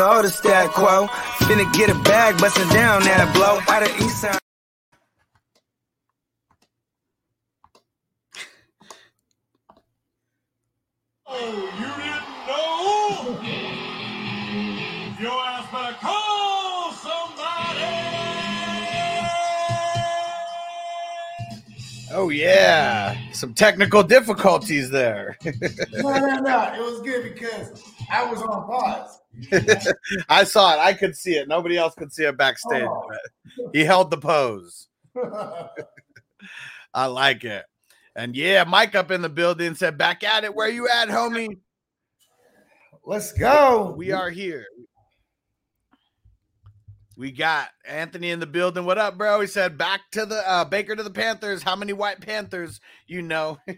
Know 0.00 0.22
the 0.22 0.30
stat 0.30 0.70
quo. 0.70 1.06
Finna 1.44 1.70
get 1.74 1.90
a 1.90 1.94
bag, 2.02 2.38
bustin' 2.38 2.68
down 2.68 3.02
that 3.02 3.34
blow. 3.34 3.60
Out 3.68 3.82
of 3.82 4.00
East 4.00 4.22
Side. 4.22 4.38
Oh, 11.26 11.36
you 11.80 11.90
didn't 12.00 12.26
know? 12.48 13.60
Your 15.20 15.59
Oh 22.12 22.28
yeah, 22.30 23.16
some 23.32 23.54
technical 23.54 24.02
difficulties 24.02 24.90
there. 24.90 25.38
No, 25.44 26.18
no, 26.18 26.38
no. 26.40 26.72
It 26.74 26.80
was 26.80 27.00
good 27.02 27.32
because 27.32 27.84
I 28.10 28.24
was 28.24 28.42
on 28.42 28.66
pause. 28.66 29.20
I 30.28 30.44
saw 30.44 30.74
it. 30.74 30.78
I 30.78 30.92
could 30.92 31.16
see 31.16 31.34
it. 31.34 31.46
Nobody 31.46 31.76
else 31.76 31.94
could 31.94 32.12
see 32.12 32.24
it 32.24 32.36
backstage. 32.36 32.82
Oh. 32.88 33.06
but 33.08 33.70
he 33.72 33.84
held 33.84 34.10
the 34.10 34.18
pose. 34.18 34.88
I 36.94 37.06
like 37.06 37.44
it. 37.44 37.64
And 38.16 38.34
yeah, 38.34 38.64
Mike 38.64 38.96
up 38.96 39.12
in 39.12 39.22
the 39.22 39.28
building 39.28 39.74
said, 39.74 39.96
"Back 39.96 40.24
at 40.24 40.42
it. 40.42 40.54
Where 40.54 40.68
you 40.68 40.88
at, 40.88 41.08
homie? 41.08 41.58
Let's 43.04 43.32
go. 43.32 43.94
We 43.96 44.10
are 44.10 44.30
here." 44.30 44.66
We 47.20 47.30
got 47.30 47.68
Anthony 47.86 48.30
in 48.30 48.40
the 48.40 48.46
building. 48.46 48.86
What 48.86 48.96
up, 48.96 49.18
bro? 49.18 49.42
He 49.42 49.46
said, 49.46 49.76
"Back 49.76 50.10
to 50.12 50.24
the 50.24 50.42
uh, 50.50 50.64
Baker 50.64 50.96
to 50.96 51.02
the 51.02 51.10
Panthers. 51.10 51.62
How 51.62 51.76
many 51.76 51.92
White 51.92 52.22
Panthers? 52.22 52.80
You 53.06 53.20
know." 53.20 53.58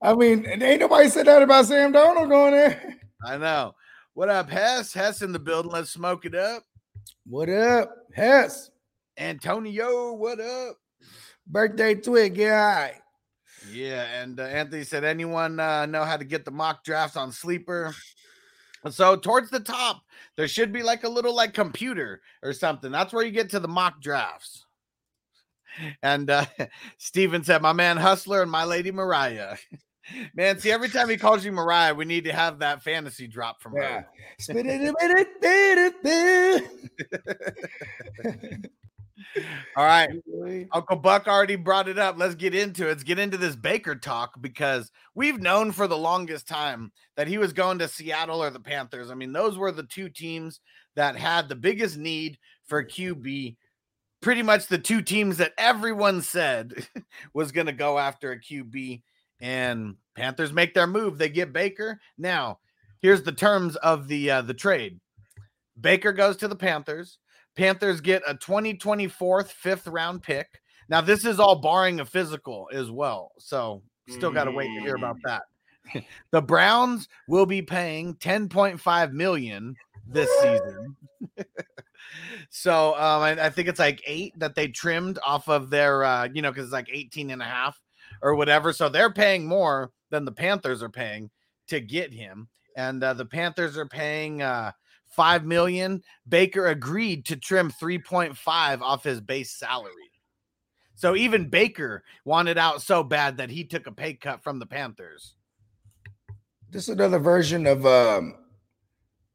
I 0.00 0.14
mean, 0.14 0.46
ain't 0.46 0.78
nobody 0.78 1.08
said 1.08 1.26
that 1.26 1.42
about 1.42 1.66
Sam 1.66 1.92
Darnold 1.92 2.28
going 2.28 2.52
there. 2.52 2.96
I 3.26 3.36
know. 3.38 3.74
What 4.12 4.28
up, 4.28 4.48
Hess? 4.48 4.94
Hess 4.94 5.20
in 5.20 5.32
the 5.32 5.40
building. 5.40 5.72
Let's 5.72 5.90
smoke 5.90 6.26
it 6.26 6.36
up. 6.36 6.62
What 7.26 7.48
up, 7.48 7.92
Hess? 8.14 8.70
Antonio, 9.18 10.12
what 10.12 10.38
up? 10.38 10.76
Birthday 11.44 11.96
twig, 11.96 12.36
yeah. 12.36 12.90
Yeah, 13.68 14.04
and 14.22 14.38
uh, 14.38 14.44
Anthony 14.44 14.84
said, 14.84 15.02
anyone 15.02 15.58
uh, 15.58 15.86
know 15.86 16.04
how 16.04 16.16
to 16.16 16.24
get 16.24 16.44
the 16.44 16.52
mock 16.52 16.84
drafts 16.84 17.16
on 17.16 17.32
Sleeper? 17.32 17.92
So 18.90 19.16
towards 19.16 19.50
the 19.50 19.60
top, 19.60 20.02
there 20.36 20.48
should 20.48 20.72
be 20.72 20.82
like 20.82 21.04
a 21.04 21.08
little 21.08 21.34
like 21.34 21.54
computer 21.54 22.20
or 22.42 22.52
something. 22.52 22.92
That's 22.92 23.12
where 23.12 23.24
you 23.24 23.30
get 23.30 23.50
to 23.50 23.60
the 23.60 23.68
mock 23.68 24.00
drafts. 24.00 24.66
And 26.02 26.30
uh, 26.30 26.44
Steven 26.98 27.44
said, 27.44 27.62
my 27.62 27.72
man 27.72 27.96
Hustler 27.96 28.42
and 28.42 28.50
my 28.50 28.64
lady 28.64 28.90
Mariah. 28.90 29.56
Man, 30.34 30.58
see, 30.58 30.70
every 30.70 30.90
time 30.90 31.08
he 31.08 31.16
calls 31.16 31.46
you 31.46 31.52
Mariah, 31.52 31.94
we 31.94 32.04
need 32.04 32.24
to 32.24 32.32
have 32.34 32.58
that 32.58 32.82
fantasy 32.82 33.26
drop 33.26 33.62
from 33.62 33.74
Yeah. 33.74 34.02
her. 34.02 34.06
All 39.76 39.84
right. 39.84 40.10
Uncle 40.72 40.96
Buck 40.96 41.26
already 41.26 41.56
brought 41.56 41.88
it 41.88 41.98
up. 41.98 42.18
Let's 42.18 42.34
get 42.34 42.54
into 42.54 42.84
it. 42.84 42.88
Let's 42.88 43.02
get 43.02 43.18
into 43.18 43.36
this 43.36 43.56
Baker 43.56 43.94
talk 43.94 44.40
because 44.40 44.90
we've 45.14 45.40
known 45.40 45.72
for 45.72 45.86
the 45.86 45.96
longest 45.96 46.48
time 46.48 46.92
that 47.16 47.28
he 47.28 47.38
was 47.38 47.52
going 47.52 47.78
to 47.78 47.88
Seattle 47.88 48.42
or 48.42 48.50
the 48.50 48.60
Panthers. 48.60 49.10
I 49.10 49.14
mean, 49.14 49.32
those 49.32 49.56
were 49.56 49.72
the 49.72 49.84
two 49.84 50.08
teams 50.08 50.60
that 50.96 51.16
had 51.16 51.48
the 51.48 51.56
biggest 51.56 51.96
need 51.96 52.38
for 52.66 52.84
QB. 52.84 53.56
Pretty 54.20 54.42
much 54.42 54.66
the 54.66 54.78
two 54.78 55.02
teams 55.02 55.36
that 55.36 55.52
everyone 55.58 56.22
said 56.22 56.72
was 57.34 57.52
going 57.52 57.66
to 57.66 57.72
go 57.72 57.98
after 57.98 58.32
a 58.32 58.40
QB. 58.40 59.02
And 59.40 59.96
Panthers 60.14 60.52
make 60.52 60.74
their 60.74 60.86
move. 60.86 61.18
They 61.18 61.28
get 61.28 61.52
Baker. 61.52 62.00
Now, 62.16 62.60
here's 63.00 63.22
the 63.22 63.32
terms 63.32 63.76
of 63.76 64.08
the 64.08 64.30
uh, 64.30 64.42
the 64.42 64.54
trade. 64.54 65.00
Baker 65.78 66.12
goes 66.12 66.36
to 66.38 66.48
the 66.48 66.56
Panthers. 66.56 67.18
Panthers 67.56 68.00
get 68.00 68.22
a 68.26 68.34
2024 68.34 69.44
fifth 69.44 69.86
round 69.86 70.22
pick. 70.22 70.60
Now, 70.88 71.00
this 71.00 71.24
is 71.24 71.40
all 71.40 71.56
barring 71.56 72.00
a 72.00 72.04
physical 72.04 72.68
as 72.72 72.90
well. 72.90 73.32
So, 73.38 73.82
still 74.08 74.30
got 74.30 74.44
to 74.44 74.50
wait 74.50 74.68
to 74.74 74.80
hear 74.80 74.96
about 74.96 75.16
that. 75.24 75.42
the 76.30 76.42
Browns 76.42 77.08
will 77.28 77.46
be 77.46 77.62
paying 77.62 78.14
10.5 78.16 79.12
million 79.12 79.76
this 80.06 80.30
season. 80.40 80.96
so, 82.50 82.94
um, 82.94 83.22
I, 83.22 83.46
I 83.46 83.50
think 83.50 83.68
it's 83.68 83.78
like 83.78 84.02
eight 84.06 84.38
that 84.38 84.54
they 84.54 84.68
trimmed 84.68 85.18
off 85.24 85.48
of 85.48 85.70
their, 85.70 86.04
uh, 86.04 86.28
you 86.32 86.42
know, 86.42 86.50
because 86.50 86.64
it's 86.64 86.72
like 86.72 86.90
18 86.92 87.30
and 87.30 87.40
a 87.40 87.46
half 87.46 87.80
or 88.20 88.34
whatever. 88.34 88.72
So, 88.72 88.88
they're 88.88 89.12
paying 89.12 89.46
more 89.46 89.90
than 90.10 90.24
the 90.24 90.32
Panthers 90.32 90.82
are 90.82 90.90
paying 90.90 91.30
to 91.68 91.80
get 91.80 92.12
him. 92.12 92.48
And 92.76 93.02
uh, 93.02 93.14
the 93.14 93.24
Panthers 93.24 93.78
are 93.78 93.86
paying, 93.86 94.42
uh, 94.42 94.72
five 95.14 95.44
million. 95.44 96.02
Baker 96.28 96.66
agreed 96.66 97.26
to 97.26 97.36
trim 97.36 97.70
3.5 97.70 98.80
off 98.80 99.04
his 99.04 99.20
base 99.20 99.52
salary. 99.52 99.92
So 100.94 101.16
even 101.16 101.48
Baker 101.48 102.04
wanted 102.24 102.58
out 102.58 102.82
so 102.82 103.02
bad 103.02 103.38
that 103.38 103.50
he 103.50 103.64
took 103.64 103.86
a 103.86 103.92
pay 103.92 104.14
cut 104.14 104.42
from 104.42 104.58
the 104.58 104.66
Panthers. 104.66 105.34
This 106.70 106.84
is 106.84 106.90
another 106.90 107.18
version 107.18 107.66
of 107.66 107.84
um 107.86 108.34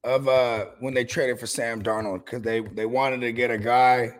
of 0.03 0.27
uh 0.27 0.65
when 0.79 0.93
they 0.93 1.05
traded 1.05 1.39
for 1.39 1.47
Sam 1.47 1.81
Darnold 1.81 2.25
because 2.25 2.41
they 2.41 2.61
they 2.61 2.85
wanted 2.85 3.21
to 3.21 3.31
get 3.31 3.51
a 3.51 3.57
guy, 3.57 4.11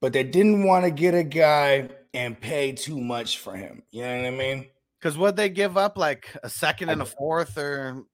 but 0.00 0.12
they 0.12 0.24
didn't 0.24 0.64
want 0.64 0.84
to 0.84 0.90
get 0.90 1.14
a 1.14 1.24
guy 1.24 1.88
and 2.14 2.40
pay 2.40 2.72
too 2.72 3.00
much 3.00 3.38
for 3.38 3.56
him. 3.56 3.82
You 3.90 4.02
know 4.02 4.16
what 4.16 4.26
I 4.26 4.30
mean? 4.30 4.66
Because 4.98 5.18
what 5.18 5.36
they 5.36 5.48
give 5.48 5.76
up, 5.76 5.98
like 5.98 6.36
a 6.42 6.48
second 6.48 6.88
and 6.88 7.02
a 7.02 7.04
fourth, 7.04 7.58
or 7.58 8.04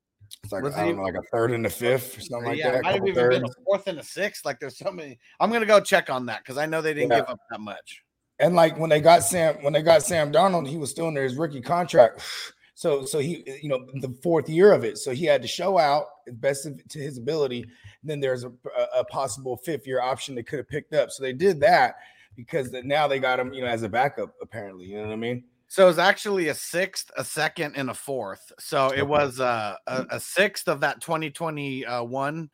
It's 0.42 0.52
like 0.52 0.62
Was 0.64 0.74
I 0.74 0.86
don't 0.86 0.96
know, 0.96 1.02
like 1.02 1.14
a 1.14 1.22
third 1.30 1.52
and 1.52 1.64
a 1.66 1.70
fifth 1.70 2.18
or 2.18 2.20
something 2.22 2.48
like 2.48 2.58
yeah, 2.58 2.72
that. 2.72 2.78
it 2.78 2.82
might 2.82 2.94
have 2.94 3.06
even 3.06 3.28
been 3.28 3.44
a 3.44 3.48
fourth 3.64 3.86
and 3.86 3.98
a 3.98 4.02
sixth. 4.02 4.44
Like 4.44 4.58
there's 4.58 4.76
so 4.76 4.90
many. 4.90 5.18
I'm 5.40 5.50
gonna 5.52 5.66
go 5.66 5.80
check 5.80 6.10
on 6.10 6.26
that 6.26 6.40
because 6.40 6.58
I 6.58 6.66
know 6.66 6.82
they 6.82 6.94
didn't 6.94 7.10
Yeah. 7.10 7.20
give 7.20 7.28
up 7.28 7.40
that 7.50 7.60
much. 7.60 8.02
And 8.40 8.56
like 8.56 8.76
when 8.76 8.90
they 8.90 9.00
got 9.00 9.22
Sam, 9.22 9.62
when 9.62 9.72
they 9.72 9.82
got 9.82 10.02
Sam 10.02 10.32
Darnold, 10.32 10.68
he 10.68 10.76
was 10.76 10.90
still 10.90 11.06
under 11.06 11.22
his 11.22 11.36
rookie 11.36 11.62
contract. 11.62 12.22
So, 12.74 13.04
so 13.04 13.20
he, 13.20 13.44
you 13.62 13.68
know, 13.68 13.86
the 14.00 14.12
fourth 14.24 14.48
year 14.48 14.72
of 14.72 14.82
it. 14.82 14.98
So 14.98 15.12
he 15.12 15.24
had 15.24 15.40
to 15.42 15.46
show 15.46 15.78
out 15.78 16.06
best 16.26 16.66
of, 16.66 16.80
to 16.88 16.98
his 16.98 17.16
ability. 17.16 17.60
And 17.62 18.10
then 18.10 18.18
there's 18.18 18.42
a, 18.42 18.48
a, 18.48 19.00
a 19.00 19.04
possible 19.04 19.56
fifth 19.58 19.86
year 19.86 20.00
option 20.00 20.34
they 20.34 20.42
could 20.42 20.58
have 20.58 20.68
picked 20.68 20.92
up. 20.92 21.10
So 21.12 21.22
they 21.22 21.32
did 21.32 21.60
that 21.60 21.96
because 22.34 22.72
now 22.72 23.06
they 23.06 23.20
got 23.20 23.38
him, 23.38 23.52
you 23.52 23.60
know, 23.60 23.68
as 23.68 23.84
a 23.84 23.88
backup. 23.88 24.34
Apparently, 24.42 24.86
you 24.86 24.96
know 24.96 25.06
what 25.06 25.12
I 25.12 25.16
mean? 25.16 25.44
So 25.72 25.84
it 25.84 25.86
was 25.86 25.98
actually 25.98 26.48
a 26.48 26.54
sixth, 26.54 27.10
a 27.16 27.24
second, 27.24 27.76
and 27.76 27.88
a 27.88 27.94
fourth. 27.94 28.52
So 28.58 28.92
it 28.94 29.08
was 29.08 29.40
uh, 29.40 29.76
a, 29.86 30.06
a 30.10 30.20
sixth 30.20 30.68
of 30.68 30.80
that 30.80 31.00
2021 31.00 32.50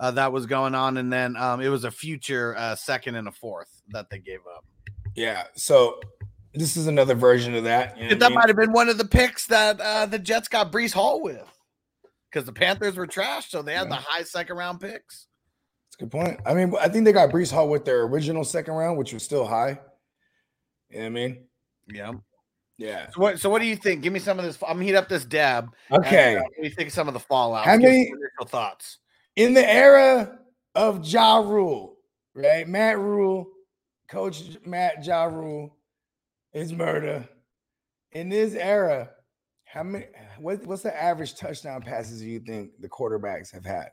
uh, 0.00 0.10
that 0.12 0.32
was 0.32 0.46
going 0.46 0.74
on, 0.74 0.96
and 0.96 1.12
then 1.12 1.36
um, 1.36 1.60
it 1.60 1.68
was 1.68 1.84
a 1.84 1.90
future 1.90 2.56
uh, 2.56 2.74
second 2.74 3.16
and 3.16 3.28
a 3.28 3.32
fourth 3.32 3.68
that 3.90 4.08
they 4.08 4.18
gave 4.18 4.38
up. 4.56 4.64
Yeah. 5.14 5.42
So 5.54 6.00
this 6.54 6.78
is 6.78 6.86
another 6.86 7.14
version 7.14 7.54
of 7.54 7.64
that. 7.64 7.98
you 7.98 8.04
know 8.04 8.08
what 8.08 8.14
I 8.14 8.18
that 8.18 8.28
mean? 8.30 8.34
might 8.38 8.48
have 8.48 8.56
been 8.56 8.72
one 8.72 8.88
of 8.88 8.96
the 8.96 9.04
picks 9.04 9.46
that 9.48 9.78
uh, 9.78 10.06
the 10.06 10.18
Jets 10.18 10.48
got 10.48 10.72
Breece 10.72 10.94
Hall 10.94 11.20
with, 11.20 11.46
because 12.30 12.46
the 12.46 12.52
Panthers 12.54 12.96
were 12.96 13.06
trash, 13.06 13.50
so 13.50 13.60
they 13.60 13.74
had 13.74 13.90
the 13.90 13.96
high 13.96 14.22
second 14.22 14.56
round 14.56 14.80
picks. 14.80 15.26
That's 15.84 15.96
a 15.96 16.04
good 16.04 16.10
point. 16.10 16.40
I 16.46 16.54
mean, 16.54 16.72
I 16.80 16.88
think 16.88 17.04
they 17.04 17.12
got 17.12 17.28
Breece 17.28 17.52
Hall 17.52 17.68
with 17.68 17.84
their 17.84 18.04
original 18.04 18.42
second 18.42 18.72
round, 18.72 18.96
which 18.96 19.12
was 19.12 19.22
still 19.22 19.44
high. 19.44 19.78
You 20.88 20.96
know 20.96 21.00
what 21.00 21.04
I 21.04 21.08
mean? 21.10 21.44
Yeah. 21.92 22.12
Yeah. 22.76 23.08
So 23.10 23.20
what? 23.20 23.38
So 23.40 23.48
what 23.50 23.60
do 23.60 23.66
you 23.66 23.76
think? 23.76 24.02
Give 24.02 24.12
me 24.12 24.18
some 24.18 24.38
of 24.38 24.44
this. 24.44 24.58
I'm 24.66 24.74
gonna 24.76 24.84
heat 24.84 24.94
up 24.96 25.08
this 25.08 25.24
dab. 25.24 25.70
and, 25.90 26.04
Okay. 26.04 26.36
uh, 26.36 26.42
what 26.42 26.52
do 26.56 26.64
you 26.68 26.74
think 26.74 26.88
of 26.88 26.94
some 26.94 27.06
of 27.08 27.14
the 27.14 27.20
fallout? 27.20 27.64
How 27.64 27.76
many- 27.76 28.08
initial 28.08 28.46
thoughts? 28.46 28.98
in 29.36 29.52
the 29.54 29.68
era 29.68 30.38
of 30.76 31.04
Ja 31.04 31.38
Rule, 31.38 31.96
right? 32.34 32.68
Matt 32.68 32.98
Rhule, 32.98 33.46
Coach 34.08 34.42
Matt 34.64 35.04
Ja 35.04 35.24
Rule 35.24 35.76
is 36.52 36.72
murder. 36.72 37.28
In 38.12 38.28
this 38.28 38.54
era, 38.54 39.10
how 39.64 39.82
many? 39.82 40.06
What, 40.38 40.64
what's 40.66 40.82
the 40.82 40.96
average 41.00 41.34
touchdown 41.34 41.82
passes 41.82 42.22
you 42.22 42.38
think 42.40 42.70
the 42.80 42.88
quarterbacks 42.88 43.52
have 43.52 43.64
had? 43.64 43.90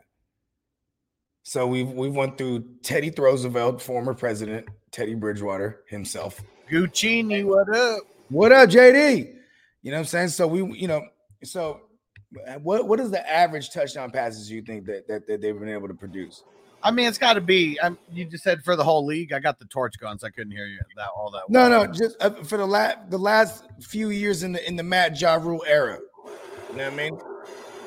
So 1.44 1.66
we've 1.66 1.90
we've 1.90 2.14
went 2.16 2.38
through 2.38 2.66
Teddy 2.84 3.12
Roosevelt, 3.16 3.82
former 3.82 4.14
president, 4.14 4.68
Teddy 4.92 5.16
Bridgewater 5.16 5.82
himself. 5.88 6.40
Guccini, 6.70 7.44
what 7.44 7.76
up? 7.76 8.04
What 8.32 8.54
up, 8.54 8.70
JD? 8.70 9.36
You 9.82 9.92
know 9.92 9.98
what 9.98 10.00
I'm 10.00 10.06
saying? 10.06 10.30
So 10.30 10.48
we, 10.48 10.64
you 10.80 10.88
know, 10.88 11.06
so 11.44 11.82
what 12.62 12.88
what 12.88 12.98
is 13.02 13.12
the 13.12 13.30
average 13.30 13.72
touchdown 13.72 14.10
passes 14.10 14.50
you 14.50 14.62
think 14.62 14.86
that 14.86 15.06
that, 15.10 15.28
that 15.28 15.42
they've 15.42 15.60
been 15.60 15.68
able 15.68 15.90
to 15.90 15.94
produce? 15.94 16.44
I 16.82 16.92
mean, 16.92 17.10
it's 17.10 17.18
got 17.18 17.34
to 17.34 17.42
be. 17.42 17.78
Um, 17.82 17.98
you 18.10 18.24
just 18.24 18.46
said 18.46 18.64
for 18.64 18.78
the 18.78 18.86
whole 18.86 19.06
league. 19.06 19.34
I 19.34 19.40
got 19.40 19.60
the 19.60 19.66
torch 19.66 20.00
guns. 20.00 20.22
so 20.22 20.28
I 20.28 20.30
couldn't 20.30 20.54
hear 20.54 20.66
you 20.66 20.80
that 20.96 21.10
all 21.14 21.30
that. 21.32 21.42
No, 21.50 21.70
well. 21.70 21.88
no, 21.88 21.92
just 21.92 22.16
uh, 22.22 22.30
for 22.30 22.58
the 22.58 22.66
last 22.66 23.10
the 23.10 23.20
last 23.20 23.66
few 23.82 24.12
years 24.12 24.44
in 24.44 24.54
the 24.54 24.66
in 24.66 24.78
the 24.78 24.84
Matt 24.84 25.20
Ja 25.20 25.34
Rule 25.36 25.66
era. 25.68 26.00
You 26.70 26.78
know 26.78 26.86
what 26.86 26.94
I 26.94 26.96
mean? 26.96 27.20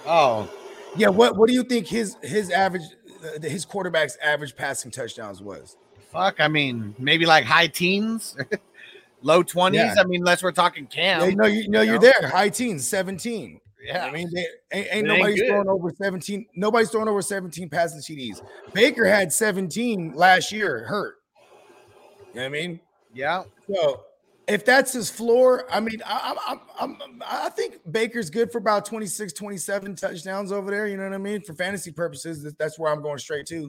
Oh, 0.05 0.51
Yeah. 0.95 1.09
What 1.09 1.39
what 1.39 1.49
do 1.49 1.55
you 1.55 1.63
think 1.63 1.87
his 1.87 2.19
his 2.23 2.51
average 2.51 2.83
uh, 3.25 3.41
his 3.41 3.65
quarterback's 3.65 4.19
average 4.23 4.55
passing 4.55 4.91
touchdowns 4.91 5.41
was? 5.41 5.79
fuck. 6.15 6.41
I 6.41 6.49
mean, 6.49 6.95
maybe 6.99 7.27
like 7.27 7.45
high 7.45 7.67
teens, 7.67 8.37
low 9.25 9.43
twenties. 9.43 9.81
Yeah. 9.81 9.95
I 9.99 10.05
mean, 10.05 10.21
unless 10.21 10.43
we're 10.43 10.53
talking 10.53 10.87
Cam. 10.87 11.29
Yeah, 11.29 11.35
no, 11.35 11.47
you 11.47 11.69
know 11.69 11.81
you're 11.81 11.99
there. 11.99 12.29
High 12.29 12.51
teens, 12.51 12.87
17. 12.87 13.61
Yeah. 13.83 14.07
I 14.07 14.13
mean, 14.13 14.31
they, 14.33 14.41
ain't, 14.41 14.49
ain't 14.73 14.87
It 14.87 14.97
ain't 14.97 15.07
nobody's 15.07 15.43
throwing 15.43 15.69
over 15.69 15.93
17. 16.01 16.47
Nobody's 16.55 16.91
throwing 16.91 17.09
over 17.09 17.23
17 17.23 17.69
passing 17.69 18.01
TDs. 18.01 18.41
Baker 18.73 19.05
had 19.05 19.33
17 19.33 20.15
last 20.15 20.53
year, 20.53 20.85
hurt. 20.85 21.17
You 22.33 22.41
know 22.41 22.43
what 22.43 22.47
I 22.47 22.49
mean? 22.49 22.81
yeah. 23.13 23.43
So 23.73 24.03
if 24.49 24.65
that's 24.65 24.93
his 24.93 25.09
floor, 25.09 25.67
I 25.71 25.81
mean, 25.81 26.03
I, 26.05 26.37
I'm, 26.49 26.61
I'm, 26.79 27.03
I'm, 27.03 27.23
I 27.27 27.49
think 27.51 27.81
Baker's 27.91 28.31
good 28.31 28.51
for 28.53 28.59
about 28.59 28.85
26, 28.85 29.33
27 29.33 29.97
touchdowns 29.97 30.53
over 30.53 30.71
there. 30.71 30.87
You 30.87 30.97
know 30.97 31.05
what 31.05 31.13
I 31.13 31.19
mean? 31.19 31.43
For 31.43 31.55
fantasy 31.55 31.93
purposes, 31.93 32.53
that's 32.59 32.79
where 32.79 32.93
I'm 32.93 33.03
going 33.03 33.19
straight 33.19 33.47
to. 33.47 33.55
You 33.55 33.63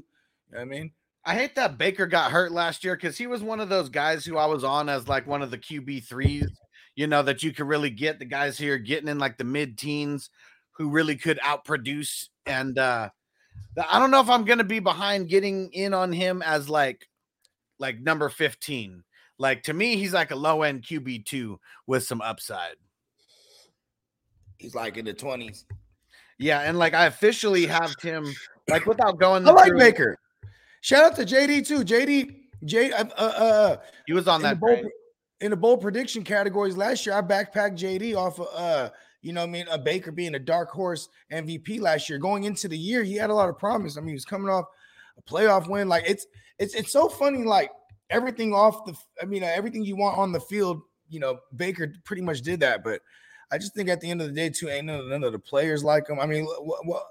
know 0.52 0.60
what 0.60 0.62
I 0.62 0.66
mean? 0.66 0.92
I 1.25 1.33
hate 1.33 1.56
that 1.56 1.77
Baker 1.77 2.06
got 2.06 2.31
hurt 2.31 2.51
last 2.51 2.83
year 2.83 2.95
because 2.95 3.18
he 3.18 3.25
was 3.27 3.42
one 3.42 3.60
of 3.60 3.69
those 3.69 3.89
guys 3.89 4.24
who 4.25 4.38
I 4.38 4.45
was 4.45 4.63
on 4.63 4.89
as 4.89 5.07
like 5.07 5.25
one 5.25 5.42
of 5.42 5.50
the 5.50 5.57
QB 5.57 6.04
threes, 6.07 6.48
you 6.95 7.07
know, 7.07 7.24
that 7.24 7.42
you 7.42 7.51
could 7.51 7.68
really 7.68 7.89
get 7.89 8.19
the 8.19 8.25
guys 8.25 8.57
here 8.57 8.77
getting 8.77 9.07
in 9.10 9.18
like 9.18 9.38
the 9.38 9.44
mid 9.44 9.77
teens 9.77 10.30
who 10.74 10.89
really 10.89 11.16
could 11.16 11.39
outproduce. 11.39 12.27
And 12.45 12.77
uh 12.77 13.10
I 13.89 13.98
don't 14.00 14.12
know 14.12 14.22
if 14.22 14.30
I'm 14.30 14.45
gonna 14.45 14.63
be 14.63 14.80
behind 14.80 15.27
getting 15.30 15.72
in 15.74 15.94
on 15.95 16.12
him 16.12 16.44
as 16.44 16.69
like 16.69 17.07
like 17.80 18.00
number 18.00 18.30
15. 18.30 19.04
Like 19.39 19.63
to 19.63 19.74
me, 19.74 19.95
he's 19.98 20.13
like 20.13 20.30
a 20.31 20.36
low 20.36 20.62
end 20.62 20.83
QB 20.83 21.25
two 21.25 21.60
with 21.88 22.04
some 22.04 22.21
upside. 22.21 22.75
He's 24.57 24.75
like 24.75 24.98
in 24.98 25.06
the 25.06 25.13
20s. 25.13 25.66
Yeah, 26.38 26.60
and 26.62 26.78
like 26.78 26.94
I 26.94 27.06
officially 27.07 27.66
have 27.66 27.95
him 28.01 28.25
like 28.69 28.86
without 28.86 29.19
going 29.19 29.48
I 29.48 29.51
like 29.51 29.68
through- 29.69 29.80
Baker. 29.80 30.18
Shout 30.85 31.03
out 31.03 31.15
to 31.15 31.23
JD 31.25 31.65
too. 31.65 31.79
JD, 31.79 32.35
J, 32.63 32.91
uh, 32.91 33.05
uh, 33.17 33.21
uh, 33.21 33.77
He 34.05 34.13
was 34.13 34.27
on 34.27 34.43
that 34.43 34.59
train. 34.59 34.87
in 35.41 35.49
the 35.49 35.57
bold 35.57 35.81
prediction 35.81 36.23
categories 36.23 36.77
last 36.77 37.07
year, 37.07 37.15
I 37.15 37.23
backpacked 37.23 37.75
JD 37.75 38.15
off 38.15 38.39
of 38.39 38.47
uh, 38.53 38.89
you 39.23 39.33
know, 39.33 39.41
I 39.41 39.47
mean, 39.47 39.65
a 39.71 39.79
Baker 39.79 40.11
being 40.11 40.35
a 40.35 40.39
dark 40.39 40.69
horse 40.69 41.09
MVP 41.33 41.81
last 41.81 42.07
year. 42.07 42.19
Going 42.19 42.43
into 42.43 42.67
the 42.67 42.77
year, 42.77 43.01
he 43.01 43.15
had 43.15 43.31
a 43.31 43.33
lot 43.33 43.49
of 43.49 43.57
promise. 43.57 43.97
I 43.97 44.01
mean, 44.01 44.09
he 44.09 44.13
was 44.13 44.25
coming 44.25 44.47
off 44.47 44.65
a 45.17 45.23
playoff 45.23 45.67
win. 45.67 45.89
Like 45.89 46.03
it's 46.05 46.27
it's 46.59 46.75
it's 46.75 46.91
so 46.91 47.09
funny. 47.09 47.43
Like 47.43 47.71
everything 48.11 48.53
off 48.53 48.85
the, 48.85 48.93
I 49.19 49.25
mean, 49.25 49.41
uh, 49.43 49.51
everything 49.55 49.83
you 49.83 49.95
want 49.95 50.19
on 50.19 50.31
the 50.31 50.39
field. 50.39 50.83
You 51.09 51.19
know, 51.19 51.39
Baker 51.55 51.95
pretty 52.03 52.21
much 52.21 52.41
did 52.41 52.59
that, 52.59 52.83
but. 52.83 53.01
I 53.51 53.59
just 53.59 53.75
think 53.75 53.89
at 53.89 54.01
the 54.01 54.09
end 54.09 54.21
of 54.21 54.27
the 54.27 54.33
day, 54.33 54.49
too, 54.49 54.69
ain't 54.69 54.87
none 54.87 55.01
of, 55.01 55.05
none 55.05 55.23
of 55.23 55.31
the 55.31 55.37
players 55.37 55.83
like 55.83 56.09
him. 56.09 56.19
I 56.19 56.25
mean, 56.25 56.45
what 56.45 56.83
what 56.83 57.03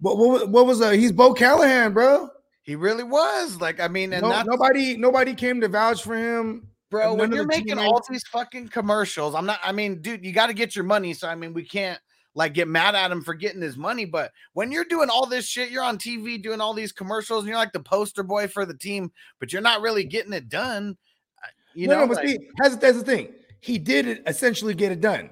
what, 0.00 0.18
what, 0.18 0.48
what 0.50 0.66
was 0.66 0.80
uh 0.82 0.90
he's 0.90 1.12
Bo 1.12 1.32
Callahan, 1.32 1.92
bro. 1.92 2.28
He 2.66 2.74
really 2.76 3.04
was. 3.04 3.60
Like, 3.60 3.80
I 3.80 3.88
mean, 3.88 4.12
and 4.12 4.22
No, 4.22 4.28
that's 4.28 4.46
nobody 4.48 4.96
nobody 4.96 5.34
came 5.34 5.60
to 5.62 5.68
vouch 5.68 6.02
for 6.02 6.16
him. 6.16 6.68
bro 6.90 7.14
when 7.14 7.32
you're 7.32 7.46
making 7.46 7.78
all 7.78 8.02
these 8.10 8.22
fucking 8.28 8.68
commercials 8.68 9.34
i'm 9.34 9.44
not 9.46 9.58
i 9.64 9.72
mean 9.72 10.00
dude 10.02 10.24
you 10.24 10.32
got 10.32 10.46
to 10.46 10.54
get 10.54 10.76
your 10.76 10.84
money 10.84 11.12
so 11.12 11.26
i 11.26 11.34
mean 11.34 11.52
we 11.52 11.64
can't 11.64 11.98
like 12.34 12.54
get 12.54 12.68
mad 12.68 12.94
at 12.94 13.10
him 13.10 13.20
for 13.22 13.34
getting 13.34 13.60
his 13.60 13.76
money 13.76 14.04
but 14.04 14.30
when 14.52 14.70
you're 14.70 14.84
doing 14.84 15.08
all 15.10 15.26
this 15.26 15.46
shit 15.48 15.68
you're 15.70 15.82
on 15.82 15.98
tv 15.98 16.40
doing 16.40 16.60
all 16.60 16.72
these 16.72 16.92
commercials 16.92 17.40
and 17.42 17.48
you're 17.48 17.56
like 17.58 17.72
the 17.72 17.80
poster 17.80 18.22
boy 18.22 18.46
for 18.46 18.64
the 18.64 18.76
team 18.76 19.10
but 19.40 19.52
you're 19.52 19.60
not 19.62 19.80
really 19.80 20.04
getting 20.04 20.32
it 20.32 20.48
done 20.48 20.96
uh, 21.42 21.48
you 21.74 21.88
no, 21.88 21.94
know 21.94 22.00
no, 22.02 22.06
but 22.08 22.16
like- 22.18 22.28
see, 22.28 22.38
that's, 22.58 22.76
that's 22.76 22.98
the 22.98 23.04
thing. 23.04 23.32
He 23.60 23.78
did 23.78 24.06
it 24.06 24.22
essentially 24.28 24.74
get 24.74 24.92
it 24.92 25.00
done. 25.00 25.30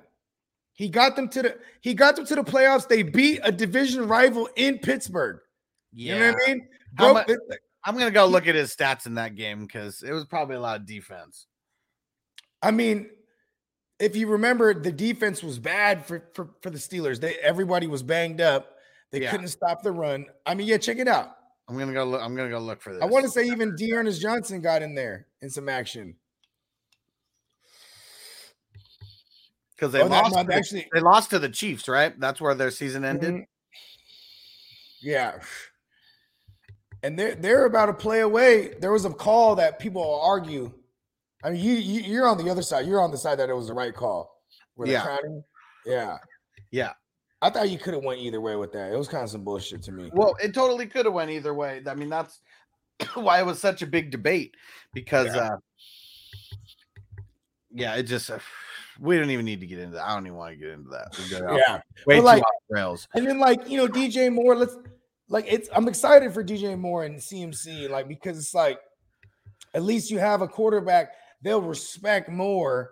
He 0.73 0.89
got 0.89 1.15
them 1.15 1.29
to 1.29 1.43
the 1.43 1.57
he 1.83 1.95
got 1.95 2.17
them 2.17 2.27
to 2.27 2.35
the 2.35 2.43
playoffs. 2.43 2.89
They 2.89 3.05
beat 3.05 3.41
a 3.45 3.53
division 3.53 4.09
rival 4.09 4.49
in 4.57 4.79
Pittsburgh. 4.79 5.39
yeah 5.93 6.15
You 6.15 6.21
know 6.21 6.33
what 6.33 6.43
I 6.49 6.53
mean? 6.55 6.69
Broke 6.95 7.29
mu- 7.29 7.35
the- 7.35 7.59
i'm 7.85 7.99
gonna 7.99 8.11
go 8.11 8.27
look 8.27 8.47
at 8.47 8.55
his 8.55 8.75
stats 8.75 9.07
in 9.07 9.15
that 9.15 9.35
game 9.35 9.67
because 9.67 10.03
it 10.03 10.13
was 10.13 10.25
probably 10.25 10.57
a 10.57 10.61
lot 10.61 10.81
of 10.81 10.87
defense 10.87 11.47
I 12.63 12.71
mean, 12.71 13.11
if 14.01 14.17
you 14.17 14.27
remember, 14.27 14.73
the 14.73 14.91
defense 14.91 15.43
was 15.43 15.59
bad 15.59 16.07
for 16.07 16.31
for, 16.35 16.49
for 16.63 16.71
the 16.71 16.79
Steelers. 16.79 17.21
They 17.21 17.35
everybody 17.37 17.87
was 17.87 18.03
banged 18.03 18.41
up. 18.41 18.71
They 19.13 19.21
Yeah. 19.21 19.31
couldn't 19.31 19.49
stop 19.49 19.83
the 19.83 19.93
run. 19.93 20.25
I 20.47 20.55
mean, 20.55 20.67
yeah, 20.67 20.79
check 20.79 20.97
it 20.99 21.07
out. 21.09 21.37
i'm 21.69 21.79
gonna 21.79 21.93
go 21.93 22.05
look 22.05 22.21
i'm 22.23 22.35
gonna 22.35 22.49
go 22.51 22.59
look 22.59 22.81
for 22.83 22.93
this 22.95 23.03
I 23.03 23.07
want 23.07 23.25
to 23.27 23.31
say 23.31 23.45
even 23.47 23.75
Dearness 23.77 24.19
Johnson 24.19 24.61
got 24.63 24.81
in 24.83 24.95
there 24.95 25.27
in 25.43 25.51
some 25.51 25.69
action. 25.69 26.17
because 29.77 29.93
they 29.93 30.01
Oh, 30.03 30.07
lost 30.07 30.35
no, 30.35 30.43
to 30.43 30.49
the- 30.49 30.55
actually, 30.55 30.89
they 30.93 31.01
lost 31.01 31.31
to 31.31 31.39
the 31.39 31.49
chiefs 31.49 31.89
right 31.89 32.19
that's 32.21 32.41
where 32.41 32.55
their 32.55 32.71
season 32.71 33.05
ended 33.05 33.35
Mhm. 33.35 33.47
Yeah. 35.01 35.41
And 37.05 37.19
they're 37.19 37.35
they're 37.35 37.67
about 37.67 37.87
to 37.87 37.93
play 37.93 38.21
away. 38.21 38.75
There 38.81 38.91
was 38.91 39.05
a 39.05 39.11
call 39.11 39.55
that 39.57 39.79
people 39.79 40.21
argue. 40.23 40.73
I 41.45 41.51
mean, 41.51 41.63
you, 41.63 41.75
you 41.75 42.01
you're 42.01 42.27
on 42.27 42.39
the 42.43 42.51
other 42.51 42.63
side. 42.63 42.87
You're 42.87 43.03
on 43.03 43.11
the 43.11 43.19
side 43.19 43.39
that 43.39 43.51
it 43.51 43.55
was 43.55 43.69
the 43.69 43.75
right 43.75 43.95
call. 43.95 44.41
Yeah. 44.83 45.19
Yeah. 45.85 46.17
yeah 46.71 46.93
I 47.43 47.51
thought 47.51 47.69
you 47.69 47.79
could 47.79 47.93
have 47.93 48.03
went 48.03 48.21
either 48.21 48.41
way 48.41 48.57
with 48.57 48.73
that. 48.73 48.91
It 48.91 48.97
was 48.97 49.07
kind 49.07 49.23
of 49.23 49.29
some 49.29 49.45
bullshit 49.45 49.83
to 49.83 49.93
me. 49.93 50.11
Well, 50.15 50.35
it 50.43 50.55
totally 50.55 50.87
could 50.87 51.05
have 51.05 51.13
went 51.13 51.31
either 51.31 51.53
way. 51.53 51.83
I 51.87 51.95
mean, 51.95 52.09
that's 52.09 52.41
why 53.15 53.39
it 53.39 53.45
was 53.45 53.61
such 53.61 53.83
a 53.83 53.87
big 53.87 54.11
debate 54.11 54.57
because, 54.95 55.27
Yeah. 55.27 55.41
uh, 55.53 55.57
yeah, 57.71 57.95
it 57.97 58.05
just 58.05 58.31
uh, 58.31 58.39
we 58.99 59.19
don't 59.19 59.29
even 59.29 59.45
need 59.45 59.61
to 59.61 59.67
get 59.67 59.79
into 59.79 59.97
that. 59.97 60.07
I 60.09 60.15
don't 60.15 60.27
even 60.27 60.39
want 60.39 60.55
to 60.55 60.57
get 60.57 60.71
into 60.71 60.89
that. 60.89 61.09
We 61.19 61.29
go 61.29 61.47
off- 61.49 61.61
Yeah. 61.67 61.75
way 61.77 61.83
But, 62.07 62.15
too 62.17 62.23
like- 62.23 62.43
off 62.43 62.55
rails. 62.71 63.09
And 63.15 63.27
then 63.27 63.39
like, 63.39 63.69
you 63.69 63.77
know, 63.77 63.89
DJ 63.89 64.33
Moore, 64.33 64.57
let's 64.57 64.77
like 65.29 65.47
it's 65.49 65.69
I'm 65.75 65.89
excited 65.89 66.33
for 66.33 66.45
DJ 66.45 66.79
Moore 66.79 67.05
and 67.05 67.17
CMC, 67.17 67.89
like 67.91 68.09
because 68.09 68.39
it's 68.39 68.55
like 68.55 68.79
at 69.75 69.83
least 69.83 70.11
you 70.11 70.19
have 70.19 70.43
a 70.43 70.49
quarterback 70.49 71.13
they'll 71.43 71.61
respect 71.61 72.29
more 72.29 72.91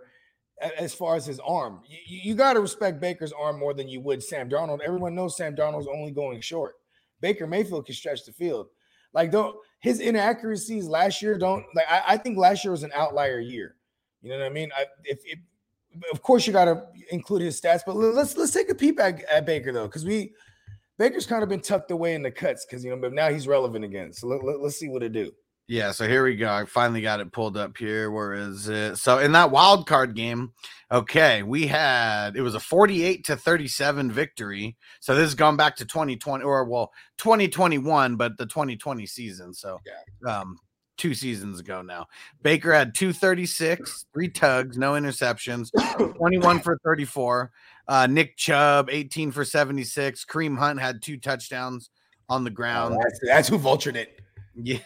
as 0.79 0.95
far 0.95 1.17
as 1.17 1.27
his 1.27 1.41
arm. 1.41 1.81
You, 1.87 2.21
you 2.23 2.35
got 2.35 2.53
to 2.53 2.61
respect 2.61 3.01
Baker's 3.01 3.33
arm 3.33 3.59
more 3.59 3.75
than 3.75 3.89
you 3.89 4.01
would 4.03 4.23
Sam 4.23 4.49
Darnold. 4.49 4.81
Everyone 4.85 5.15
knows 5.15 5.37
Sam 5.37 5.57
Darnold's 5.57 5.89
only 5.89 6.13
going 6.13 6.41
short. 6.41 6.75
Baker 7.21 7.47
Mayfield 7.47 7.87
can 7.87 7.95
stretch 7.95 8.25
the 8.25 8.33
field. 8.33 8.69
Like 9.13 9.31
don't 9.31 9.57
his 9.81 10.01
inaccuracies 10.01 10.87
last 10.87 11.21
year 11.21 11.37
don't 11.37 11.65
like 11.75 11.87
I, 11.91 12.03
I 12.09 12.17
think 12.17 12.39
last 12.39 12.65
year 12.65 12.71
was 12.71 12.83
an 12.83 12.93
outlier 12.95 13.41
year. 13.41 13.77
You 14.23 14.31
know 14.31 14.39
what 14.39 14.47
I 14.47 14.51
mean? 14.51 14.71
I, 14.77 14.87
if, 15.05 15.21
if 15.25 15.39
of 16.13 16.23
course 16.23 16.47
you 16.47 16.53
got 16.53 16.67
to 16.67 16.85
include 17.11 17.43
his 17.43 17.61
stats, 17.61 17.81
but 17.85 17.97
let's 17.97 18.37
let's 18.37 18.53
take 18.53 18.71
a 18.71 18.75
peep 18.75 19.01
at, 19.01 19.23
at 19.25 19.45
Baker 19.45 19.73
though, 19.73 19.87
because 19.87 20.05
we 20.05 20.33
Baker's 21.03 21.27
kind 21.27 21.43
of 21.43 21.49
been 21.49 21.59
tucked 21.59 21.91
away 21.91 22.15
in 22.15 22.23
the 22.23 22.31
cuts 22.31 22.65
because 22.65 22.85
you 22.85 22.91
know, 22.91 22.97
but 22.97 23.13
now 23.13 23.29
he's 23.29 23.49
relevant 23.49 23.85
again. 23.85 24.13
So 24.13 24.29
let, 24.29 24.45
let, 24.45 24.61
us 24.61 24.77
see 24.77 24.89
what 24.89 25.03
it 25.03 25.13
do. 25.13 25.33
Yeah, 25.67 25.91
so 25.91 26.07
here 26.07 26.23
we 26.23 26.37
go. 26.37 26.49
I 26.49 26.65
finally 26.65 27.03
got 27.03 27.19
it 27.19 27.33
pulled 27.33 27.57
up 27.57 27.77
here. 27.77 28.13
Where 28.13 28.35
is 28.35 28.69
it? 28.69 28.99
So 28.99 29.19
in 29.19 29.33
that 29.33 29.51
wild 29.51 29.89
card 29.89 30.15
game, 30.15 30.53
okay, 30.93 31.43
we 31.43 31.67
had 31.67 32.37
it 32.37 32.43
was 32.43 32.55
a 32.55 32.61
48 32.61 33.25
to 33.25 33.37
37 33.37 34.13
victory. 34.13 34.77
So 35.01 35.17
this 35.17 35.25
has 35.25 35.35
gone 35.35 35.57
back 35.57 35.75
to 35.79 35.85
2020 35.85 36.45
or 36.45 36.65
well, 36.67 36.93
2021, 37.19 38.15
but 38.15 38.39
the 38.39 38.47
2020 38.47 39.05
season. 39.05 39.55
So 39.55 39.81
yeah. 39.85 40.39
um 40.39 40.57
two 40.99 41.15
seasons 41.15 41.59
ago 41.59 41.83
now. 41.83 42.07
Baker 42.43 42.73
had 42.73 42.95
236, 42.95 44.07
three 44.15 44.29
tugs, 44.29 44.79
no 44.79 44.93
interceptions, 44.93 45.71
21 46.17 46.61
for 46.61 46.79
34. 46.85 47.51
Uh 47.89 48.07
Nick 48.07 48.37
Chubb, 48.37 48.89
18 48.91 49.31
for 49.33 49.45
76. 49.45 50.25
Kareem 50.25 50.59
Hunt 50.59 50.81
had 50.81 51.03
two 51.03 51.17
touchdowns 51.17 51.91
on 52.29 52.45
the 52.45 52.51
ground. 52.51 52.97
that's, 53.03 53.21
that's 53.25 53.49
who 53.49 53.59
vultured 53.59 53.97
it. 53.97 54.21
Yeah. 54.55 54.79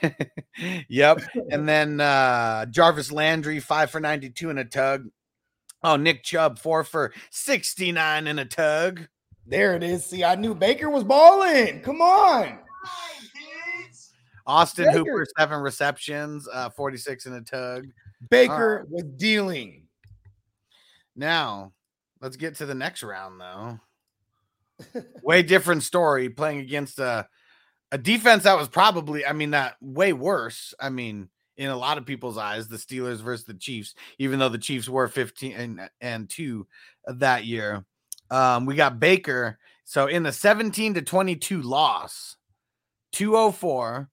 yep. 0.88 1.20
And 1.50 1.68
then 1.68 2.00
uh 2.00 2.66
Jarvis 2.66 3.12
Landry, 3.12 3.60
five 3.60 3.90
for 3.90 4.00
92 4.00 4.50
in 4.50 4.58
a 4.58 4.64
tug. 4.64 5.08
Oh, 5.82 5.96
Nick 5.96 6.24
Chubb, 6.24 6.58
four 6.58 6.84
for 6.84 7.12
69 7.30 8.26
in 8.26 8.38
a 8.38 8.44
tug. 8.44 9.06
There 9.46 9.76
it 9.76 9.82
is. 9.82 10.04
See, 10.04 10.24
I 10.24 10.34
knew 10.34 10.54
Baker 10.54 10.90
was 10.90 11.04
balling. 11.04 11.80
Come 11.82 12.00
on. 12.00 12.58
Austin 14.46 14.86
Baker. 14.86 14.98
Hooper, 14.98 15.26
seven 15.38 15.60
receptions, 15.60 16.48
uh, 16.52 16.70
46 16.70 17.26
in 17.26 17.34
a 17.34 17.40
tug. 17.42 17.86
Baker 18.30 18.86
was 18.90 19.04
dealing. 19.16 19.84
Now, 21.14 21.72
let's 22.26 22.36
get 22.36 22.56
to 22.56 22.66
the 22.66 22.74
next 22.74 23.04
round, 23.04 23.40
though. 23.40 23.78
way 25.22 25.44
different 25.44 25.84
story 25.84 26.28
playing 26.28 26.58
against 26.58 26.98
a, 26.98 27.28
a 27.92 27.98
defense 27.98 28.42
that 28.42 28.58
was 28.58 28.66
probably, 28.66 29.24
I 29.24 29.32
mean, 29.32 29.52
that 29.52 29.76
way 29.80 30.12
worse. 30.12 30.74
I 30.80 30.88
mean, 30.88 31.28
in 31.56 31.68
a 31.68 31.76
lot 31.76 31.98
of 31.98 32.04
people's 32.04 32.36
eyes, 32.36 32.66
the 32.66 32.78
Steelers 32.78 33.18
versus 33.18 33.46
the 33.46 33.54
Chiefs, 33.54 33.94
even 34.18 34.40
though 34.40 34.48
the 34.48 34.58
Chiefs 34.58 34.88
were 34.88 35.06
15 35.06 35.52
and, 35.52 35.90
and 36.00 36.28
2 36.28 36.66
that 37.06 37.44
year. 37.44 37.84
Um, 38.28 38.66
we 38.66 38.74
got 38.74 38.98
Baker. 38.98 39.56
So 39.84 40.08
in 40.08 40.24
the 40.24 40.32
17 40.32 40.94
to 40.94 41.02
22 41.02 41.62
loss, 41.62 42.34
204 43.12 44.10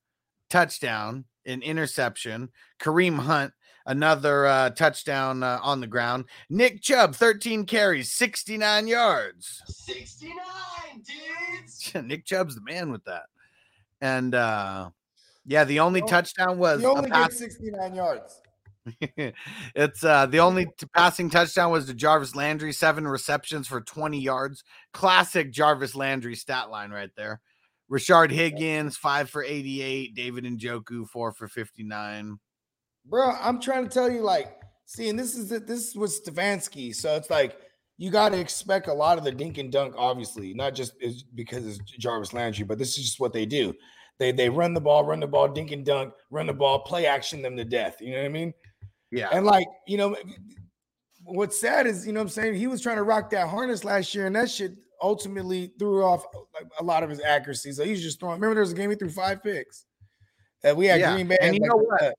touchdown, 0.51 1.25
an 1.47 1.63
interception. 1.63 2.49
Kareem 2.79 3.17
Hunt, 3.17 3.53
another 3.85 4.45
uh, 4.45 4.69
touchdown 4.71 5.43
uh, 5.43 5.59
on 5.61 5.81
the 5.81 5.87
ground. 5.87 6.25
Nick 6.49 6.81
Chubb, 6.81 7.15
13 7.15 7.65
carries, 7.65 8.11
69 8.11 8.87
yards. 8.87 9.61
69, 9.65 10.35
dudes. 10.95 11.93
Nick 12.07 12.25
Chubb's 12.25 12.55
the 12.55 12.61
man 12.61 12.91
with 12.91 13.03
that. 13.05 13.23
And 14.01 14.35
uh, 14.35 14.89
yeah, 15.45 15.63
the 15.63 15.79
only 15.79 16.01
touchdown 16.01 16.57
was 16.57 16.79
He 16.81 16.85
a 16.85 16.89
only 16.89 17.09
pass- 17.09 17.37
69 17.37 17.95
yards. 17.95 18.39
it's 19.75 20.03
uh 20.03 20.25
the 20.25 20.41
only 20.41 20.65
t- 20.65 20.85
passing 20.93 21.29
touchdown 21.29 21.71
was 21.71 21.85
to 21.85 21.93
Jarvis 21.93 22.35
Landry, 22.35 22.73
seven 22.73 23.07
receptions 23.07 23.65
for 23.65 23.79
20 23.79 24.19
yards. 24.19 24.65
Classic 24.91 25.49
Jarvis 25.51 25.95
Landry 25.95 26.35
stat 26.35 26.69
line 26.69 26.91
right 26.91 27.11
there. 27.15 27.39
Rashard 27.89 28.29
Higgins, 28.31 28.97
five 28.97 29.29
for 29.29 29.41
88. 29.41 30.15
David 30.15 30.45
and 30.45 30.59
Njoku, 30.59 31.07
four 31.07 31.31
for 31.31 31.47
59. 31.47 32.39
Bro, 33.05 33.33
I'm 33.39 33.59
trying 33.59 33.83
to 33.83 33.89
tell 33.89 34.09
you, 34.09 34.21
like, 34.21 34.57
see, 34.85 35.09
and 35.09 35.19
this 35.19 35.35
is 35.35 35.51
it. 35.51 35.67
This 35.67 35.95
was 35.95 36.21
Stefanski. 36.21 36.95
So 36.95 37.15
it's 37.15 37.29
like 37.29 37.57
you 37.97 38.09
got 38.11 38.29
to 38.29 38.39
expect 38.39 38.87
a 38.87 38.93
lot 38.93 39.17
of 39.17 39.23
the 39.23 39.31
dink 39.31 39.57
and 39.57 39.71
dunk, 39.71 39.95
obviously, 39.97 40.53
not 40.53 40.73
just 40.73 40.93
because 41.35 41.65
it's 41.65 41.79
Jarvis 41.97 42.33
Landry, 42.33 42.65
but 42.65 42.77
this 42.77 42.97
is 42.97 43.03
just 43.03 43.19
what 43.19 43.33
they 43.33 43.45
do. 43.45 43.73
They 44.19 44.31
they 44.31 44.49
run 44.49 44.73
the 44.73 44.81
ball, 44.81 45.03
run 45.03 45.19
the 45.19 45.27
ball, 45.27 45.47
dink 45.47 45.71
and 45.71 45.85
dunk, 45.85 46.13
run 46.31 46.47
the 46.47 46.53
ball, 46.53 46.79
play 46.79 47.05
action 47.05 47.41
them 47.41 47.57
to 47.57 47.65
death. 47.65 47.97
You 47.99 48.11
know 48.11 48.19
what 48.19 48.25
I 48.25 48.29
mean? 48.29 48.53
Yeah. 49.11 49.29
And 49.31 49.45
like, 49.45 49.67
you 49.87 49.97
know, 49.97 50.15
what's 51.23 51.59
sad 51.59 51.87
is, 51.87 52.05
you 52.07 52.13
know 52.13 52.19
what 52.19 52.25
I'm 52.25 52.29
saying? 52.29 52.55
He 52.55 52.67
was 52.67 52.81
trying 52.81 52.97
to 52.97 53.03
rock 53.03 53.29
that 53.31 53.47
harness 53.47 53.83
last 53.83 54.13
year, 54.15 54.27
and 54.27 54.35
that 54.35 54.49
shit 54.49 54.73
ultimately 55.01 55.73
threw 55.77 56.03
off 56.03 56.25
like, 56.53 56.67
a 56.79 56.83
lot 56.83 57.03
of 57.03 57.09
his 57.09 57.19
accuracy. 57.21 57.71
So 57.73 57.83
he's 57.83 58.01
just 58.01 58.19
throwing. 58.19 58.35
Remember, 58.35 58.55
there 58.55 58.61
was 58.61 58.71
a 58.71 58.75
game 58.75 58.89
he 58.89 58.95
threw 58.95 59.09
five 59.09 59.43
picks. 59.43 59.85
That 60.61 60.77
we 60.77 60.85
had 60.85 61.01
Yeah, 61.01 61.13
Green 61.13 61.27
Bay. 61.27 61.37
and 61.41 61.55
you 61.55 61.61
like, 61.61 61.69
know 61.69 61.77
what? 61.77 62.15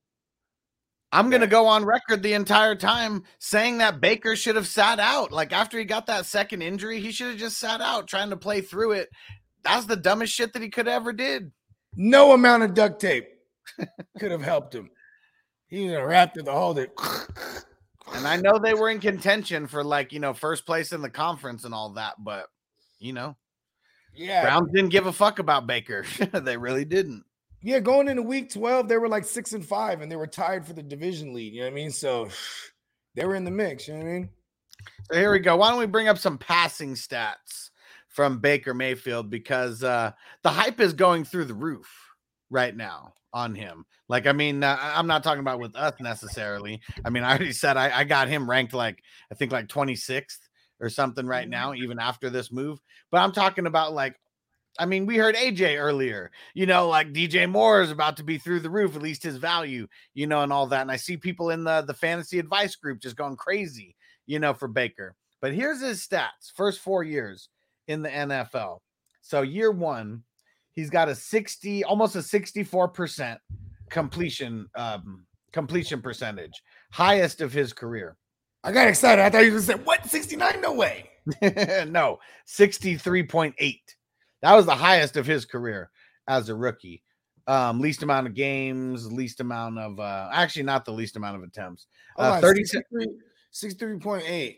I'm 1.14 1.30
going 1.30 1.42
to 1.42 1.46
go 1.46 1.66
on 1.66 1.84
record 1.84 2.22
the 2.24 2.32
entire 2.32 2.74
time 2.74 3.22
saying 3.38 3.78
that 3.78 4.00
Baker 4.00 4.34
should 4.34 4.56
have 4.56 4.66
sat 4.66 4.98
out. 4.98 5.30
Like 5.30 5.52
after 5.52 5.78
he 5.78 5.84
got 5.84 6.06
that 6.06 6.26
second 6.26 6.60
injury, 6.62 6.98
he 7.00 7.12
should 7.12 7.28
have 7.28 7.38
just 7.38 7.58
sat 7.58 7.80
out 7.80 8.08
trying 8.08 8.30
to 8.30 8.36
play 8.36 8.60
through 8.60 8.92
it. 8.92 9.08
That's 9.62 9.86
the 9.86 9.94
dumbest 9.96 10.34
shit 10.34 10.52
that 10.52 10.62
he 10.62 10.68
could 10.70 10.88
ever 10.88 11.12
did. 11.12 11.52
no 11.96 12.32
amount 12.32 12.64
of 12.64 12.74
duct 12.74 13.00
tape 13.00 13.28
could 14.18 14.32
have 14.32 14.42
helped 14.42 14.74
him. 14.74 14.90
He 15.68 15.88
was 15.88 16.02
wrapped 16.02 16.36
in 16.36 16.44
the 16.44 16.52
whole 16.52 16.74
thing. 16.74 16.88
And 18.14 18.26
I 18.26 18.36
know 18.36 18.58
they 18.58 18.74
were 18.74 18.90
in 18.90 18.98
contention 19.00 19.66
for 19.68 19.82
like, 19.84 20.12
you 20.12 20.18
know, 20.20 20.34
first 20.34 20.66
place 20.66 20.92
in 20.92 21.00
the 21.00 21.10
conference 21.10 21.64
and 21.64 21.72
all 21.72 21.90
that, 21.90 22.14
but 22.18 22.46
you 22.98 23.12
know, 23.12 23.36
Yeah. 24.14 24.42
Browns 24.42 24.70
didn't 24.74 24.90
give 24.90 25.06
a 25.06 25.12
fuck 25.12 25.38
about 25.38 25.66
Baker. 25.68 26.04
they 26.32 26.56
really 26.56 26.84
didn't. 26.84 27.24
Yeah, 27.66 27.80
going 27.80 28.08
into 28.08 28.20
week 28.20 28.52
12, 28.52 28.88
they 28.88 28.98
were 28.98 29.08
like 29.08 29.24
six 29.24 29.54
and 29.54 29.64
five 29.64 30.02
and 30.02 30.12
they 30.12 30.16
were 30.16 30.26
tied 30.26 30.66
for 30.66 30.74
the 30.74 30.82
division 30.82 31.32
lead. 31.32 31.54
You 31.54 31.60
know 31.60 31.66
what 31.66 31.72
I 31.72 31.74
mean? 31.74 31.90
So 31.90 32.28
they 33.14 33.24
were 33.24 33.34
in 33.34 33.44
the 33.44 33.50
mix. 33.50 33.88
You 33.88 33.94
know 33.94 34.00
what 34.00 34.06
I 34.06 34.12
mean? 34.12 34.28
So 35.10 35.18
here 35.18 35.32
we 35.32 35.38
go. 35.38 35.56
Why 35.56 35.70
don't 35.70 35.78
we 35.78 35.86
bring 35.86 36.08
up 36.08 36.18
some 36.18 36.36
passing 36.36 36.92
stats 36.92 37.70
from 38.08 38.38
Baker 38.38 38.74
Mayfield 38.74 39.30
because 39.30 39.82
uh 39.82 40.12
the 40.42 40.50
hype 40.50 40.78
is 40.78 40.92
going 40.92 41.24
through 41.24 41.46
the 41.46 41.54
roof 41.54 41.88
right 42.50 42.76
now 42.76 43.14
on 43.32 43.54
him. 43.54 43.86
Like, 44.08 44.26
I 44.26 44.32
mean, 44.32 44.62
uh, 44.62 44.78
I'm 44.78 45.06
not 45.06 45.24
talking 45.24 45.40
about 45.40 45.58
with 45.58 45.74
us 45.74 45.94
necessarily. 46.00 46.82
I 47.04 47.10
mean, 47.10 47.24
I 47.24 47.30
already 47.30 47.52
said 47.52 47.78
I, 47.78 48.00
I 48.00 48.04
got 48.04 48.28
him 48.28 48.48
ranked 48.48 48.74
like 48.74 49.02
I 49.32 49.34
think 49.36 49.52
like 49.52 49.68
26th 49.68 50.38
or 50.80 50.90
something 50.90 51.26
right 51.26 51.48
now, 51.48 51.72
even 51.72 51.98
after 51.98 52.28
this 52.28 52.52
move. 52.52 52.78
But 53.10 53.22
I'm 53.22 53.32
talking 53.32 53.66
about 53.66 53.94
like 53.94 54.16
I 54.78 54.86
mean, 54.86 55.06
we 55.06 55.16
heard 55.16 55.36
AJ 55.36 55.78
earlier, 55.78 56.30
you 56.54 56.66
know, 56.66 56.88
like 56.88 57.12
DJ 57.12 57.48
Moore 57.48 57.82
is 57.82 57.90
about 57.90 58.16
to 58.16 58.24
be 58.24 58.38
through 58.38 58.60
the 58.60 58.70
roof, 58.70 58.96
at 58.96 59.02
least 59.02 59.22
his 59.22 59.36
value, 59.36 59.86
you 60.14 60.26
know, 60.26 60.42
and 60.42 60.52
all 60.52 60.66
that. 60.66 60.82
And 60.82 60.90
I 60.90 60.96
see 60.96 61.16
people 61.16 61.50
in 61.50 61.64
the 61.64 61.82
the 61.82 61.94
fantasy 61.94 62.38
advice 62.38 62.74
group 62.74 63.00
just 63.00 63.16
going 63.16 63.36
crazy, 63.36 63.94
you 64.26 64.38
know, 64.38 64.52
for 64.52 64.68
Baker. 64.68 65.14
But 65.40 65.54
here's 65.54 65.80
his 65.80 66.04
stats 66.06 66.52
first 66.54 66.80
four 66.80 67.04
years 67.04 67.48
in 67.86 68.02
the 68.02 68.08
NFL. 68.08 68.78
So 69.20 69.42
year 69.42 69.70
one, 69.70 70.22
he's 70.72 70.90
got 70.90 71.08
a 71.08 71.14
60, 71.14 71.84
almost 71.84 72.16
a 72.16 72.20
64% 72.20 73.36
completion 73.90 74.66
um 74.74 75.26
completion 75.52 76.02
percentage, 76.02 76.62
highest 76.90 77.40
of 77.40 77.52
his 77.52 77.72
career. 77.72 78.16
I 78.64 78.72
got 78.72 78.88
excited. 78.88 79.22
I 79.22 79.30
thought 79.30 79.44
you 79.44 79.52
were 79.52 79.60
going 79.60 79.66
to 79.66 79.72
say, 79.74 79.84
what? 79.84 80.06
69? 80.06 80.60
No 80.60 80.72
way. 80.72 81.10
no, 81.42 82.18
63.8. 82.48 83.78
That 84.44 84.54
was 84.54 84.66
the 84.66 84.74
highest 84.74 85.16
of 85.16 85.24
his 85.24 85.46
career 85.46 85.88
as 86.28 86.50
a 86.50 86.54
rookie. 86.54 87.02
Um, 87.46 87.80
least 87.80 88.02
amount 88.02 88.26
of 88.26 88.34
games, 88.34 89.10
least 89.10 89.40
amount 89.40 89.78
of 89.78 89.98
uh 89.98 90.28
actually 90.30 90.64
not 90.64 90.84
the 90.84 90.92
least 90.92 91.16
amount 91.16 91.38
of 91.38 91.42
attempts. 91.42 91.86
Hold 92.16 92.28
Uh, 92.28 92.32
on, 92.34 92.40
30 92.42 92.64
63 92.64 93.06
63.8. 93.54 94.56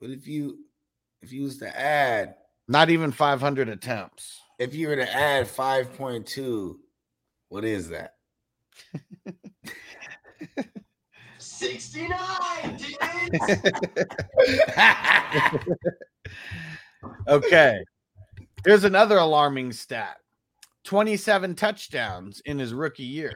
But 0.00 0.10
if 0.10 0.28
you 0.28 0.58
if 1.20 1.32
you 1.32 1.42
was 1.42 1.58
to 1.58 1.76
add, 1.76 2.36
not 2.68 2.90
even 2.90 3.10
500 3.10 3.68
attempts. 3.68 4.40
if 4.60 4.72
you 4.72 4.86
were 4.86 4.94
to 4.94 5.12
add 5.12 5.48
5.2, 5.48 6.76
what 7.48 7.64
is 7.64 7.88
that? 7.88 8.14
69. 11.38 12.78
Okay. 17.28 17.78
Here's 18.64 18.84
another 18.84 19.18
alarming 19.18 19.72
stat. 19.72 20.18
27 20.84 21.54
touchdowns 21.54 22.40
in 22.44 22.58
his 22.58 22.74
rookie 22.74 23.02
year. 23.04 23.32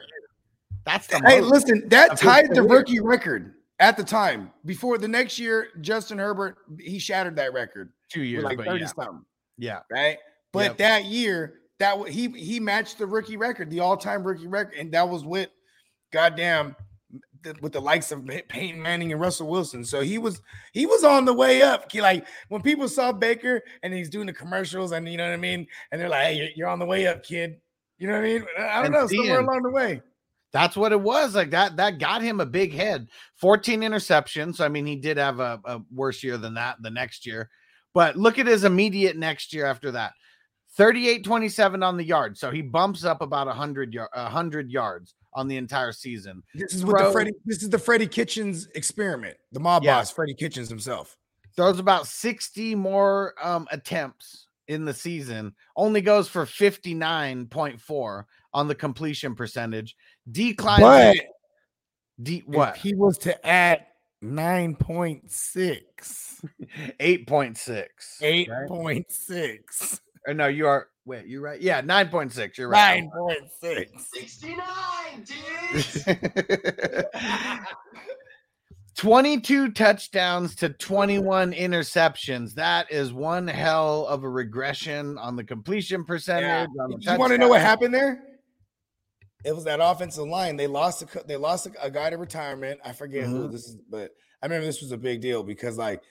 That's 0.85 1.06
the 1.06 1.21
Hey, 1.25 1.40
listen, 1.40 1.88
that 1.88 2.16
tied 2.16 2.54
the 2.54 2.62
rookie 2.62 3.00
record 3.00 3.54
at 3.80 3.97
the 3.97 4.04
time. 4.04 4.50
Before 4.64 4.99
the 4.99 5.09
next 5.09 5.38
year, 5.38 5.68
Justin 5.80 6.18
Herbert, 6.18 6.59
he 6.80 6.99
shattered 6.99 7.37
that 7.37 7.52
record 7.52 7.92
two 8.09 8.23
years, 8.23 8.45
like 8.45 8.59
30 8.59 8.80
yeah, 8.80 8.87
something, 8.87 9.25
yeah. 9.59 9.80
right? 9.90 10.18
But 10.52 10.64
Yep. 10.64 10.76
that 10.78 11.04
year, 11.06 11.61
that 11.78 12.09
he 12.09 12.28
he 12.28 12.59
matched 12.59 12.99
the 12.99 13.06
rookie 13.06 13.37
record, 13.37 13.71
the 13.71 13.80
all-time 13.80 14.25
rookie 14.25 14.47
record, 14.47 14.75
and 14.75 14.90
that 14.92 15.09
was 15.09 15.25
with 15.25 15.50
goddamn 16.12 16.75
the, 17.43 17.55
with 17.61 17.73
the 17.73 17.81
likes 17.81 18.12
of 18.12 18.26
Peyton 18.49 18.81
Manning 18.81 19.12
and 19.12 19.21
Russell 19.21 19.49
Wilson. 19.49 19.85
So 19.85 20.00
he 20.00 20.19
was 20.19 20.40
he 20.73 20.87
was 20.87 21.05
on 21.05 21.25
the 21.25 21.33
way 21.33 21.62
up. 21.62 21.90
He, 21.90 22.00
like 22.00 22.26
when 22.49 22.62
people 22.62 22.88
saw 22.88 23.12
Baker 23.12 23.62
and 23.83 23.93
he's 23.93 24.11
doing 24.11 24.26
the 24.26 24.33
commercials, 24.33 24.93
and 24.93 25.09
you 25.09 25.16
know 25.16 25.26
what 25.26 25.35
I 25.35 25.38
mean, 25.38 25.66
and 25.90 26.00
they're 26.00 26.09
like, 26.09 26.26
"Hey, 26.26 26.52
you're, 26.57 26.69
on 26.69 26.78
the 26.78 26.87
way 26.87 27.07
up, 27.07 27.23
kid." 27.23 27.57
You 27.99 28.09
know 28.09 28.14
what 28.14 28.25
I 28.25 28.28
mean? 28.28 28.45
I 28.59 28.76
don't 28.76 28.87
And 28.87 28.95
know, 28.95 29.07
somewhere 29.07 29.40
along 29.40 29.62
the 29.62 29.71
way. 29.71 30.02
That's 30.52 30.76
what 30.76 30.93
it 30.93 31.00
was. 31.00 31.35
Like 31.35 31.50
that, 31.50 31.76
that 31.76 31.99
got 31.99 32.23
him 32.23 32.40
a 32.40 32.47
big 32.47 32.73
head. 32.73 33.09
14 33.37 33.81
interceptions. 33.81 34.61
I 34.61 34.69
mean, 34.69 34.87
he 34.87 34.97
did 34.97 35.16
have 35.16 35.40
a, 35.40 35.61
a 35.64 35.81
worse 35.93 36.23
year 36.23 36.37
than 36.37 36.55
that 36.55 36.76
the 36.81 36.90
next 36.90 37.26
year. 37.26 37.50
But 37.95 38.16
look 38.16 38.38
at 38.38 38.47
his 38.47 38.64
immediate 38.64 39.16
next 39.16 39.52
year 39.52 39.66
after 39.66 39.90
that. 39.93 40.12
38 40.76 41.25
27 41.25 41.83
on 41.83 41.97
the 41.97 42.05
yard. 42.05 42.37
So 42.37 42.50
he 42.50 42.61
bumps 42.61 43.05
up 43.05 43.23
about 43.23 43.47
100 43.47 43.95
yard, 43.95 44.11
100 44.12 44.71
yards 44.71 45.14
on 45.37 45.47
the 45.47 45.57
entire 45.57 45.93
season. 45.93 46.43
This 46.55 46.75
is 46.75 46.85
what 46.85 46.99
Throw- 46.99 47.07
the 47.07 47.12
Freddie. 47.12 47.33
This 47.45 47.62
is 47.62 47.71
the 47.71 47.78
Freddie 47.78 48.09
Kitchens 48.09 48.66
experiment. 48.75 49.37
The 49.52 49.61
mob 49.61 49.85
Yeah. 49.85 49.99
boss, 49.99 50.11
Freddie 50.11 50.35
Kitchens 50.35 50.69
himself. 50.69 51.16
Throws 51.55 51.78
about 51.78 52.07
60 52.09 52.75
more 52.75 53.35
um, 53.40 53.69
attempts 53.71 54.49
in 54.69 54.85
the 54.85 54.93
season. 54.95 55.55
Only 55.76 56.00
goes 56.00 56.26
for 56.28 56.45
59.4 56.45 58.25
on 58.52 58.66
the 58.69 58.75
completion 58.75 59.35
percentage. 59.35 59.95
Declines. 60.33 60.81
But 60.81 61.16
de- 62.25 62.43
what? 62.47 62.76
he 62.76 62.95
was 62.95 63.16
to 63.19 63.47
add 63.47 63.87
nine 64.23 64.75
point 64.75 65.31
six, 65.31 66.40
8.6 67.00 67.88
8.6. 68.23 70.00
eight 70.26 70.33
right? 70.33 70.33
point 70.33 70.33
six, 70.33 70.33
Or 70.33 70.35
no, 70.35 70.47
you 70.49 70.66
are. 70.66 70.88
Wait, 71.04 71.26
you're 71.26 71.40
right. 71.42 71.61
Yeah, 71.61 71.80
nine 71.83 72.09
point 72.09 72.33
six. 72.33 72.59
You're 72.59 72.68
right. 72.68 73.00
nine 73.00 73.11
point 73.11 73.50
six. 73.61 73.92
69, 74.12 74.59
dudes. 75.73 76.04
22 78.97 79.73
touchdowns 79.73 80.54
to 80.56 80.71
21 80.71 81.52
interceptions. 81.52 82.54
That 82.54 82.90
is 82.90 83.12
one 83.12 83.47
hell 83.47 84.06
of 84.06 84.25
a 84.25 84.28
regression 84.28 85.18
on 85.18 85.37
the 85.37 85.45
completion 85.45 86.04
percentage. 86.04 86.68
on 86.80 86.90
the 86.92 87.12
You 87.12 87.18
want 87.18 87.33
to 87.33 87.38
know 87.38 87.49
what 87.49 87.61
happened 87.61 87.92
there? 87.92 88.23
It 89.45 89.54
was 89.54 89.64
that 89.64 89.80
offensive 89.83 90.26
line. 90.26 90.56
They 90.56 90.66
lost 90.66 91.02
a, 91.02 91.23
they 91.26 91.37
lost 91.37 91.66
a, 91.66 91.73
a 91.85 91.90
guy 91.90 92.09
to 92.11 92.16
retirement. 92.16 92.80
I 92.85 92.92
forget 92.92 93.26
who 93.26 93.47
Mhm. 93.49 93.52
this 93.52 93.66
is, 93.68 93.76
but 93.88 94.12
I 94.42 94.47
remember 94.47 94.64
this 94.66 94.80
was 94.80 94.92
a 94.92 94.97
big 94.97 95.21
deal 95.21 95.42
because 95.45 95.76
like, 95.76 96.02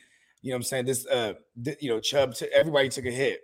you 0.41 0.51
know 0.51 0.55
what 0.55 0.60
I'm 0.60 0.63
saying? 0.63 0.86
This 0.86 1.05
uh 1.07 1.34
th- 1.62 1.77
you 1.81 1.89
know, 1.89 2.00
Chubb 2.00 2.36
took 2.36 2.50
everybody 2.51 2.88
took 2.88 3.05
a 3.05 3.12
hit. 3.12 3.41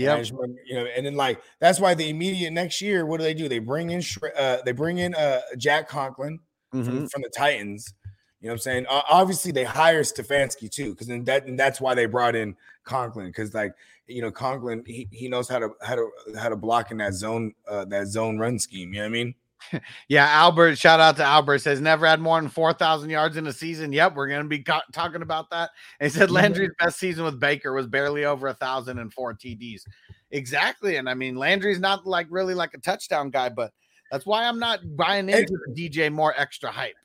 And 0.00 0.12
I 0.12 0.18
Yep. 0.18 0.20
just 0.20 0.32
remember, 0.32 0.60
you 0.66 0.74
know, 0.74 0.86
and 0.86 1.06
then 1.06 1.14
like 1.14 1.42
that's 1.60 1.78
why 1.80 1.94
the 1.94 2.08
immediate 2.10 2.50
next 2.52 2.80
year, 2.80 3.06
what 3.06 3.18
do 3.18 3.24
they 3.24 3.34
do? 3.34 3.48
They 3.48 3.58
bring 3.60 3.90
in 3.90 4.02
uh, 4.36 4.58
they 4.64 4.72
bring 4.72 4.98
in 4.98 5.14
uh 5.14 5.40
Jack 5.56 5.88
Conklin 5.88 6.40
from, 6.80 7.02
Mhm. 7.02 7.10
from 7.10 7.22
the 7.22 7.30
Titans. 7.36 7.94
You 8.40 8.48
know 8.48 8.52
what 8.52 8.54
I'm 8.54 8.58
saying? 8.60 8.86
O- 8.90 9.02
obviously, 9.08 9.52
they 9.52 9.64
hire 9.64 10.02
Stefanski 10.02 10.68
too, 10.70 10.90
because 10.90 11.06
then 11.06 11.24
that 11.24 11.46
and 11.46 11.58
that's 11.58 11.80
why 11.80 11.94
they 11.94 12.06
brought 12.06 12.34
in 12.34 12.56
Conklin, 12.84 13.26
because 13.28 13.54
like 13.54 13.74
you 14.08 14.20
know, 14.22 14.32
Conklin 14.32 14.82
he, 14.86 15.08
he 15.12 15.28
knows 15.28 15.48
how 15.48 15.60
to 15.60 15.70
how 15.82 15.94
to 15.94 16.10
how 16.36 16.48
to 16.48 16.56
block 16.56 16.90
in 16.90 16.96
that 16.98 17.12
zone 17.14 17.54
uh 17.68 17.84
that 17.86 18.08
zone 18.08 18.38
run 18.38 18.58
scheme. 18.58 18.92
You 18.92 19.00
know 19.00 19.04
what 19.04 19.06
I 19.06 19.10
mean? 19.10 19.34
Yeah, 20.08 20.26
Albert, 20.28 20.76
shout 20.76 21.00
out 21.00 21.16
to 21.16 21.24
Albert 21.24 21.58
says 21.60 21.80
never 21.80 22.06
had 22.06 22.20
more 22.20 22.40
than 22.40 22.50
4,000 22.50 23.08
yards 23.08 23.36
in 23.36 23.46
a 23.46 23.52
season. 23.52 23.92
Yep, 23.92 24.14
we're 24.14 24.28
going 24.28 24.42
to 24.42 24.48
be 24.48 24.58
co- 24.58 24.80
talking 24.92 25.22
about 25.22 25.50
that. 25.50 25.70
And 26.00 26.10
he 26.10 26.18
said. 26.18 26.30
Landry's 26.30 26.70
best 26.78 26.98
season 26.98 27.24
with 27.24 27.40
Baker 27.40 27.72
was 27.72 27.86
barely 27.86 28.24
over 28.24 28.48
a 28.48 28.54
thousand 28.54 28.98
and 28.98 29.12
four 29.12 29.34
TDs. 29.34 29.82
Exactly. 30.30 30.96
And 30.96 31.08
I 31.08 31.14
mean, 31.14 31.36
Landry's 31.36 31.80
not 31.80 32.06
like 32.06 32.26
really 32.30 32.54
like 32.54 32.74
a 32.74 32.78
touchdown 32.78 33.30
guy, 33.30 33.48
but 33.48 33.72
that's 34.10 34.26
why 34.26 34.44
I'm 34.44 34.58
not 34.58 34.80
buying 34.96 35.28
into 35.28 35.56
the 35.66 35.88
DJ 35.88 36.12
Moore 36.12 36.34
extra 36.36 36.70
hype. 36.70 36.96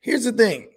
Here's 0.00 0.24
the 0.24 0.32
thing. 0.32 0.70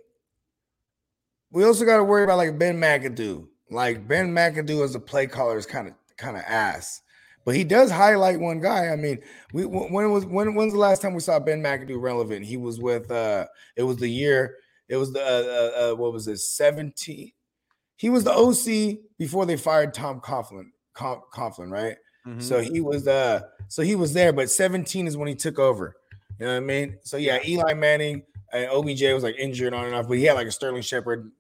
We 1.52 1.64
also 1.64 1.86
got 1.86 1.98
to 1.98 2.04
worry 2.04 2.24
about 2.24 2.38
like 2.38 2.60
Ben 2.60 2.80
McAdoo. 2.80 3.48
Like 3.70 4.08
Ben 4.08 4.34
McAdoo 4.34 4.84
as 4.84 4.96
a 4.96 5.00
play 5.00 5.28
caller 5.28 5.58
is 5.58 5.66
kind 5.66 5.88
of 5.88 5.94
kind 6.18 6.36
of 6.36 6.44
ass, 6.46 7.02
but 7.46 7.56
he 7.56 7.64
does 7.64 7.92
highlight 7.92 8.40
one 8.40 8.60
guy. 8.60 8.90
I 8.90 8.96
mean, 8.96 9.20
we 9.54 9.66
when 9.66 10.12
was 10.12 10.26
when 10.26 10.56
when's 10.56 10.74
the 10.74 10.80
last 10.80 11.02
time 11.02 11.14
we 11.14 11.22
saw 11.22 11.40
Ben 11.40 11.62
McAdoo 11.62 12.02
relevant? 12.02 12.46
He 12.46 12.58
was 12.58 12.80
with 12.80 13.10
uh 13.12 13.46
it 13.76 13.84
was 13.84 13.98
the 13.98 14.10
year 14.10 14.56
it 14.88 14.98
was 14.98 15.14
the 15.14 15.22
uh, 15.22 15.24
uh, 15.24 15.92
uh 15.92 15.96
what 15.96 16.12
was 16.12 16.28
it 16.28 16.40
17 16.40 17.32
he 17.96 18.10
was 18.10 18.24
the 18.24 18.32
OC 18.32 19.00
before 19.20 19.46
they 19.46 19.56
fired 19.56 19.94
Tom 19.94 20.20
Coughlin 20.20 20.72
Coughlin 20.96 21.70
right 21.70 21.96
Mm-hmm. 22.28 22.42
so 22.42 22.60
he 22.60 22.82
was 22.82 23.08
uh 23.08 23.42
so 23.70 23.82
he 23.82 23.96
was 23.96 24.14
there, 24.14 24.34
but 24.34 24.50
17 24.50 25.08
is 25.08 25.16
when 25.16 25.28
he 25.28 25.36
took 25.36 25.58
over. 25.58 25.96
You 26.40 26.46
know 26.46 26.54
what 26.54 26.58
I 26.58 26.60
mean? 26.62 26.98
So 27.02 27.18
yeah, 27.18 27.40
Eli 27.46 27.74
Manning 27.74 28.24
and 28.52 28.70
OBJ 28.70 29.04
was 29.14 29.24
like 29.24 29.36
injured 29.38 29.74
on 29.74 29.86
and 29.86 29.96
off, 29.96 30.08
but 30.08 30.18
he 30.18 30.26
had 30.26 30.34
like 30.34 30.48
a 30.48 30.52
Sterling 30.52 30.82
Shepard 30.82 31.32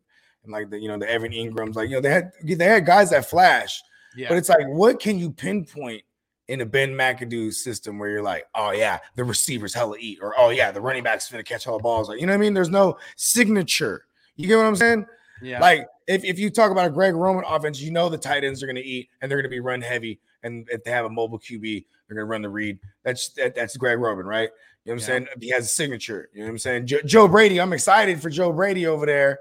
and 0.43 0.51
like 0.51 0.69
the 0.69 0.79
you 0.79 0.87
know 0.87 0.97
the 0.97 1.09
Evan 1.09 1.31
Engrams, 1.31 1.75
like 1.75 1.89
you 1.89 1.95
know, 1.95 2.01
they 2.01 2.09
had 2.09 2.31
they 2.43 2.65
had 2.65 2.85
guys 2.85 3.09
that 3.09 3.29
flash, 3.29 3.81
yeah. 4.15 4.29
but 4.29 4.37
it's 4.37 4.49
like, 4.49 4.67
what 4.67 4.99
can 4.99 5.17
you 5.19 5.31
pinpoint 5.31 6.03
in 6.47 6.61
a 6.61 6.65
Ben 6.65 6.91
McAdoo 6.91 7.53
system 7.53 7.99
where 7.99 8.09
you're 8.09 8.23
like, 8.23 8.45
oh 8.55 8.71
yeah, 8.71 8.99
the 9.15 9.23
receivers 9.23 9.73
hella 9.73 9.97
eat, 9.99 10.19
or 10.21 10.33
oh 10.37 10.49
yeah, 10.49 10.71
the 10.71 10.81
running 10.81 11.03
backs 11.03 11.29
gonna 11.29 11.43
catch 11.43 11.67
all 11.67 11.77
the 11.77 11.83
balls. 11.83 12.09
Like, 12.09 12.19
you 12.19 12.25
know 12.25 12.33
what 12.33 12.37
I 12.39 12.41
mean? 12.41 12.53
There's 12.53 12.69
no 12.69 12.97
signature. 13.15 14.05
You 14.35 14.47
get 14.47 14.57
what 14.57 14.65
I'm 14.65 14.75
saying? 14.75 15.05
yeah. 15.41 15.59
Like 15.61 15.87
if, 16.07 16.23
if 16.23 16.39
you 16.39 16.49
talk 16.49 16.71
about 16.71 16.87
a 16.87 16.89
Greg 16.89 17.13
Roman 17.15 17.43
offense, 17.47 17.79
you 17.81 17.91
know 17.91 18.09
the 18.09 18.17
tight 18.17 18.43
ends 18.43 18.63
are 18.63 18.73
to 18.73 18.81
eat 18.81 19.09
and 19.21 19.31
they're 19.31 19.41
to 19.41 19.49
be 19.49 19.59
run 19.59 19.81
heavy. 19.81 20.19
And 20.43 20.67
if 20.71 20.83
they 20.83 20.91
have 20.91 21.05
a 21.05 21.09
mobile 21.09 21.37
QB, 21.39 21.85
they're 22.07 22.17
to 22.17 22.25
run 22.25 22.41
the 22.41 22.49
read. 22.49 22.79
That's 23.03 23.29
that, 23.33 23.53
that's 23.53 23.77
Greg 23.77 23.99
Roman, 23.99 24.25
right? 24.25 24.49
You 24.85 24.93
know 24.93 24.93
what 24.93 24.93
I'm 24.93 24.97
Yeah. 24.99 25.05
saying? 25.05 25.27
He 25.41 25.49
has 25.49 25.65
a 25.65 25.69
signature. 25.69 26.29
You 26.33 26.39
know 26.39 26.45
what 26.47 26.51
I'm 26.53 26.57
saying? 26.57 26.87
Jo- 26.87 27.01
Joe 27.05 27.27
Brady, 27.27 27.61
I'm 27.61 27.73
excited 27.73 28.21
for 28.21 28.29
Joe 28.29 28.51
Brady 28.51 28.87
over 28.87 29.05
there 29.05 29.39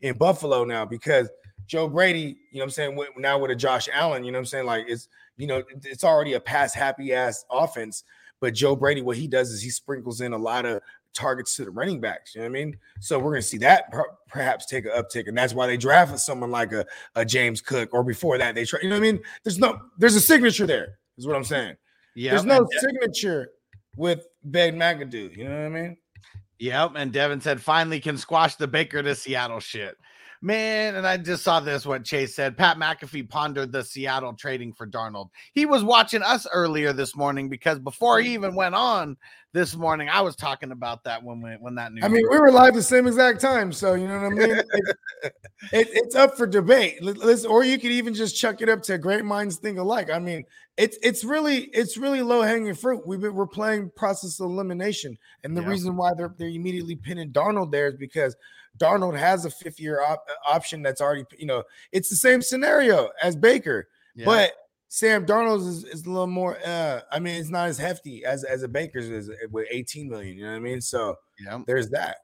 in 0.00 0.16
Buffalo 0.16 0.64
now 0.64 0.84
because 0.84 1.28
Joe 1.68 1.86
Brady, 1.88 2.20
you 2.50 2.58
know 2.58 2.60
what 2.60 2.64
I'm 2.64 2.70
saying? 2.70 2.96
with- 2.96 3.10
Now 3.16 3.38
with 3.38 3.50
a 3.52 3.54
Josh 3.56 3.88
Allen, 3.92 4.24
you 4.24 4.32
know 4.32 4.38
what 4.38 4.42
I'm 4.42 4.46
saying? 4.46 4.66
Like 4.66 4.86
it's 4.88 5.08
you 5.36 5.46
know 5.46 5.62
it's 5.84 6.02
already 6.02 6.32
a 6.34 6.40
pass 6.40 6.74
happy 6.74 7.12
ass 7.14 7.44
offense, 7.50 8.02
but 8.40 8.54
Joe 8.54 8.74
Brady, 8.74 9.02
what 9.02 9.16
he 9.16 9.28
does 9.28 9.50
is 9.50 9.62
he 9.62 9.70
sprinkles 9.70 10.20
in 10.20 10.32
a 10.32 10.38
lot 10.38 10.64
of 10.66 10.80
targets 11.14 11.56
to 11.56 11.64
the 11.64 11.70
running 11.70 12.00
backs. 12.00 12.34
You 12.34 12.40
know 12.40 12.48
what 12.48 12.58
I 12.58 12.64
mean? 12.64 12.78
So 13.00 13.18
we're 13.18 13.30
going 13.32 13.42
to 13.42 13.46
see 13.48 13.58
that 13.58 13.90
per- 13.92 14.10
perhaps 14.28 14.66
take 14.66 14.84
an 14.86 14.92
uptick, 14.92 15.28
and 15.28 15.36
that's 15.36 15.54
why 15.54 15.66
they 15.66 15.76
drafted 15.76 16.18
someone 16.20 16.50
like 16.50 16.72
a, 16.72 16.84
a 17.14 17.24
James 17.24 17.60
Cook, 17.60 17.90
or 17.92 18.02
before 18.02 18.38
that 18.38 18.54
they 18.54 18.64
try. 18.64 18.80
You 18.82 18.88
know 18.88 18.96
what 18.96 19.06
I 19.06 19.12
mean? 19.12 19.20
There's 19.44 19.58
no 19.58 19.78
there's 19.98 20.16
a 20.16 20.20
signature 20.20 20.66
there. 20.66 20.98
Is 21.16 21.26
what 21.26 21.36
I'm 21.36 21.44
saying. 21.44 21.76
Yeah. 22.14 22.30
There's 22.32 22.44
no 22.44 22.64
De- 22.64 22.78
signature 22.80 23.50
with 23.96 24.26
Ben 24.44 24.76
McAdoo. 24.76 25.36
You 25.36 25.44
know 25.44 25.50
what 25.50 25.66
I 25.66 25.68
mean? 25.68 25.96
Yep. 26.60 26.92
And 26.96 27.12
Devin 27.12 27.40
said, 27.40 27.60
finally 27.60 28.00
can 28.00 28.16
squash 28.16 28.56
the 28.56 28.66
Baker 28.66 29.02
to 29.02 29.14
Seattle 29.14 29.60
shit. 29.60 29.96
Man, 30.40 30.94
and 30.94 31.06
I 31.06 31.16
just 31.16 31.42
saw 31.42 31.58
this 31.58 31.84
what 31.84 32.04
Chase 32.04 32.36
said. 32.36 32.56
Pat 32.56 32.76
McAfee 32.76 33.28
pondered 33.28 33.72
the 33.72 33.82
Seattle 33.82 34.34
trading 34.34 34.72
for 34.72 34.86
Darnold. 34.86 35.30
He 35.52 35.66
was 35.66 35.82
watching 35.82 36.22
us 36.22 36.46
earlier 36.52 36.92
this 36.92 37.16
morning 37.16 37.48
because 37.48 37.80
before 37.80 38.20
he 38.20 38.28
mm-hmm. 38.28 38.34
even 38.34 38.54
went 38.54 38.76
on 38.76 39.16
this 39.58 39.74
morning, 39.74 40.08
I 40.08 40.20
was 40.20 40.36
talking 40.36 40.70
about 40.70 41.02
that 41.04 41.20
when 41.22 41.40
we, 41.40 41.50
when 41.58 41.74
that 41.74 41.92
news. 41.92 42.04
I 42.04 42.08
mean, 42.08 42.22
we 42.30 42.38
were 42.38 42.52
live 42.52 42.74
the 42.74 42.82
same 42.82 43.08
exact 43.08 43.40
time, 43.40 43.72
so 43.72 43.94
you 43.94 44.06
know 44.06 44.14
what 44.20 44.26
I 44.26 44.28
mean. 44.30 44.62
It- 45.22 45.34
it- 45.72 45.88
it's 45.92 46.14
up 46.14 46.36
for 46.36 46.46
debate. 46.46 47.02
Li- 47.02 47.12
Listen, 47.14 47.50
or 47.50 47.64
you 47.64 47.76
could 47.80 47.90
even 47.90 48.14
just 48.14 48.36
chuck 48.36 48.62
it 48.62 48.68
up 48.68 48.80
to 48.84 48.96
great 48.98 49.24
minds 49.24 49.56
think 49.56 49.76
alike. 49.76 50.10
I 50.10 50.20
mean, 50.20 50.44
it's 50.76 50.96
it's 51.02 51.24
really 51.24 51.62
it's 51.74 51.96
really 51.96 52.22
low 52.22 52.42
hanging 52.42 52.72
fruit. 52.74 53.04
We've 53.04 53.20
been 53.20 53.34
we're 53.34 53.48
playing 53.48 53.90
process 53.96 54.38
elimination, 54.38 55.18
and 55.42 55.56
the 55.56 55.62
Yeah. 55.62 55.68
reason 55.68 55.96
why 55.96 56.14
they're 56.16 56.32
they're 56.38 56.48
immediately 56.48 56.94
pinning 56.94 57.32
Darnold 57.32 57.72
there 57.72 57.88
is 57.88 57.96
because 57.96 58.36
Darnold 58.78 59.18
has 59.18 59.44
a 59.44 59.50
fifth 59.50 59.80
year 59.80 60.00
op- 60.00 60.24
uh, 60.30 60.54
option 60.54 60.82
that's 60.82 61.00
already 61.00 61.24
you 61.36 61.46
know 61.46 61.64
it's 61.90 62.08
the 62.08 62.16
same 62.16 62.40
scenario 62.40 63.08
as 63.20 63.34
Baker, 63.34 63.88
Yeah. 64.14 64.24
but 64.26 64.52
Sam 64.88 65.26
Darnold 65.26 65.66
is, 65.68 65.84
is 65.84 66.06
a 66.06 66.10
little 66.10 66.26
more. 66.26 66.58
Uh, 66.64 67.00
I 67.12 67.18
mean, 67.18 67.36
it's 67.36 67.50
not 67.50 67.68
as 67.68 67.78
hefty 67.78 68.24
as 68.24 68.42
as 68.44 68.62
a 68.62 68.68
Baker's 68.68 69.08
is 69.08 69.30
with 69.50 69.66
18 69.70 70.08
million. 70.08 70.36
You 70.36 70.44
know 70.44 70.50
what 70.50 70.56
I 70.56 70.60
mean? 70.60 70.80
So 70.80 71.16
yeah. 71.44 71.60
there's 71.66 71.90
that. 71.90 72.16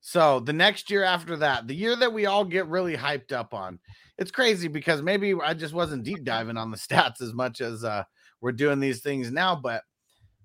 So 0.00 0.40
the 0.40 0.52
next 0.52 0.90
year 0.90 1.02
after 1.02 1.36
that, 1.36 1.66
the 1.66 1.74
year 1.74 1.96
that 1.96 2.12
we 2.12 2.26
all 2.26 2.44
get 2.44 2.66
really 2.66 2.96
hyped 2.96 3.32
up 3.32 3.54
on, 3.54 3.78
it's 4.18 4.30
crazy 4.30 4.68
because 4.68 5.02
maybe 5.02 5.34
I 5.34 5.54
just 5.54 5.72
wasn't 5.72 6.04
deep 6.04 6.24
diving 6.24 6.56
on 6.56 6.70
the 6.70 6.76
stats 6.78 7.20
as 7.20 7.32
much 7.32 7.60
as 7.60 7.84
uh, 7.84 8.04
we're 8.40 8.52
doing 8.52 8.80
these 8.80 9.00
things 9.00 9.30
now. 9.30 9.54
But 9.54 9.82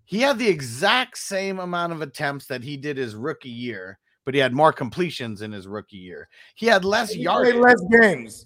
he 0.04 0.20
had 0.22 0.40
the 0.40 0.48
exact 0.48 1.18
same 1.18 1.60
amount 1.60 1.94
of 1.94 2.02
attempts 2.02 2.48
that 2.48 2.64
he 2.64 2.78
did 2.78 2.98
his 2.98 3.16
rookie 3.16 3.50
year, 3.50 4.00
but 4.26 4.34
he 4.34 4.40
had 4.40 4.54
more 4.54 4.74
completions 4.74 5.42
in 5.42 5.52
his 5.52 5.68
rookie 5.68 5.98
year. 5.98 6.28
He 6.56 6.66
had 6.66 6.84
less 6.84 7.16
yards. 7.16 7.50
played 7.50 7.62
less 7.62 7.82
games. 8.02 8.46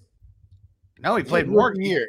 No, 1.00 1.16
he 1.16 1.24
played 1.24 1.46
His 1.46 1.52
more. 1.52 1.72
year. 1.76 2.06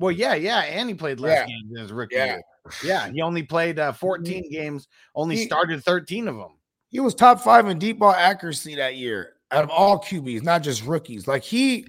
Well, 0.00 0.10
yeah, 0.10 0.34
yeah, 0.34 0.60
and 0.60 0.88
he 0.88 0.94
played 0.94 1.20
less 1.20 1.38
Yeah. 1.42 1.46
games 1.46 1.70
in 1.72 1.76
his 1.82 1.92
rookie 1.92 2.16
Yeah. 2.16 2.24
year. 2.24 2.42
Yeah, 2.82 3.08
he 3.10 3.20
only 3.22 3.42
played 3.42 3.78
uh, 3.78 3.92
14 3.92 4.50
games, 4.50 4.88
only 5.14 5.36
He- 5.36 5.44
started 5.44 5.84
13 5.84 6.26
of 6.26 6.36
them. 6.36 6.56
He 6.88 6.98
was 7.00 7.14
top 7.14 7.40
five 7.40 7.68
in 7.68 7.78
deep 7.78 7.98
ball 8.00 8.10
accuracy 8.12 8.74
that 8.76 8.96
year 8.96 9.34
out 9.52 9.62
of 9.62 9.70
all 9.70 9.98
QBs, 10.00 10.42
not 10.42 10.62
just 10.62 10.84
rookies. 10.84 11.28
Like 11.28 11.44
he 11.44 11.86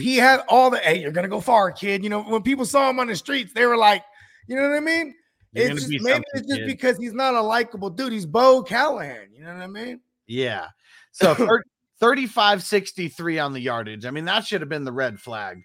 he 0.00 0.16
had 0.16 0.40
all 0.48 0.70
the 0.70 0.78
hey, 0.78 1.00
you're 1.00 1.10
gonna 1.12 1.28
go 1.28 1.40
far, 1.40 1.70
kid. 1.70 2.02
You 2.02 2.08
know, 2.10 2.22
when 2.22 2.42
people 2.42 2.64
saw 2.64 2.88
him 2.88 2.98
on 3.00 3.08
the 3.08 3.16
streets, 3.16 3.52
they 3.52 3.66
were 3.66 3.76
like, 3.76 4.02
you 4.46 4.56
know 4.56 4.62
what 4.68 4.76
I 4.76 4.80
mean? 4.80 5.14
You're 5.52 5.66
it's 5.72 5.80
just, 5.80 5.90
be 5.90 5.98
maybe 5.98 6.24
it's 6.32 6.46
just 6.48 6.60
kid. 6.60 6.66
because 6.66 6.96
he's 6.96 7.12
not 7.12 7.34
a 7.34 7.42
likable 7.42 7.90
dude. 7.90 8.12
He's 8.12 8.24
Bo 8.24 8.62
Callahan. 8.62 9.28
You 9.36 9.44
know 9.44 9.52
what 9.52 9.62
I 9.62 9.66
mean? 9.66 10.00
Yeah. 10.26 10.68
So 11.10 11.34
thir- 11.34 11.64
35 12.00 12.62
63 12.62 13.38
on 13.38 13.52
the 13.52 13.60
yardage. 13.60 14.06
I 14.06 14.10
mean, 14.10 14.24
that 14.24 14.46
should 14.46 14.62
have 14.62 14.70
been 14.70 14.84
the 14.84 14.92
red 14.92 15.20
flag 15.20 15.62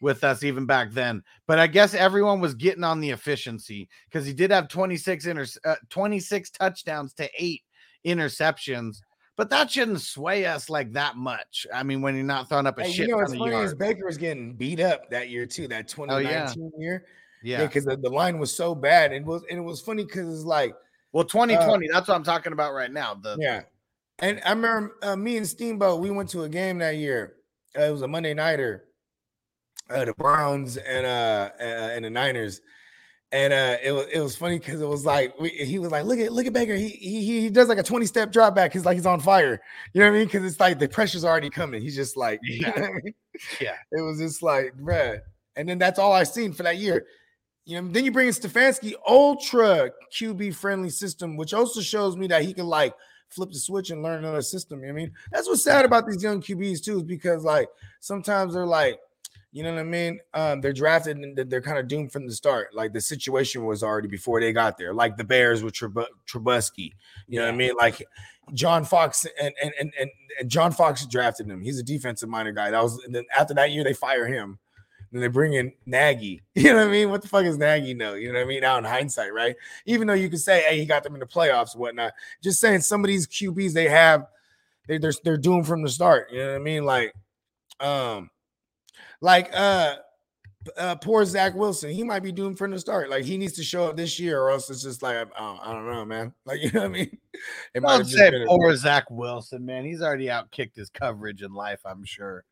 with 0.00 0.22
us 0.24 0.42
even 0.44 0.66
back 0.66 0.92
then. 0.92 1.22
But 1.46 1.58
I 1.58 1.66
guess 1.66 1.94
everyone 1.94 2.40
was 2.40 2.54
getting 2.54 2.84
on 2.84 3.00
the 3.00 3.10
efficiency 3.10 3.88
because 4.08 4.24
he 4.26 4.32
did 4.32 4.50
have 4.50 4.68
26 4.68 5.26
inter- 5.26 5.46
uh, 5.64 5.74
26 5.90 6.50
touchdowns 6.50 7.12
to 7.14 7.28
eight 7.36 7.62
interceptions. 8.06 8.98
But 9.36 9.50
that 9.50 9.70
shouldn't 9.70 10.00
sway 10.00 10.46
us 10.46 10.68
like 10.68 10.92
that 10.94 11.16
much. 11.16 11.66
I 11.72 11.84
mean, 11.84 12.02
when 12.02 12.16
you're 12.16 12.24
not 12.24 12.48
throwing 12.48 12.66
up 12.66 12.78
a 12.78 12.82
Hey, 12.82 12.92
shit 12.92 13.08
you 13.08 13.14
know, 13.14 13.20
it's 13.20 13.34
funny 13.34 13.52
yards. 13.52 13.70
is 13.72 13.78
Baker 13.78 14.04
was 14.04 14.16
getting 14.18 14.54
beat 14.54 14.80
up 14.80 15.08
that 15.10 15.28
year 15.28 15.46
too, 15.46 15.68
that 15.68 15.86
2019 15.88 16.72
year. 16.78 17.04
Yeah, 17.44 17.60
Yeah. 17.60 17.66
because 17.66 17.84
the, 17.84 17.96
the 17.96 18.10
line 18.10 18.38
was 18.40 18.52
so 18.54 18.74
bad. 18.74 19.12
It 19.12 19.24
was 19.24 19.42
and 19.48 19.58
it 19.58 19.62
was 19.62 19.80
funny 19.80 20.04
because 20.04 20.26
it's 20.28 20.44
like 20.44 20.74
Well, 21.12 21.22
2020, 21.24 21.86
that's 21.92 22.08
what 22.08 22.16
I'm 22.16 22.24
talking 22.24 22.52
about 22.52 22.72
right 22.74 22.90
now. 22.90 23.14
The 23.14 23.36
Yeah. 23.38 23.62
And 24.18 24.40
I 24.44 24.50
remember 24.50 24.96
uh, 25.02 25.14
me 25.14 25.36
and 25.36 25.46
Steamboat, 25.46 26.00
we 26.00 26.10
went 26.10 26.28
to 26.30 26.42
a 26.42 26.48
game 26.48 26.78
that 26.78 26.96
year. 26.96 27.36
Uh, 27.78 27.82
it 27.82 27.92
was 27.92 28.02
a 28.02 28.08
Monday 28.08 28.34
nighter. 28.34 28.86
Uh, 29.90 30.04
the 30.04 30.14
Browns 30.14 30.76
and 30.76 31.06
uh, 31.06 31.50
uh 31.58 31.62
and 31.62 32.04
the 32.04 32.10
Niners. 32.10 32.60
And 33.30 33.52
uh 33.52 33.76
it 33.82 33.92
was 33.92 34.06
it 34.12 34.20
was 34.20 34.36
funny 34.36 34.58
because 34.58 34.80
it 34.80 34.88
was 34.88 35.04
like 35.04 35.38
we, 35.38 35.50
he 35.50 35.78
was 35.78 35.90
like, 35.90 36.04
look 36.04 36.18
at 36.18 36.32
look 36.32 36.46
at 36.46 36.52
Baker. 36.52 36.74
He 36.74 36.88
he 36.88 37.40
he 37.42 37.50
does 37.50 37.68
like 37.68 37.78
a 37.78 37.82
20 37.82 38.06
step 38.06 38.32
drop 38.32 38.54
back. 38.54 38.72
He's 38.72 38.86
like 38.86 38.94
he's 38.94 39.06
on 39.06 39.20
fire. 39.20 39.60
You 39.92 40.00
know 40.00 40.06
what 40.06 40.14
I 40.14 40.18
mean? 40.18 40.26
Because 40.26 40.44
it's 40.44 40.60
like 40.60 40.78
the 40.78 40.88
pressure's 40.88 41.24
already 41.24 41.50
coming. 41.50 41.82
He's 41.82 41.96
just 41.96 42.16
like, 42.16 42.40
you 42.42 42.62
know 42.62 42.72
Yeah. 42.74 42.84
I 42.84 42.92
mean? 43.02 43.14
Yeah. 43.60 43.76
It 43.92 44.00
was 44.00 44.18
just 44.18 44.42
like, 44.42 44.74
bruh. 44.78 45.20
And 45.56 45.68
then 45.68 45.78
that's 45.78 45.98
all 45.98 46.12
I 46.12 46.22
seen 46.22 46.52
for 46.52 46.62
that 46.62 46.78
year. 46.78 47.06
You 47.66 47.82
know, 47.82 47.88
then 47.88 48.04
you 48.06 48.12
bring 48.12 48.28
in 48.28 48.32
Stefanski, 48.32 48.94
ultra 49.06 49.90
QB 50.18 50.54
friendly 50.54 50.88
system, 50.88 51.36
which 51.36 51.52
also 51.52 51.82
shows 51.82 52.16
me 52.16 52.26
that 52.28 52.42
he 52.42 52.54
can 52.54 52.66
like 52.66 52.94
flip 53.28 53.50
the 53.50 53.58
switch 53.58 53.90
and 53.90 54.02
learn 54.02 54.24
another 54.24 54.40
system. 54.40 54.80
You 54.80 54.86
know 54.86 54.94
what 54.94 55.00
I 55.00 55.02
mean, 55.02 55.12
that's 55.30 55.46
what's 55.46 55.62
sad 55.64 55.84
about 55.84 56.06
these 56.06 56.22
young 56.22 56.40
QBs 56.40 56.82
too, 56.82 56.98
is 56.98 57.02
because 57.02 57.44
like 57.44 57.68
sometimes 58.00 58.54
they're 58.54 58.64
like, 58.64 58.98
you 59.52 59.62
know 59.62 59.72
what 59.72 59.80
I 59.80 59.84
mean? 59.84 60.20
Um, 60.34 60.60
they're 60.60 60.72
drafted 60.72 61.16
and 61.16 61.36
they're- 61.36 61.62
kind 61.62 61.78
of 61.78 61.88
doomed 61.88 62.12
from 62.12 62.26
the 62.26 62.32
start. 62.32 62.74
Like 62.74 62.92
the 62.92 63.00
situation 63.00 63.64
was 63.64 63.82
already 63.82 64.08
before 64.08 64.40
they 64.40 64.52
got 64.52 64.76
there, 64.78 64.92
like 64.92 65.16
the 65.16 65.24
Bears 65.24 65.62
with 65.62 65.74
Trub- 65.74 66.06
Trubisky. 66.26 66.92
You 67.26 67.38
know 67.40 67.46
what 67.46 67.54
I 67.54 67.56
mean? 67.56 67.72
Like 67.76 68.06
John 68.54 68.84
Fox 68.84 69.26
and 69.40 69.54
and 69.62 69.72
and 69.80 69.92
and, 69.98 70.10
and 70.40 70.50
John 70.50 70.72
Fox 70.72 71.06
drafted 71.06 71.46
him. 71.46 71.62
He's 71.62 71.78
a 71.78 71.82
defensive 71.82 72.28
minded 72.28 72.54
guy. 72.54 72.70
That 72.70 72.82
was 72.82 73.02
and 73.04 73.14
then 73.14 73.24
after 73.36 73.54
that 73.54 73.70
year 73.72 73.84
they 73.84 73.94
fire 73.94 74.26
him. 74.26 74.58
Then 75.10 75.22
they 75.22 75.28
bring 75.28 75.54
in 75.54 75.72
Nagy. 75.86 76.42
You 76.54 76.70
know 76.70 76.76
what 76.76 76.88
I 76.88 76.90
mean? 76.90 77.10
What 77.10 77.22
the 77.22 77.28
fuck 77.28 77.44
is 77.44 77.56
Nagy 77.56 77.94
know? 77.94 78.14
You 78.14 78.32
know 78.32 78.40
what 78.40 78.44
I 78.44 78.48
mean? 78.48 78.60
Now 78.60 78.76
in 78.76 78.84
hindsight, 78.84 79.32
right? 79.32 79.56
Even 79.86 80.06
though 80.06 80.14
you 80.14 80.28
could 80.28 80.40
say, 80.40 80.60
hey, 80.62 80.78
he 80.78 80.84
got 80.84 81.02
them 81.02 81.14
in 81.14 81.20
the 81.20 81.26
playoffs 81.26 81.72
and 81.72 81.80
whatnot. 81.80 82.12
Just 82.42 82.60
saying 82.60 82.80
some 82.82 83.02
of 83.02 83.08
these 83.08 83.26
QBs 83.26 83.72
they 83.72 83.88
have, 83.88 84.26
they, 84.86 84.98
they're 84.98 85.14
they're 85.24 85.36
doomed 85.38 85.66
from 85.66 85.82
the 85.82 85.88
start. 85.88 86.30
You 86.30 86.40
know 86.40 86.48
what 86.48 86.56
I 86.56 86.58
mean? 86.58 86.84
Like, 86.84 87.14
um, 87.80 88.28
like 89.20 89.50
uh 89.54 89.96
uh, 90.76 90.94
poor 90.96 91.24
Zach 91.24 91.54
Wilson, 91.54 91.90
he 91.90 92.02
might 92.02 92.22
be 92.22 92.32
doomed 92.32 92.58
from 92.58 92.72
the 92.72 92.78
start. 92.78 93.10
Like 93.10 93.24
he 93.24 93.38
needs 93.38 93.54
to 93.54 93.62
show 93.62 93.86
up 93.88 93.96
this 93.96 94.18
year, 94.18 94.40
or 94.40 94.50
else 94.50 94.68
it's 94.70 94.82
just 94.82 95.02
like 95.02 95.16
I, 95.16 95.58
I 95.62 95.72
don't 95.72 95.86
know, 95.90 96.04
man. 96.04 96.34
Like 96.44 96.62
you 96.62 96.70
know 96.72 96.80
what 96.80 96.86
I 96.86 96.92
mean? 96.92 97.18
It 97.74 97.82
might 97.82 97.98
have 97.98 98.08
say 98.08 98.32
poor 98.46 98.74
Zach 98.74 99.04
Wilson, 99.10 99.64
man. 99.64 99.84
He's 99.84 100.02
already 100.02 100.26
outkicked 100.26 100.74
his 100.74 100.90
coverage 100.90 101.42
in 101.42 101.52
life, 101.54 101.80
I'm 101.84 102.04
sure. 102.04 102.44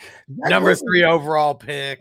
Zach 0.00 0.50
Number 0.50 0.70
Wilson- 0.70 0.88
three 0.88 1.04
overall 1.04 1.54
pick, 1.54 2.00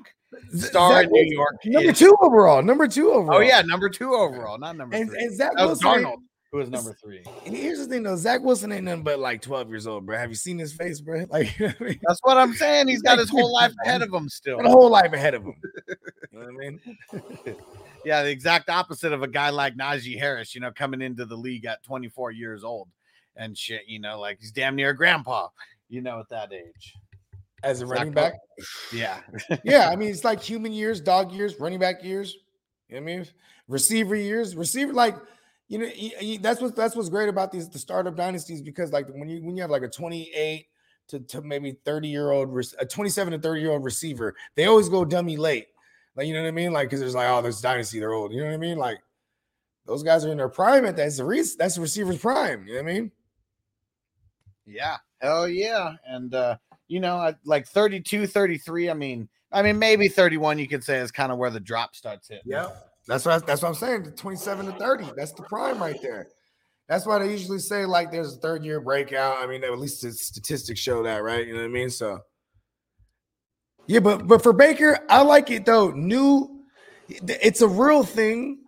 star 0.53 0.93
Zach 0.93 1.05
in 1.05 1.11
New 1.11 1.35
York. 1.35 1.55
number 1.65 1.91
two 1.91 2.15
overall, 2.21 2.63
number 2.63 2.87
two 2.87 3.11
overall. 3.11 3.37
Oh 3.37 3.41
yeah, 3.41 3.61
number 3.63 3.89
two 3.89 4.13
overall, 4.13 4.57
not 4.57 4.77
number 4.77 4.95
and, 4.95 5.09
three. 5.09 5.23
and 5.23 5.35
Zach 5.35 5.53
Wilson. 5.55 6.15
Ain't- 6.61 6.71
Darnold, 6.71 6.75
who 6.75 6.77
was 6.77 6.85
number 6.85 6.93
three. 7.01 7.23
And 7.45 7.55
here's 7.55 7.79
the 7.79 7.85
thing 7.87 8.03
though, 8.03 8.15
Zach 8.15 8.41
Wilson 8.41 8.71
ain't 8.71 8.85
nothing 8.85 9.03
but 9.03 9.19
like 9.19 9.41
12 9.41 9.69
years 9.69 9.87
old, 9.87 10.05
bro. 10.05 10.17
Have 10.17 10.29
you 10.29 10.35
seen 10.35 10.57
his 10.57 10.73
face, 10.73 10.99
bro? 11.01 11.25
Like, 11.29 11.57
you 11.59 11.67
know 11.67 11.73
I 11.79 11.83
mean? 11.83 11.99
That's 12.07 12.19
what 12.23 12.37
I'm 12.37 12.53
saying. 12.53 12.87
He's 12.87 13.01
got 13.01 13.19
his 13.19 13.29
whole 13.29 13.53
life 13.53 13.73
ahead 13.85 14.01
of 14.01 14.13
him 14.13 14.29
still. 14.29 14.57
Got 14.57 14.67
a 14.67 14.69
whole 14.69 14.89
life 14.89 15.13
ahead 15.13 15.33
of 15.33 15.43
him. 15.43 15.55
You 16.31 16.41
know 16.41 16.47
what 16.47 16.65
I 16.65 16.69
mean? 16.69 17.55
Yeah, 18.03 18.21
the 18.23 18.29
exact 18.29 18.69
opposite 18.69 19.13
of 19.13 19.23
a 19.23 19.27
guy 19.27 19.51
like 19.51 19.77
Najee 19.77 20.19
Harris, 20.19 20.53
you 20.53 20.59
know, 20.59 20.69
coming 20.69 21.01
into 21.01 21.23
the 21.23 21.37
league 21.37 21.63
at 21.65 21.81
24 21.83 22.31
years 22.31 22.65
old 22.65 22.89
and 23.37 23.57
shit, 23.57 23.83
you 23.87 23.99
know, 23.99 24.19
like 24.19 24.39
he's 24.41 24.51
damn 24.51 24.75
near 24.75 24.89
a 24.89 24.95
grandpa, 24.95 25.47
you 25.87 26.01
know, 26.01 26.19
at 26.19 26.27
that 26.29 26.51
age. 26.51 26.93
As 27.63 27.81
a 27.81 27.87
Zach 27.87 27.97
running 27.97 28.13
back. 28.13 28.33
Yeah. 28.91 29.21
yeah, 29.63 29.89
I 29.89 29.95
mean, 29.95 30.09
it's 30.09 30.25
like 30.25 30.41
human 30.41 30.73
years, 30.73 30.99
dog 30.99 31.31
years, 31.31 31.57
running 31.57 31.79
back 31.79 32.03
years. 32.03 32.37
You 32.89 32.95
know 32.95 33.01
what 33.01 33.11
I 33.11 33.15
mean? 33.15 33.27
Receiver 33.69 34.15
years, 34.15 34.55
receiver 34.57 34.91
like 34.93 35.15
you 35.67 35.79
know 35.79 35.85
y- 35.85 36.11
y- 36.21 36.39
that's 36.41 36.61
what 36.61 36.75
that's 36.75 36.95
what's 36.95 37.09
great 37.09 37.29
about 37.29 37.51
these 37.51 37.69
the 37.69 37.79
startup 37.79 38.15
dynasties 38.15 38.61
because 38.61 38.91
like 38.91 39.07
when 39.09 39.27
you 39.29 39.43
when 39.43 39.55
you 39.55 39.61
have 39.61 39.71
like 39.71 39.83
a 39.83 39.89
28 39.89 40.67
to, 41.07 41.19
to 41.19 41.41
maybe 41.41 41.77
30 41.85 42.07
year 42.07 42.31
old 42.31 42.49
a 42.79 42.85
27 42.85 43.33
to 43.33 43.39
30 43.39 43.61
year 43.61 43.71
old 43.71 43.83
receiver, 43.83 44.35
they 44.55 44.65
always 44.65 44.89
go 44.89 45.05
dummy 45.05 45.37
late. 45.37 45.67
Like 46.15 46.27
you 46.27 46.33
know 46.33 46.41
what 46.41 46.47
I 46.47 46.51
mean? 46.51 46.71
Like 46.73 46.87
because 46.89 46.99
there's 46.99 47.15
like 47.15 47.29
oh 47.29 47.41
this 47.41 47.61
dynasty 47.61 47.99
they're 47.99 48.13
old. 48.13 48.31
You 48.31 48.39
know 48.39 48.47
what 48.47 48.53
I 48.53 48.57
mean? 48.57 48.77
Like 48.77 48.99
those 49.85 50.01
guys 50.03 50.25
are 50.25 50.31
in 50.31 50.37
their 50.37 50.49
prime 50.49 50.85
at 50.85 50.95
that's 50.95 51.17
the 51.17 51.25
re- 51.25 51.43
that's 51.57 51.75
the 51.75 51.81
receiver's 51.81 52.17
prime. 52.17 52.65
You 52.67 52.75
know 52.75 52.83
what 52.83 52.89
I 52.89 52.93
mean? 52.93 53.11
Yeah. 54.65 54.97
Hell 55.21 55.47
yeah. 55.47 55.93
And 56.05 56.33
uh, 56.33 56.57
you 56.87 56.99
know, 56.99 57.21
at 57.21 57.39
like 57.45 57.67
32, 57.67 58.27
33, 58.27 58.89
I 58.89 58.93
mean, 58.93 59.29
I 59.51 59.61
mean, 59.61 59.79
maybe 59.79 60.07
31 60.07 60.59
you 60.59 60.67
could 60.67 60.83
say 60.83 60.97
is 60.99 61.11
kind 61.11 61.31
of 61.31 61.37
where 61.37 61.49
the 61.49 61.59
drop 61.59 61.95
starts 61.95 62.27
hitting. 62.27 62.43
Yeah, 62.45 62.69
that's 63.07 63.25
what 63.25 63.43
I, 63.43 63.45
that's 63.45 63.61
what 63.61 63.69
I'm 63.69 63.75
saying. 63.75 64.03
The 64.03 64.11
27 64.11 64.65
to 64.65 64.71
30, 64.73 65.11
that's 65.15 65.33
the 65.33 65.43
prime 65.43 65.79
right 65.79 65.99
there. 66.01 66.27
That's 66.87 67.05
why 67.05 67.19
they 67.19 67.31
usually 67.31 67.59
say 67.59 67.85
like 67.85 68.11
there's 68.11 68.35
a 68.35 68.37
third 68.37 68.63
year 68.63 68.79
breakout. 68.79 69.37
I 69.39 69.47
mean, 69.47 69.63
at 69.63 69.77
least 69.79 70.01
the 70.01 70.11
statistics 70.11 70.79
show 70.79 71.03
that, 71.03 71.23
right? 71.23 71.45
You 71.45 71.53
know 71.53 71.61
what 71.61 71.65
I 71.65 71.69
mean? 71.69 71.89
So 71.89 72.19
yeah, 73.87 73.99
but 73.99 74.27
but 74.27 74.43
for 74.43 74.53
Baker, 74.53 74.99
I 75.09 75.21
like 75.21 75.49
it 75.51 75.65
though. 75.65 75.91
New, 75.91 76.63
it's 77.07 77.61
a 77.61 77.67
real 77.67 78.03
thing 78.03 78.59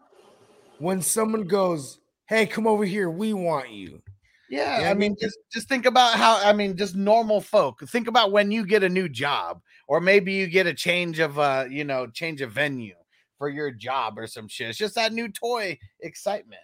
when 0.79 1.01
someone 1.01 1.43
goes, 1.43 1.99
"Hey, 2.27 2.45
come 2.45 2.67
over 2.67 2.85
here, 2.85 3.09
we 3.09 3.33
want 3.33 3.71
you." 3.71 4.01
Yeah, 4.49 4.81
Yeah, 4.81 4.91
I 4.91 4.93
mean, 4.93 5.15
just 5.19 5.37
just 5.51 5.67
think 5.67 5.85
about 5.85 6.15
how 6.15 6.39
I 6.43 6.53
mean, 6.53 6.75
just 6.75 6.95
normal 6.95 7.41
folk. 7.41 7.87
Think 7.87 8.07
about 8.07 8.31
when 8.31 8.51
you 8.51 8.65
get 8.65 8.83
a 8.83 8.89
new 8.89 9.09
job, 9.09 9.61
or 9.87 10.01
maybe 10.01 10.33
you 10.33 10.47
get 10.47 10.65
a 10.65 10.73
change 10.73 11.19
of 11.19 11.37
uh, 11.37 11.65
you 11.69 11.83
know, 11.83 12.07
change 12.07 12.41
of 12.41 12.51
venue 12.51 12.95
for 13.37 13.49
your 13.49 13.71
job 13.71 14.17
or 14.17 14.27
some 14.27 14.47
shit. 14.47 14.69
It's 14.69 14.77
just 14.77 14.95
that 14.95 15.13
new 15.13 15.29
toy 15.29 15.77
excitement. 16.01 16.61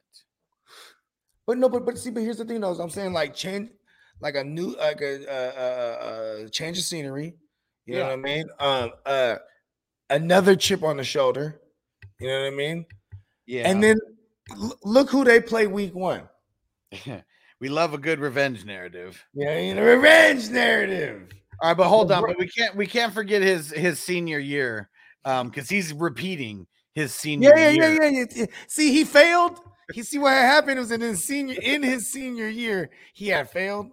But 1.45 1.57
no, 1.57 1.69
but 1.69 1.85
but 1.85 1.97
see, 1.97 2.09
but 2.09 2.23
here's 2.23 2.37
the 2.37 2.45
thing, 2.45 2.61
though. 2.61 2.73
I'm 2.73 2.89
saying 2.89 3.13
like 3.13 3.35
change, 3.35 3.69
like 4.21 4.35
a 4.35 4.43
new, 4.43 4.75
like 4.77 5.01
a 5.01 5.27
uh, 5.29 5.53
uh, 5.59 6.05
uh, 6.05 6.47
change 6.49 6.77
of 6.77 6.83
scenery. 6.85 7.35
You 7.85 7.95
know 7.95 7.99
Yeah. 7.99 8.05
what 8.05 8.13
I 8.13 8.15
mean? 8.15 8.45
Um, 8.59 8.91
uh, 9.05 9.35
another 10.09 10.55
chip 10.55 10.83
on 10.83 10.97
the 10.97 11.03
shoulder. 11.03 11.59
You 12.19 12.27
know 12.27 12.41
what 12.43 12.53
I 12.53 12.55
mean? 12.55 12.85
Yeah, 13.45 13.69
And 13.69 13.83
then 13.83 13.99
l- 14.51 14.77
look 14.83 15.09
who 15.09 15.25
they 15.25 15.41
play 15.41 15.67
week 15.67 15.93
one. 15.93 16.29
we 17.59 17.67
love 17.67 17.93
a 17.93 17.97
good 17.97 18.19
revenge 18.19 18.63
narrative. 18.63 19.21
Yeah, 19.33 19.59
you 19.59 19.75
know, 19.75 19.83
revenge 19.83 20.49
narrative. 20.49 21.27
All 21.61 21.69
right, 21.69 21.77
but 21.77 21.89
hold 21.89 22.11
on, 22.11 22.25
but 22.25 22.37
we 22.39 22.47
can't 22.47 22.75
we 22.75 22.87
can't 22.87 23.13
forget 23.13 23.41
his 23.41 23.69
his 23.71 23.99
senior 23.99 24.39
year, 24.39 24.89
um, 25.25 25.49
because 25.49 25.69
he's 25.69 25.93
repeating 25.93 26.67
his 26.93 27.13
senior 27.13 27.55
Yeah, 27.55 27.69
yeah, 27.69 27.69
year. 27.71 27.99
yeah, 28.01 28.09
yeah, 28.09 28.25
yeah. 28.35 28.45
See, 28.67 28.91
he 28.91 29.03
failed. 29.03 29.59
He 29.89 30.03
see 30.03 30.17
what 30.19 30.33
happened 30.33 30.77
It 30.77 30.81
was 30.81 30.91
in 30.91 31.01
his 31.01 31.23
senior 31.25 31.55
in 31.55 31.83
his 31.83 32.11
senior 32.11 32.47
year, 32.47 32.89
he 33.13 33.27
had 33.27 33.49
failed. 33.49 33.91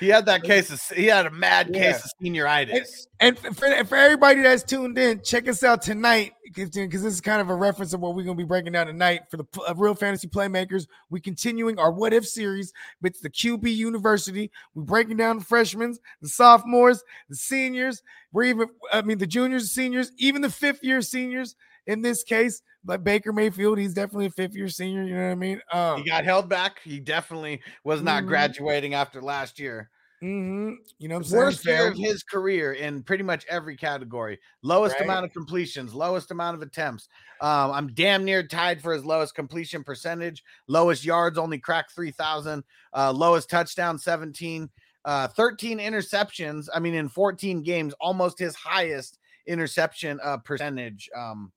He 0.00 0.08
had 0.08 0.26
that 0.26 0.42
case 0.42 0.70
of 0.70 0.80
he 0.96 1.06
had 1.06 1.26
a 1.26 1.30
mad 1.30 1.70
Yeah. 1.72 1.92
case 1.92 2.04
of 2.04 2.10
senioritis. 2.20 3.06
And 3.20 3.38
for, 3.38 3.54
for, 3.54 3.84
for 3.84 3.96
everybody 3.96 4.42
that's 4.42 4.62
tuned 4.62 4.98
in, 4.98 5.22
check 5.22 5.48
us 5.48 5.62
out 5.62 5.82
tonight 5.82 6.32
because 6.42 6.70
this 6.70 7.04
is 7.04 7.20
kind 7.20 7.40
of 7.40 7.48
a 7.48 7.54
reference 7.54 7.92
of 7.92 8.00
what 8.00 8.14
we're 8.14 8.24
going 8.24 8.36
to 8.36 8.42
be 8.42 8.46
breaking 8.46 8.72
down 8.72 8.86
tonight 8.86 9.22
for 9.30 9.36
the 9.36 9.44
uh, 9.66 9.74
real 9.76 9.94
fantasy 9.94 10.28
playmakers. 10.28 10.86
We 11.10 11.20
continuing 11.20 11.78
our 11.78 11.92
what 11.92 12.12
if 12.12 12.26
series 12.26 12.72
with 13.02 13.20
the 13.20 13.30
QB 13.30 13.74
University. 13.74 14.50
We're 14.74 14.82
breaking 14.82 15.16
down 15.16 15.38
the 15.38 15.44
freshmen, 15.44 15.96
the 16.20 16.28
sophomores, 16.28 17.02
the 17.28 17.36
seniors. 17.36 18.02
We're 18.32 18.44
even, 18.44 18.68
I 18.92 19.02
mean, 19.02 19.18
the 19.18 19.26
juniors, 19.26 19.70
seniors, 19.70 20.10
even 20.18 20.42
the 20.42 20.50
fifth 20.50 20.82
year 20.82 21.00
seniors. 21.02 21.56
In 21.86 22.02
this 22.02 22.22
case, 22.24 22.62
like 22.84 23.04
Baker 23.04 23.32
Mayfield, 23.32 23.78
he's 23.78 23.94
definitely 23.94 24.26
a 24.26 24.30
fifth 24.30 24.54
year 24.54 24.68
senior. 24.68 25.04
You 25.04 25.14
know 25.16 25.24
what 25.26 25.32
I 25.32 25.34
mean? 25.34 25.60
Um, 25.72 26.02
He 26.02 26.04
got 26.04 26.24
held 26.24 26.48
back. 26.48 26.80
He 26.80 27.00
definitely 27.00 27.62
was 27.84 28.02
not 28.02 28.26
Mhm. 28.26 28.26
graduating 28.26 28.94
after 28.94 29.20
last 29.22 29.58
year. 29.58 29.90
mhm. 30.22 30.76
You 30.98 31.08
know 31.08 31.16
what 31.16 31.18
I'm 31.20 31.24
saying? 31.24 31.30
Worst 31.36 31.64
year 31.64 31.86
of 31.86 31.94
his 31.96 32.22
career 32.24 32.72
in 32.72 33.02
pretty 33.04 33.22
much 33.22 33.46
every 33.46 33.76
category. 33.76 34.40
Lowest 34.62 35.00
Right. 35.00 35.00
amount 35.00 35.24
of 35.24 35.32
completions, 35.32 35.94
lowest 35.94 36.30
amount 36.30 36.56
of 36.56 36.62
attempts. 36.62 37.08
Um, 37.40 37.70
I'm 37.70 37.94
damn 37.94 38.24
near 38.24 38.46
tied 38.46 38.82
for 38.82 38.92
his 38.92 39.04
lowest 39.04 39.34
completion 39.34 39.84
percentage, 39.84 40.42
lowest 40.66 41.04
yards, 41.04 41.38
only 41.38 41.58
cracked 41.58 41.92
3,000, 41.94 42.64
uh, 42.92 43.12
lowest 43.12 43.48
touchdown, 43.48 43.98
17, 43.98 44.70
uh, 45.04 45.28
13 45.28 45.78
interceptions. 45.78 46.68
I 46.74 46.80
mean, 46.80 46.94
in 46.94 47.08
14 47.08 47.62
games, 47.62 47.94
almost 48.00 48.38
his 48.38 48.54
highest 48.56 49.18
interception 49.46 50.18
uh, 50.22 50.38
percentage, 50.38 51.08
um, 51.16 51.52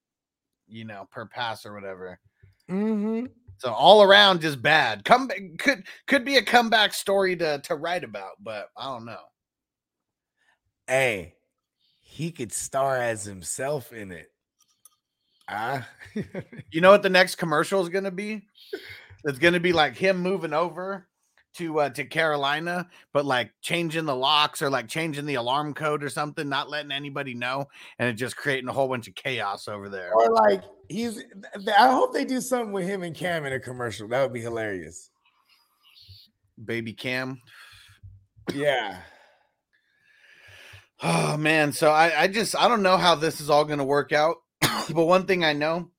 you 0.67 0.86
know, 0.86 1.08
per 1.12 1.25
pass 1.25 1.65
or 1.65 1.73
whatever. 1.73 2.19
Mhm. 2.69 3.30
So 3.60 3.71
all 3.73 4.03
around 4.03 4.41
just 4.41 4.62
bad. 4.62 5.03
Come 5.03 5.30
could 5.58 5.86
could 6.06 6.23
be 6.23 6.38
a 6.38 6.43
comeback 6.43 6.93
story 6.93 7.36
to 7.38 7.60
to 7.60 7.75
write 7.75 8.03
about, 8.03 8.34
but 8.41 8.69
I 8.77 8.86
don't 8.86 9.06
know. 9.06 9.23
Hey, 10.88 11.36
he 12.01 12.32
could 12.32 12.51
star 12.53 12.97
as 12.97 13.23
himself 13.25 13.91
in 13.91 14.12
it. 14.12 14.32
Ah, 15.49 15.88
You 16.71 16.82
know 16.82 16.91
what 16.91 17.03
the 17.03 17.10
next 17.10 17.36
commercial 17.36 17.82
is 17.82 17.89
going 17.89 18.03
to 18.03 18.12
be? 18.12 18.43
It's 19.23 19.39
going 19.39 19.53
to 19.53 19.60
be 19.60 19.73
like 19.73 19.95
him 19.95 20.17
moving 20.17 20.53
over 20.53 21.08
to 21.55 21.79
uh, 21.79 21.89
to 21.89 22.05
Carolina, 22.05 22.88
but 23.13 23.25
like 23.25 23.51
changing 23.62 24.05
the 24.05 24.15
locks 24.15 24.62
or 24.62 24.69
like 24.69 24.88
changing 24.88 25.25
the 25.25 25.36
alarm 25.36 25.73
code 25.73 26.03
or 26.03 26.10
something, 26.10 26.47
not 26.47 26.69
letting 26.69 26.91
anybody 26.91 27.33
know, 27.33 27.65
and 27.99 28.10
it 28.10 28.13
just 28.13 28.38
creating 28.38 28.69
a 28.69 28.73
whole 28.73 28.88
bunch 28.88 29.07
of 29.07 29.15
chaos 29.15 29.67
over 29.67 29.89
there. 29.89 30.13
or 30.13 30.31
like 30.31 30.63
he's, 30.89 31.23
I 31.77 31.91
hope 31.91 32.13
they 32.13 32.25
do 32.25 32.41
something 32.41 32.71
with 32.71 32.86
him 32.86 33.03
and 33.03 33.15
Cam 33.15 33.45
in 33.45 33.53
a 33.53 33.60
commercial. 33.60 34.07
That 34.07 34.21
would 34.21 34.33
be 34.33 34.41
hilarious. 34.41 35.10
Baby 36.63 36.93
Cam. 36.93 37.41
Yeah. 38.53 38.99
Oh 41.01 41.38
man, 41.38 41.71
so 41.71 41.91
I 41.91 42.23
I 42.23 42.27
just 42.27 42.55
I 42.55 42.67
don't 42.67 42.81
know 42.81 42.97
how 42.97 43.15
this 43.15 43.39
is 43.39 43.49
all 43.49 43.65
going 43.65 43.79
to 43.79 43.86
work 43.86 44.12
out, 44.12 44.38
but 44.62 45.05
one 45.05 45.25
thing 45.25 45.43
I 45.43 45.53
know, 45.53 45.91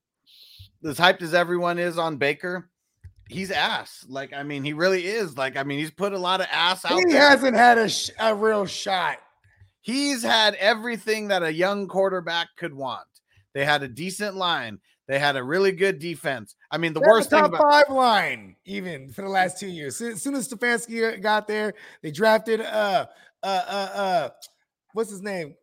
as 0.84 0.98
hyped 0.98 1.22
as 1.22 1.34
everyone 1.34 1.78
is 1.78 1.98
on 1.98 2.16
Baker, 2.16 2.68
he's 3.28 3.50
ass. 3.50 4.04
Like 4.08 4.32
I 4.32 4.42
mean, 4.42 4.64
he 4.64 4.72
really 4.72 5.06
is. 5.06 5.36
Like 5.36 5.56
I 5.56 5.62
mean, 5.62 5.78
he's 5.78 5.90
put 5.90 6.12
a 6.12 6.18
lot 6.18 6.40
of 6.40 6.46
ass 6.50 6.84
out 6.84 6.98
He 6.98 7.04
there. 7.12 7.20
hasn't 7.20 7.54
had 7.56 7.78
a, 7.78 7.88
sh- 7.88 8.10
a 8.18 8.34
real 8.34 8.66
shot. 8.66 9.18
He's 9.80 10.22
had 10.22 10.54
everything 10.56 11.28
that 11.28 11.42
a 11.42 11.52
young 11.52 11.88
quarterback 11.88 12.48
could 12.56 12.74
want. 12.74 13.06
They 13.54 13.64
had 13.64 13.82
a 13.82 13.88
decent 13.88 14.36
line. 14.36 14.80
They 15.06 15.18
had 15.18 15.36
a 15.36 15.42
really 15.42 15.72
good 15.72 15.98
defense. 15.98 16.54
I 16.70 16.76
mean, 16.76 16.92
the 16.92 17.00
They 17.00 17.06
worst 17.06 17.28
a 17.28 17.30
thing 17.30 17.40
top 17.40 17.48
about 17.54 17.62
five 17.70 17.88
line, 17.88 18.56
even 18.66 19.10
for 19.10 19.22
the 19.22 19.28
last 19.30 19.58
two 19.58 19.68
years. 19.68 19.98
As 20.02 20.22
soon 20.22 20.34
as 20.34 20.48
Stefanski 20.48 21.22
got 21.22 21.48
there, 21.48 21.72
they 22.02 22.10
drafted 22.10 22.60
uh 22.60 23.06
uh 23.42 23.46
uh 23.46 23.90
uh 23.94 24.28
what's 24.92 25.10
his 25.10 25.22
name? 25.22 25.54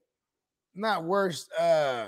Not 0.73 1.03
worse, 1.03 1.47
uh 1.51 2.07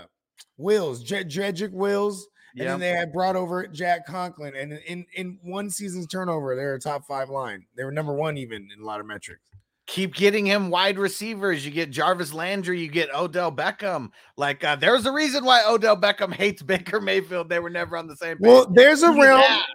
Wills, 0.58 1.04
Dre- 1.04 1.24
Dredrick 1.26 1.72
Wills. 1.72 2.28
And 2.58 2.64
yeah, 2.64 2.72
then 2.72 2.80
they 2.80 2.90
had 2.90 3.14
brought 3.14 3.36
over 3.36 3.68
Jack 3.68 4.08
Conklin. 4.08 4.56
And 4.56 4.74
in, 4.88 5.06
in 5.14 5.38
one 5.44 5.70
season's 5.70 6.08
turnover, 6.08 6.56
they're 6.56 6.74
a 6.74 6.80
top 6.80 7.06
five 7.06 7.30
line. 7.30 7.64
They 7.76 7.84
were 7.84 7.92
number 7.92 8.14
one 8.14 8.36
even 8.36 8.68
in 8.76 8.82
a 8.82 8.86
lot 8.86 9.00
of 9.00 9.06
metrics. 9.06 9.42
keep 9.86 10.16
getting 10.16 10.44
him 10.44 10.72
wide 10.72 10.98
receivers. 10.98 11.64
You 11.64 11.72
get 11.72 11.92
Jarvis 11.92 12.34
Landry, 12.34 12.82
you 12.82 12.88
get 12.88 13.14
Odell 13.14 13.52
Beckham. 13.52 14.10
Like 14.38 14.64
uh, 14.64 14.76
there's 14.76 15.06
a 15.06 15.12
reason 15.12 15.46
why 15.46 15.64
Odell 15.68 15.96
Beckham 15.96 16.34
hates 16.34 16.62
Baker 16.64 17.00
Mayfield. 17.00 17.48
They 17.48 17.60
were 17.60 17.70
never 17.70 17.96
on 17.96 18.08
the 18.08 18.16
same 18.16 18.38
page. 18.38 18.48
Well, 18.48 18.68
there's 18.72 19.04
a 19.04 19.12
realm. 19.12 19.42
that. 19.42 19.68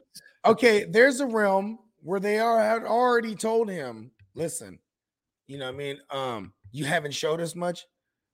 Okay, 0.44 0.84
there's 0.84 1.20
a 1.20 1.26
realm 1.26 1.78
where 2.02 2.18
they 2.18 2.40
are 2.40 2.60
had 2.60 2.82
already 2.82 3.36
told 3.36 3.70
him, 3.70 4.10
listen, 4.34 4.80
you 5.46 5.56
know 5.56 5.66
what 5.66 5.74
I 5.74 5.78
mean? 5.78 5.98
Um, 6.10 6.52
you 6.72 6.84
haven't 6.84 7.14
showed 7.14 7.40
us 7.40 7.54
much. 7.54 7.86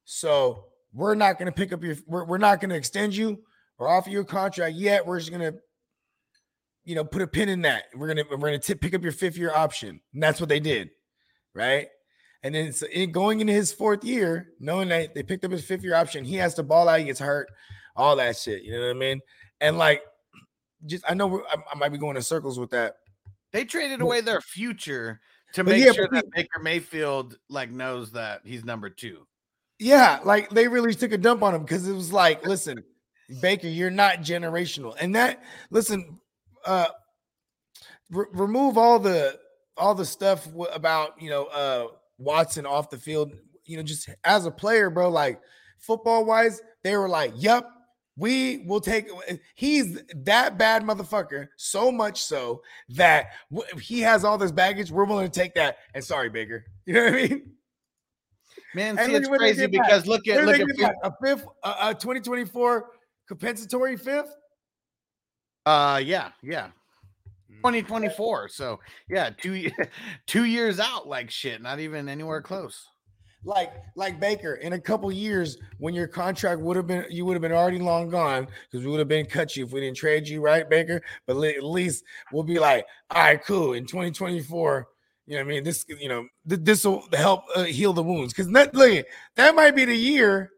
So 0.07 0.65
we're 0.95 1.15
not 1.15 1.39
gonna 1.39 1.53
pick 1.53 1.75
up 1.75 1.83
your 1.83 1.97
we're, 2.07 2.25
we're 2.25 2.39
not 2.39 2.63
gonna 2.63 2.77
extend 2.77 3.15
you 3.15 3.43
or 3.79 3.89
offer 3.89 4.11
you 4.11 4.21
a 4.21 4.25
contract 4.25 4.77
yet. 4.77 5.07
We're 5.07 5.19
just 5.19 5.31
gonna 5.31 5.55
you 6.85 6.95
know 6.95 7.05
put 7.05 7.23
a 7.23 7.27
pin 7.27 7.49
in 7.49 7.63
that. 7.63 7.85
We're 7.95 8.09
gonna 8.09 8.25
we're 8.31 8.39
gonna 8.39 8.59
tip, 8.59 8.81
pick 8.81 8.95
up 8.95 9.03
your 9.03 9.13
fifth 9.13 9.37
year 9.37 9.53
option. 9.55 10.01
And 10.13 10.23
that's 10.23 10.41
what 10.41 10.49
they 10.49 10.61
did, 10.61 10.91
right? 11.55 11.89
And 12.43 12.55
then 12.55 12.73
so 12.73 12.87
in 12.87 13.13
going 13.13 13.41
into 13.41 13.53
his 13.53 13.73
fourth 13.73 14.05
year, 14.05 14.49
knowing 14.61 14.89
that 14.89 15.15
they 15.15 15.23
picked 15.23 15.45
up 15.45 15.51
his 15.51 15.65
fifth 15.65 15.83
year 15.83 15.95
option, 15.95 16.25
he 16.25 16.37
has 16.37 16.55
to 16.55 16.63
ball 16.63 16.89
out, 16.89 17.01
he 17.01 17.07
gets 17.07 17.21
hurt, 17.21 17.49
all 17.97 18.17
that 18.17 18.37
shit. 18.37 18.63
You 18.63 18.73
know 18.73 18.87
what 18.87 18.91
I 18.91 18.99
mean? 18.99 19.21
And 19.61 19.77
like, 19.77 20.03
just 20.87 21.05
I 21.09 21.15
know 21.15 21.43
I, 21.51 21.57
I 21.73 21.77
might 21.77 21.91
be 21.91 21.99
going 21.99 22.17
in 22.17 22.23
circles 22.23 22.59
with 22.59 22.71
that. 22.71 22.97
They 23.53 23.65
traded 23.65 24.01
away 24.01 24.21
their 24.21 24.41
future 24.41 25.21
to 25.55 25.65
But 25.65 25.73
make 25.73 25.85
yeah, 25.85 25.93
sure 25.93 26.09
that 26.13 26.31
Baker 26.31 26.61
Mayfield 26.61 27.39
like 27.49 27.71
knows 27.71 28.13
that 28.13 28.43
he's 28.45 28.65
number 28.65 28.91
two. 28.91 29.27
Yeah, 29.79 30.21
like 30.25 30.51
they 30.51 30.69
really 30.69 30.95
took 30.95 31.13
a 31.13 31.19
dump 31.19 31.43
on 31.43 31.55
him 31.55 31.63
because 31.63 31.89
it 31.89 31.95
was 31.95 32.13
like, 32.13 32.47
listen, 32.47 32.83
Baker, 33.41 33.69
you're 33.69 33.91
not 33.91 34.19
generational. 34.21 34.95
And 35.01 35.15
that, 35.15 35.43
listen, 35.71 36.19
uh, 36.65 36.89
re- 38.11 38.27
remove 38.33 38.79
all 38.79 38.99
the 38.99 39.39
all 39.77 39.95
the 39.95 40.05
stuff 40.05 40.45
w- 40.47 40.71
about 40.73 41.21
you 41.21 41.31
know 41.31 41.45
uh 41.47 41.87
Watson 42.19 42.67
off 42.67 42.91
the 42.91 42.99
field. 42.99 43.33
You 43.65 43.77
know, 43.77 43.83
just 43.83 44.09
as 44.25 44.47
a 44.47 44.51
player, 44.51 44.91
bro. 44.91 45.11
Like 45.11 45.41
football 45.79 46.25
wise, 46.25 46.61
they 46.83 46.97
were 46.97 47.09
like, 47.09 47.33
"Yep, 47.37 47.69
we 48.17 48.65
will 48.67 48.81
take." 48.81 49.09
He's 49.55 50.01
that 50.25 50.57
bad 50.59 50.83
motherfucker, 50.83 51.49
so 51.57 51.93
much 51.93 52.23
so 52.23 52.63
that 52.91 53.29
w- 53.53 53.79
he 53.79 54.01
has 54.01 54.25
all 54.25 54.39
this 54.39 54.53
baggage, 54.53 54.91
we're 54.91 55.05
willing 55.05 55.31
to 55.31 55.41
take 55.41 55.55
that. 55.55 55.77
And 55.95 56.03
sorry, 56.03 56.31
Baker. 56.31 56.65
You 56.87 56.95
know 56.95 57.05
what 57.05 57.13
I 57.13 57.17
mean? 57.29 57.53
Man, 58.75 58.97
see, 58.97 59.15
it's 59.15 59.27
at 59.27 59.31
what 59.31 59.41
they 59.41 59.53
crazy 59.53 59.67
back. 59.67 59.87
because 59.87 60.07
look 60.07 60.27
at 60.27 60.45
look 60.45 60.59
at 60.61 60.95
a 61.03 61.13
fifth, 61.23 61.47
uh, 61.63 61.75
a 61.91 61.95
2024 61.95 62.87
compensatory 63.29 63.97
fifth. 63.97 64.35
uh 65.67 66.01
yeah, 66.03 66.31
yeah. 66.43 66.69
Mm. 67.51 67.57
2024. 67.57 68.49
So 68.49 68.81
yeah, 69.09 69.31
two 69.31 69.71
two 70.27 70.45
years 70.45 70.81
out, 70.81 71.07
like 71.07 71.31
shit, 71.31 71.63
not 71.63 71.79
even 71.79 72.09
anywhere 72.09 72.43
close. 72.43 72.87
Like, 73.45 73.73
like 73.95 74.19
Baker, 74.19 74.55
in 74.55 74.73
a 74.73 74.81
couple 74.81 75.13
years, 75.13 75.59
when 75.79 75.95
your 75.95 76.09
contract 76.09 76.61
would 76.61 76.77
have 76.77 76.89
been, 76.89 77.05
you 77.09 77.25
would 77.25 77.35
have 77.35 77.41
been 77.41 77.53
already 77.53 77.79
long 77.79 78.09
gone 78.11 78.49
because 78.69 78.85
we 78.85 78.91
would 78.91 78.99
have 78.99 79.07
been 79.09 79.27
cut 79.27 79.57
you 79.57 79.65
if 79.65 79.71
we 79.71 79.81
didn't 79.81 79.97
trade 79.97 80.27
you, 80.27 80.41
right, 80.41 80.69
Baker? 80.69 81.01
But 81.25 81.37
le- 81.37 81.51
at 81.51 81.63
least 81.63 82.03
we'll 82.33 82.43
be 82.43 82.59
like, 82.59 82.85
all 83.11 83.23
right, 83.23 83.43
cool. 83.45 83.75
In 83.75 83.87
2024, 83.87 84.89
you 85.27 85.35
know, 85.35 85.39
what 85.39 85.45
I 85.45 85.49
mean, 85.49 85.63
this, 85.63 85.85
you 85.89 86.09
know, 86.09 86.27
th- 86.49 86.63
this 86.65 86.85
will 86.85 87.05
help 87.13 87.45
uh, 87.55 87.63
heal 87.63 87.93
the 87.93 88.03
wounds 88.03 88.33
because 88.33 88.51
that, 88.53 88.75
look, 88.75 89.07
that 89.37 89.55
might 89.55 89.77
be 89.77 89.85
the 89.85 89.97
year 89.97 90.51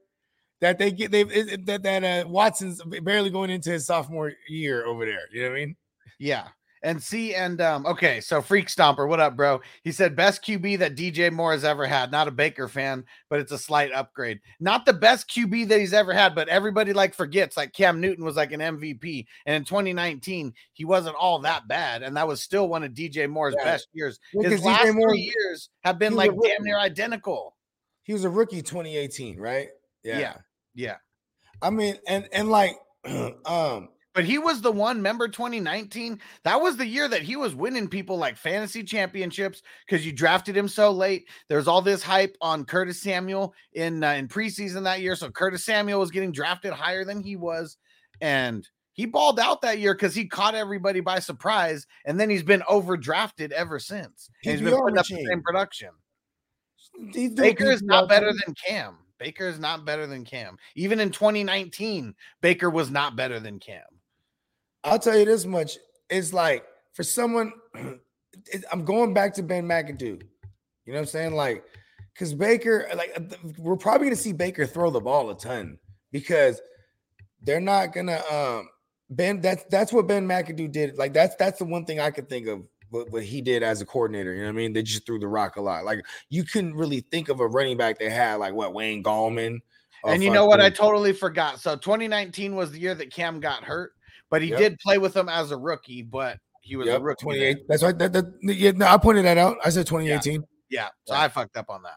that 0.60 0.78
they 0.78 0.90
get 0.90 1.10
they 1.10 1.24
that 1.24 1.82
that 1.82 2.04
uh, 2.04 2.28
Watson's 2.28 2.82
barely 3.02 3.30
going 3.30 3.50
into 3.50 3.70
his 3.70 3.86
sophomore 3.86 4.32
year 4.48 4.84
over 4.86 5.04
there. 5.06 5.22
You 5.32 5.42
know 5.44 5.50
what 5.50 5.56
I 5.56 5.60
mean? 5.60 5.76
Yeah. 6.18 6.48
And 6.82 7.02
see, 7.02 7.34
and 7.34 7.60
um, 7.60 7.84
okay, 7.84 8.22
so 8.22 8.40
Freak 8.40 8.68
Stomper, 8.68 9.06
what 9.06 9.20
up, 9.20 9.36
bro? 9.36 9.60
He 9.84 9.92
said 9.92 10.16
best 10.16 10.42
QB 10.42 10.78
that 10.78 10.96
DJ 10.96 11.30
Moore 11.30 11.52
has 11.52 11.62
ever 11.62 11.86
had. 11.86 12.10
Not 12.10 12.26
a 12.26 12.30
Baker 12.30 12.68
fan, 12.68 13.04
but 13.28 13.38
it's 13.38 13.52
a 13.52 13.58
slight 13.58 13.92
upgrade. 13.92 14.40
Not 14.60 14.86
the 14.86 14.94
best 14.94 15.28
QB 15.28 15.68
that 15.68 15.78
he's 15.78 15.92
ever 15.92 16.14
had, 16.14 16.34
but 16.34 16.48
everybody 16.48 16.94
like 16.94 17.12
forgets 17.14 17.54
like 17.54 17.74
Cam 17.74 18.00
Newton 18.00 18.24
was 18.24 18.34
like 18.36 18.52
an 18.52 18.60
MVP, 18.60 19.26
and 19.44 19.56
in 19.56 19.64
2019 19.66 20.54
he 20.72 20.86
wasn't 20.86 21.16
all 21.16 21.38
that 21.40 21.68
bad, 21.68 22.02
and 22.02 22.16
that 22.16 22.26
was 22.26 22.40
still 22.40 22.66
one 22.66 22.82
of 22.82 22.92
DJ 22.94 23.28
Moore's 23.28 23.54
Yeah. 23.58 23.64
best 23.64 23.88
years. 23.92 24.18
His 24.32 24.64
last 24.64 24.94
Moore- 24.94 25.10
three 25.10 25.34
years 25.36 25.68
have 25.84 25.98
been 25.98 26.14
like 26.14 26.30
damn 26.30 26.62
near 26.64 26.78
identical. 26.78 27.56
He 28.04 28.14
was 28.14 28.24
a 28.24 28.30
rookie 28.30 28.62
2018, 28.62 29.38
right? 29.38 29.68
Yeah. 30.02 30.18
Yeah. 30.18 30.36
I 31.62 31.70
mean, 31.70 31.96
and 32.06 32.28
and 32.32 32.48
like, 32.48 32.76
um, 33.46 33.88
But 34.14 34.24
he 34.24 34.38
was 34.38 34.60
the 34.60 34.72
one, 34.72 35.02
member 35.02 35.28
2019? 35.28 36.20
That 36.44 36.60
was 36.60 36.76
the 36.76 36.86
year 36.86 37.06
that 37.08 37.22
he 37.22 37.36
was 37.36 37.54
winning 37.54 37.88
people 37.88 38.16
like 38.16 38.36
fantasy 38.36 38.82
championships 38.82 39.62
because 39.86 40.04
you 40.04 40.12
drafted 40.12 40.56
him 40.56 40.68
so 40.68 40.90
late. 40.90 41.28
There's 41.48 41.68
all 41.68 41.82
this 41.82 42.02
hype 42.02 42.36
on 42.40 42.64
Curtis 42.64 43.00
Samuel 43.00 43.54
in 43.72 44.02
uh, 44.02 44.12
in 44.12 44.28
preseason 44.28 44.84
that 44.84 45.00
year. 45.00 45.14
So 45.16 45.30
Curtis 45.30 45.64
Samuel 45.64 46.00
was 46.00 46.10
getting 46.10 46.32
drafted 46.32 46.72
higher 46.72 47.04
than 47.04 47.22
he 47.22 47.36
was. 47.36 47.76
And 48.20 48.68
he 48.92 49.06
balled 49.06 49.38
out 49.38 49.62
that 49.62 49.78
year 49.78 49.94
because 49.94 50.14
he 50.14 50.26
caught 50.26 50.54
everybody 50.54 51.00
by 51.00 51.20
surprise. 51.20 51.86
And 52.04 52.18
then 52.18 52.28
he's 52.28 52.42
been 52.42 52.62
overdrafted 52.62 53.52
ever 53.52 53.78
since. 53.78 54.28
He's 54.42 54.60
been 54.60 54.76
putting 54.76 54.98
up 54.98 55.06
the 55.06 55.24
same 55.24 55.42
production. 55.42 55.90
Baker 57.34 57.70
is 57.70 57.82
not 57.82 58.08
better 58.08 58.32
than 58.32 58.54
Cam. 58.66 58.98
Baker 59.20 59.46
is 59.46 59.60
not 59.60 59.84
better 59.84 60.06
than 60.06 60.24
Cam. 60.24 60.56
Even 60.74 60.98
in 60.98 61.10
2019, 61.10 62.14
Baker 62.40 62.70
was 62.70 62.90
not 62.90 63.14
better 63.14 63.38
than 63.38 63.60
Cam. 63.60 63.82
I'll 64.82 64.98
tell 64.98 65.16
you 65.16 65.26
this 65.26 65.44
much: 65.44 65.76
it's 66.08 66.32
like 66.32 66.64
for 66.94 67.04
someone, 67.04 67.52
I'm 68.72 68.84
going 68.84 69.12
back 69.14 69.34
to 69.34 69.42
Ben 69.42 69.68
McAdoo. 69.68 70.00
You 70.00 70.18
know 70.86 70.94
what 70.94 70.98
I'm 71.00 71.06
saying? 71.06 71.34
Like, 71.34 71.62
because 72.14 72.34
Baker, 72.34 72.88
like, 72.96 73.12
uh, 73.14 73.36
we're 73.58 73.76
probably 73.76 74.06
gonna 74.06 74.16
see 74.16 74.32
Baker 74.32 74.66
throw 74.66 74.90
the 74.90 75.00
ball 75.00 75.30
a 75.30 75.36
ton 75.36 75.78
because 76.10 76.60
they're 77.42 77.60
not 77.60 77.92
gonna. 77.92 78.20
um 78.32 78.68
Ben, 79.12 79.40
that's 79.40 79.64
that's 79.64 79.92
what 79.92 80.06
Ben 80.06 80.26
McAdoo 80.26 80.70
did. 80.70 80.96
Like, 80.96 81.12
that's 81.12 81.34
that's 81.34 81.58
the 81.58 81.64
one 81.64 81.84
thing 81.84 81.98
I 81.98 82.10
could 82.10 82.28
think 82.28 82.46
of. 82.46 82.62
What, 82.90 83.10
what 83.10 83.22
he 83.22 83.40
did 83.40 83.62
as 83.62 83.80
a 83.80 83.86
coordinator, 83.86 84.32
you 84.34 84.40
know 84.40 84.46
what 84.46 84.52
I 84.54 84.56
mean? 84.56 84.72
They 84.72 84.82
just 84.82 85.06
threw 85.06 85.18
the 85.18 85.28
rock 85.28 85.56
a 85.56 85.60
lot. 85.60 85.84
Like 85.84 86.00
you 86.28 86.44
couldn't 86.44 86.74
really 86.74 87.00
think 87.10 87.28
of 87.28 87.40
a 87.40 87.46
running 87.46 87.76
back 87.76 87.98
they 87.98 88.10
had 88.10 88.36
like 88.36 88.52
what 88.54 88.74
Wayne 88.74 89.02
Gallman. 89.02 89.60
And 90.04 90.22
you 90.22 90.30
uh, 90.30 90.34
know 90.34 90.46
what? 90.46 90.60
I 90.60 90.70
totally 90.70 91.12
forgot. 91.12 91.60
So 91.60 91.76
2019 91.76 92.56
was 92.56 92.72
the 92.72 92.80
year 92.80 92.94
that 92.94 93.12
Cam 93.12 93.38
got 93.40 93.64
hurt, 93.64 93.92
but 94.30 94.42
he 94.42 94.48
Yep. 94.48 94.58
did 94.58 94.78
play 94.78 94.98
with 94.98 95.14
them 95.14 95.28
as 95.28 95.50
a 95.50 95.56
rookie, 95.56 96.02
but 96.02 96.38
he 96.62 96.76
was 96.76 96.88
a 96.88 96.98
rookie. 97.00 97.22
28. 97.22 97.54
then. 97.54 97.64
That's 97.68 97.82
right. 97.82 97.98
That, 97.98 98.12
that, 98.12 98.24
yeah, 98.42 98.72
no, 98.72 98.86
I 98.86 98.96
pointed 98.96 99.24
that 99.24 99.38
out. 99.38 99.58
I 99.64 99.70
said 99.70 99.86
2018. 99.86 100.42
Yeah. 100.68 100.88
So 101.04 101.14
Yeah. 101.14 101.22
I 101.22 101.28
fucked 101.28 101.56
up 101.56 101.66
on 101.68 101.82
that. 101.82 101.96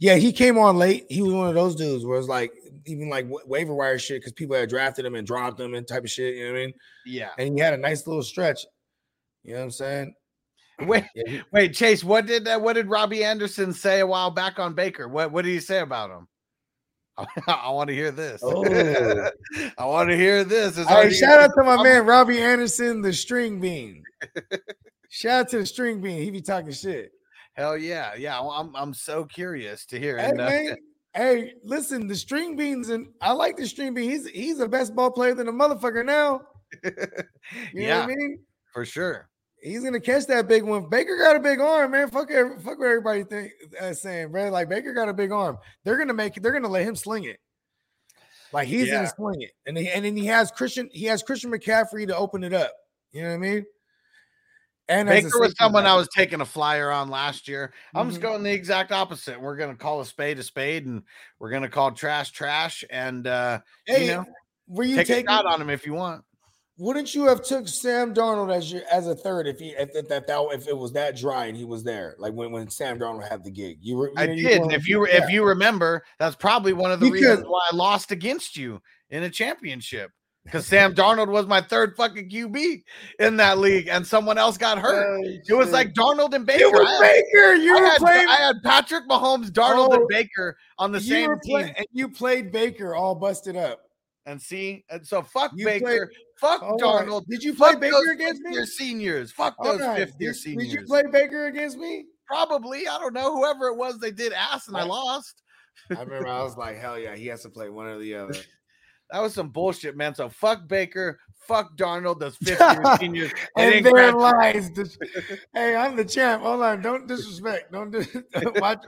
Yeah, 0.00 0.14
he 0.14 0.32
came 0.32 0.58
on 0.58 0.76
late. 0.76 1.06
He 1.08 1.22
was 1.22 1.32
one 1.32 1.48
of 1.48 1.54
those 1.54 1.74
dudes 1.74 2.04
where 2.04 2.18
it's 2.18 2.28
like 2.28 2.52
even 2.86 3.08
like 3.08 3.28
wa- 3.28 3.40
waiver 3.46 3.74
wire 3.74 3.98
shit 3.98 4.20
because 4.20 4.32
people 4.32 4.54
had 4.56 4.68
drafted 4.68 5.04
him 5.04 5.14
and 5.16 5.26
dropped 5.26 5.60
him 5.60 5.74
and 5.74 5.86
type 5.86 6.04
of 6.04 6.10
shit. 6.10 6.36
You 6.36 6.46
know 6.46 6.52
what 6.52 6.58
I 6.60 6.66
mean? 6.66 6.74
Yeah. 7.04 7.30
And 7.38 7.54
he 7.54 7.60
had 7.60 7.74
a 7.74 7.78
nice 7.78 8.06
little 8.06 8.22
stretch. 8.22 8.64
You 9.48 9.54
know 9.54 9.60
what 9.60 9.64
I'm 9.64 9.70
saying? 9.70 10.14
Wait, 10.80 11.04
Yeah, 11.14 11.40
wait, 11.54 11.72
Chase, 11.72 12.04
what 12.04 12.26
did 12.26 12.46
uh, 12.46 12.58
what 12.58 12.74
did 12.74 12.90
Robbie 12.90 13.24
Anderson 13.24 13.72
say 13.72 14.00
a 14.00 14.06
while 14.06 14.30
back 14.30 14.58
on 14.58 14.74
Baker? 14.74 15.08
What 15.08 15.32
what 15.32 15.46
did 15.46 15.52
he 15.52 15.60
say 15.60 15.80
about 15.80 16.10
him? 16.10 16.28
I 17.46 17.70
want 17.70 17.88
to 17.88 17.94
hear 17.94 18.10
this. 18.10 18.42
Oh. 18.44 18.62
I 19.78 19.86
want 19.86 20.10
to 20.10 20.16
hear 20.16 20.44
this. 20.44 20.76
All 20.76 20.84
right, 20.84 21.10
shout 21.10 21.40
out 21.40 21.52
to 21.56 21.64
my 21.64 21.82
man 21.82 22.04
Robbie 22.04 22.42
Anderson, 22.42 23.00
the 23.00 23.10
string 23.10 23.58
bean. 23.58 24.04
shout 25.08 25.40
out 25.40 25.48
to 25.48 25.60
the 25.60 25.66
string 25.66 26.02
bean. 26.02 26.22
He 26.22 26.30
be 26.30 26.42
talking 26.42 26.70
shit. 26.70 27.10
Hell 27.54 27.78
yeah, 27.78 28.16
yeah. 28.18 28.38
I'm 28.38 28.76
I'm 28.76 28.92
so 28.92 29.24
curious 29.24 29.86
to 29.86 29.98
hear. 29.98 30.18
Hey 30.18 30.28
And, 30.28 30.40
uh, 30.42 30.44
man, 30.44 30.76
hey, 31.14 31.54
listen, 31.64 32.06
the 32.06 32.16
string 32.16 32.54
beans 32.54 32.90
and 32.90 33.06
I 33.22 33.32
like 33.32 33.56
the 33.56 33.66
string 33.66 33.94
bean. 33.94 34.10
He's 34.10 34.28
he's 34.28 34.60
a 34.60 34.68
best 34.68 34.94
ball 34.94 35.10
player 35.10 35.34
than 35.34 35.48
a 35.48 35.52
motherfucker 35.52 36.04
now. 36.04 36.42
You 37.72 37.80
know 37.80 37.86
yeah, 37.86 38.00
what 38.00 38.04
I 38.04 38.14
mean? 38.14 38.40
for 38.74 38.84
sure. 38.84 39.28
He's 39.62 39.82
gonna 39.82 40.00
catch 40.00 40.26
that 40.26 40.46
big 40.48 40.62
one. 40.62 40.88
Baker 40.88 41.16
got 41.18 41.36
a 41.36 41.40
big 41.40 41.60
arm, 41.60 41.90
man. 41.90 42.10
Fuck, 42.10 42.30
every- 42.30 42.58
fuck 42.60 42.78
what 42.78 42.86
everybody 42.86 43.24
think 43.24 43.52
uh, 43.80 43.92
saying, 43.92 44.30
bro. 44.30 44.50
Like 44.50 44.68
Baker 44.68 44.92
got 44.92 45.08
a 45.08 45.14
big 45.14 45.32
arm. 45.32 45.58
They're 45.84 45.96
gonna 45.98 46.14
make 46.14 46.36
it. 46.36 46.42
They're 46.42 46.52
gonna 46.52 46.68
let 46.68 46.84
him 46.86 46.94
sling 46.96 47.24
it. 47.24 47.40
Like 48.52 48.68
he's 48.68 48.86
Yeah. 48.88 48.94
gonna 48.94 49.12
sling 49.16 49.42
it, 49.42 49.50
and 49.66 49.76
he, 49.76 49.88
and 49.90 50.04
then 50.04 50.16
he 50.16 50.26
has 50.26 50.50
Christian. 50.50 50.88
He 50.92 51.04
has 51.06 51.22
Christian 51.22 51.50
McCaffrey 51.50 52.06
to 52.06 52.16
open 52.16 52.44
it 52.44 52.54
up. 52.54 52.72
You 53.12 53.22
know 53.22 53.28
what 53.30 53.34
I 53.34 53.38
mean? 53.38 53.66
And 54.90 55.06
Baker 55.08 55.38
was 55.38 55.54
someone 55.58 55.84
I 55.84 55.94
was 55.96 56.08
taking 56.16 56.40
a 56.40 56.46
flyer 56.46 56.90
on 56.90 57.10
last 57.10 57.46
year. 57.46 57.74
I'm 57.94 58.08
just 58.08 58.20
Mhm. 58.20 58.22
going 58.22 58.42
the 58.42 58.52
exact 58.52 58.90
opposite. 58.90 59.38
We're 59.38 59.56
gonna 59.56 59.76
call 59.76 60.00
a 60.00 60.06
spade 60.06 60.38
a 60.38 60.42
spade, 60.42 60.86
and 60.86 61.02
we're 61.38 61.50
gonna 61.50 61.68
call 61.68 61.92
trash 61.92 62.30
trash, 62.30 62.84
and 62.88 63.26
uh, 63.26 63.60
Hey, 63.86 64.06
you 64.06 64.12
know, 64.12 64.24
were 64.66 64.84
you 64.84 64.96
take 64.96 65.10
a 65.10 65.12
taking? 65.14 65.28
shot 65.28 65.44
on 65.44 65.60
him 65.60 65.68
if 65.68 65.84
you 65.84 65.92
want. 65.92 66.24
Wouldn't 66.78 67.12
you 67.14 67.26
have 67.26 67.42
took 67.42 67.66
Sam 67.66 68.14
Darnold 68.14 68.54
as 68.54 68.70
your 68.72 68.82
as 68.92 69.08
a 69.08 69.14
third 69.14 69.48
if 69.48 69.58
he 69.58 69.70
if 69.70 69.92
that, 69.94 70.08
that, 70.08 70.26
that 70.28 70.48
if 70.52 70.68
it 70.68 70.76
was 70.76 70.92
that 70.92 71.16
dry 71.16 71.46
and 71.46 71.56
he 71.56 71.64
was 71.64 71.82
there 71.82 72.14
like 72.18 72.32
when 72.34 72.52
when 72.52 72.70
Sam 72.70 72.98
Darnold 72.98 73.28
had 73.28 73.42
the 73.44 73.50
gig? 73.50 73.78
You 73.80 73.96
were. 73.96 74.08
You 74.10 74.14
I 74.16 74.26
know, 74.26 74.34
did. 74.36 74.60
Wanna- 74.60 74.74
if 74.74 74.88
you 74.88 75.06
yeah. 75.08 75.24
if 75.24 75.30
you 75.30 75.44
remember, 75.44 76.04
that's 76.20 76.36
probably 76.36 76.72
one 76.72 76.92
of 76.92 77.00
the 77.00 77.10
Because- 77.10 77.22
reasons 77.30 77.46
why 77.48 77.60
I 77.72 77.74
lost 77.74 78.12
against 78.12 78.56
you 78.56 78.80
in 79.10 79.24
a 79.24 79.30
championship. 79.30 80.12
because 80.44 80.66
Sam 80.66 80.94
Darnold 80.94 81.28
was 81.28 81.46
my 81.46 81.60
third 81.60 81.94
fucking 81.96 82.30
QB 82.30 82.82
in 83.18 83.36
that 83.38 83.58
league, 83.58 83.88
and 83.88 84.06
someone 84.06 84.38
else 84.38 84.56
got 84.56 84.78
hurt. 84.78 85.04
Oh, 85.04 85.22
it 85.48 85.52
was 85.54 85.72
like 85.72 85.92
Darnold 85.94 86.32
and 86.32 86.46
Baker. 86.46 86.64
I 86.80 86.90
had- 86.92 87.00
Baker. 87.00 87.54
You 87.54 87.76
I 87.76 87.80
were 87.80 87.86
had, 87.86 87.98
playing. 87.98 88.28
I 88.28 88.36
had 88.36 88.56
Patrick 88.62 89.08
Mahomes, 89.08 89.50
Darnold, 89.50 89.88
Oh, 89.90 89.94
and 89.96 90.08
Baker 90.08 90.56
on 90.78 90.92
the 90.92 91.00
same 91.00 91.28
were 91.28 91.38
team. 91.44 91.72
and 91.76 91.86
you 91.92 92.08
played 92.08 92.50
Baker 92.52 92.94
all 92.94 93.14
busted 93.16 93.56
up. 93.56 93.80
And 94.26 94.40
see, 94.40 94.84
and 94.90 95.06
so 95.06 95.22
fuck 95.22 95.50
You 95.56 95.64
Baker, 95.66 95.84
played- 95.84 96.00
fuck 96.40 96.62
on. 96.62 96.78
Darnold. 96.78 97.26
Did 97.28 97.42
you 97.42 97.54
play 97.54 97.72
Fuck 97.72 97.80
Baker 97.80 98.12
against 98.12 98.40
me? 98.42 98.48
fifth-year 98.50 98.66
seniors. 98.66 99.32
Fuck 99.32 99.56
those 99.62 99.80
on. 99.80 99.96
fifth 99.96 100.14
year 100.18 100.32
seniors. 100.34 100.68
did 100.70 100.80
you 100.80 100.86
play 100.86 101.02
Baker 101.10 101.46
against 101.46 101.76
me? 101.78 102.04
Probably. 102.26 102.86
I 102.86 102.98
don't 102.98 103.14
know. 103.14 103.34
Whoever 103.36 103.66
it 103.68 103.76
was, 103.76 103.98
they 103.98 104.10
did 104.10 104.32
ass 104.32 104.68
and 104.68 104.76
I 104.76 104.82
lost. 104.84 105.42
I 105.90 106.02
remember 106.02 106.28
I 106.28 106.42
was 106.42 106.56
like, 106.58 106.76
hell 106.78 106.98
yeah, 106.98 107.16
he 107.16 107.26
has 107.28 107.42
to 107.42 107.48
play 107.48 107.68
one 107.70 107.86
or 107.86 107.98
the 107.98 108.14
other. 108.14 108.34
That 109.10 109.22
was 109.22 109.32
some 109.32 109.48
bullshit, 109.48 109.96
man. 109.96 110.14
So 110.14 110.28
fuck 110.28 110.68
Baker, 110.68 111.18
fuck 111.46 111.74
Darnold, 111.78 112.20
those 112.20 112.36
fifth 112.42 112.60
year 112.60 112.96
seniors. 113.00 113.32
And 113.56 113.82
there 113.82 114.12
lies. 114.12 114.70
The, 114.72 114.86
hey, 115.54 115.74
I'm 115.74 115.96
the 115.96 116.04
champ. 116.04 116.42
Hold 116.42 116.60
on, 116.60 116.82
don't 116.82 117.06
disrespect. 117.08 117.72
Don't 117.72 117.90
do, 117.90 118.04
watch. 118.56 118.84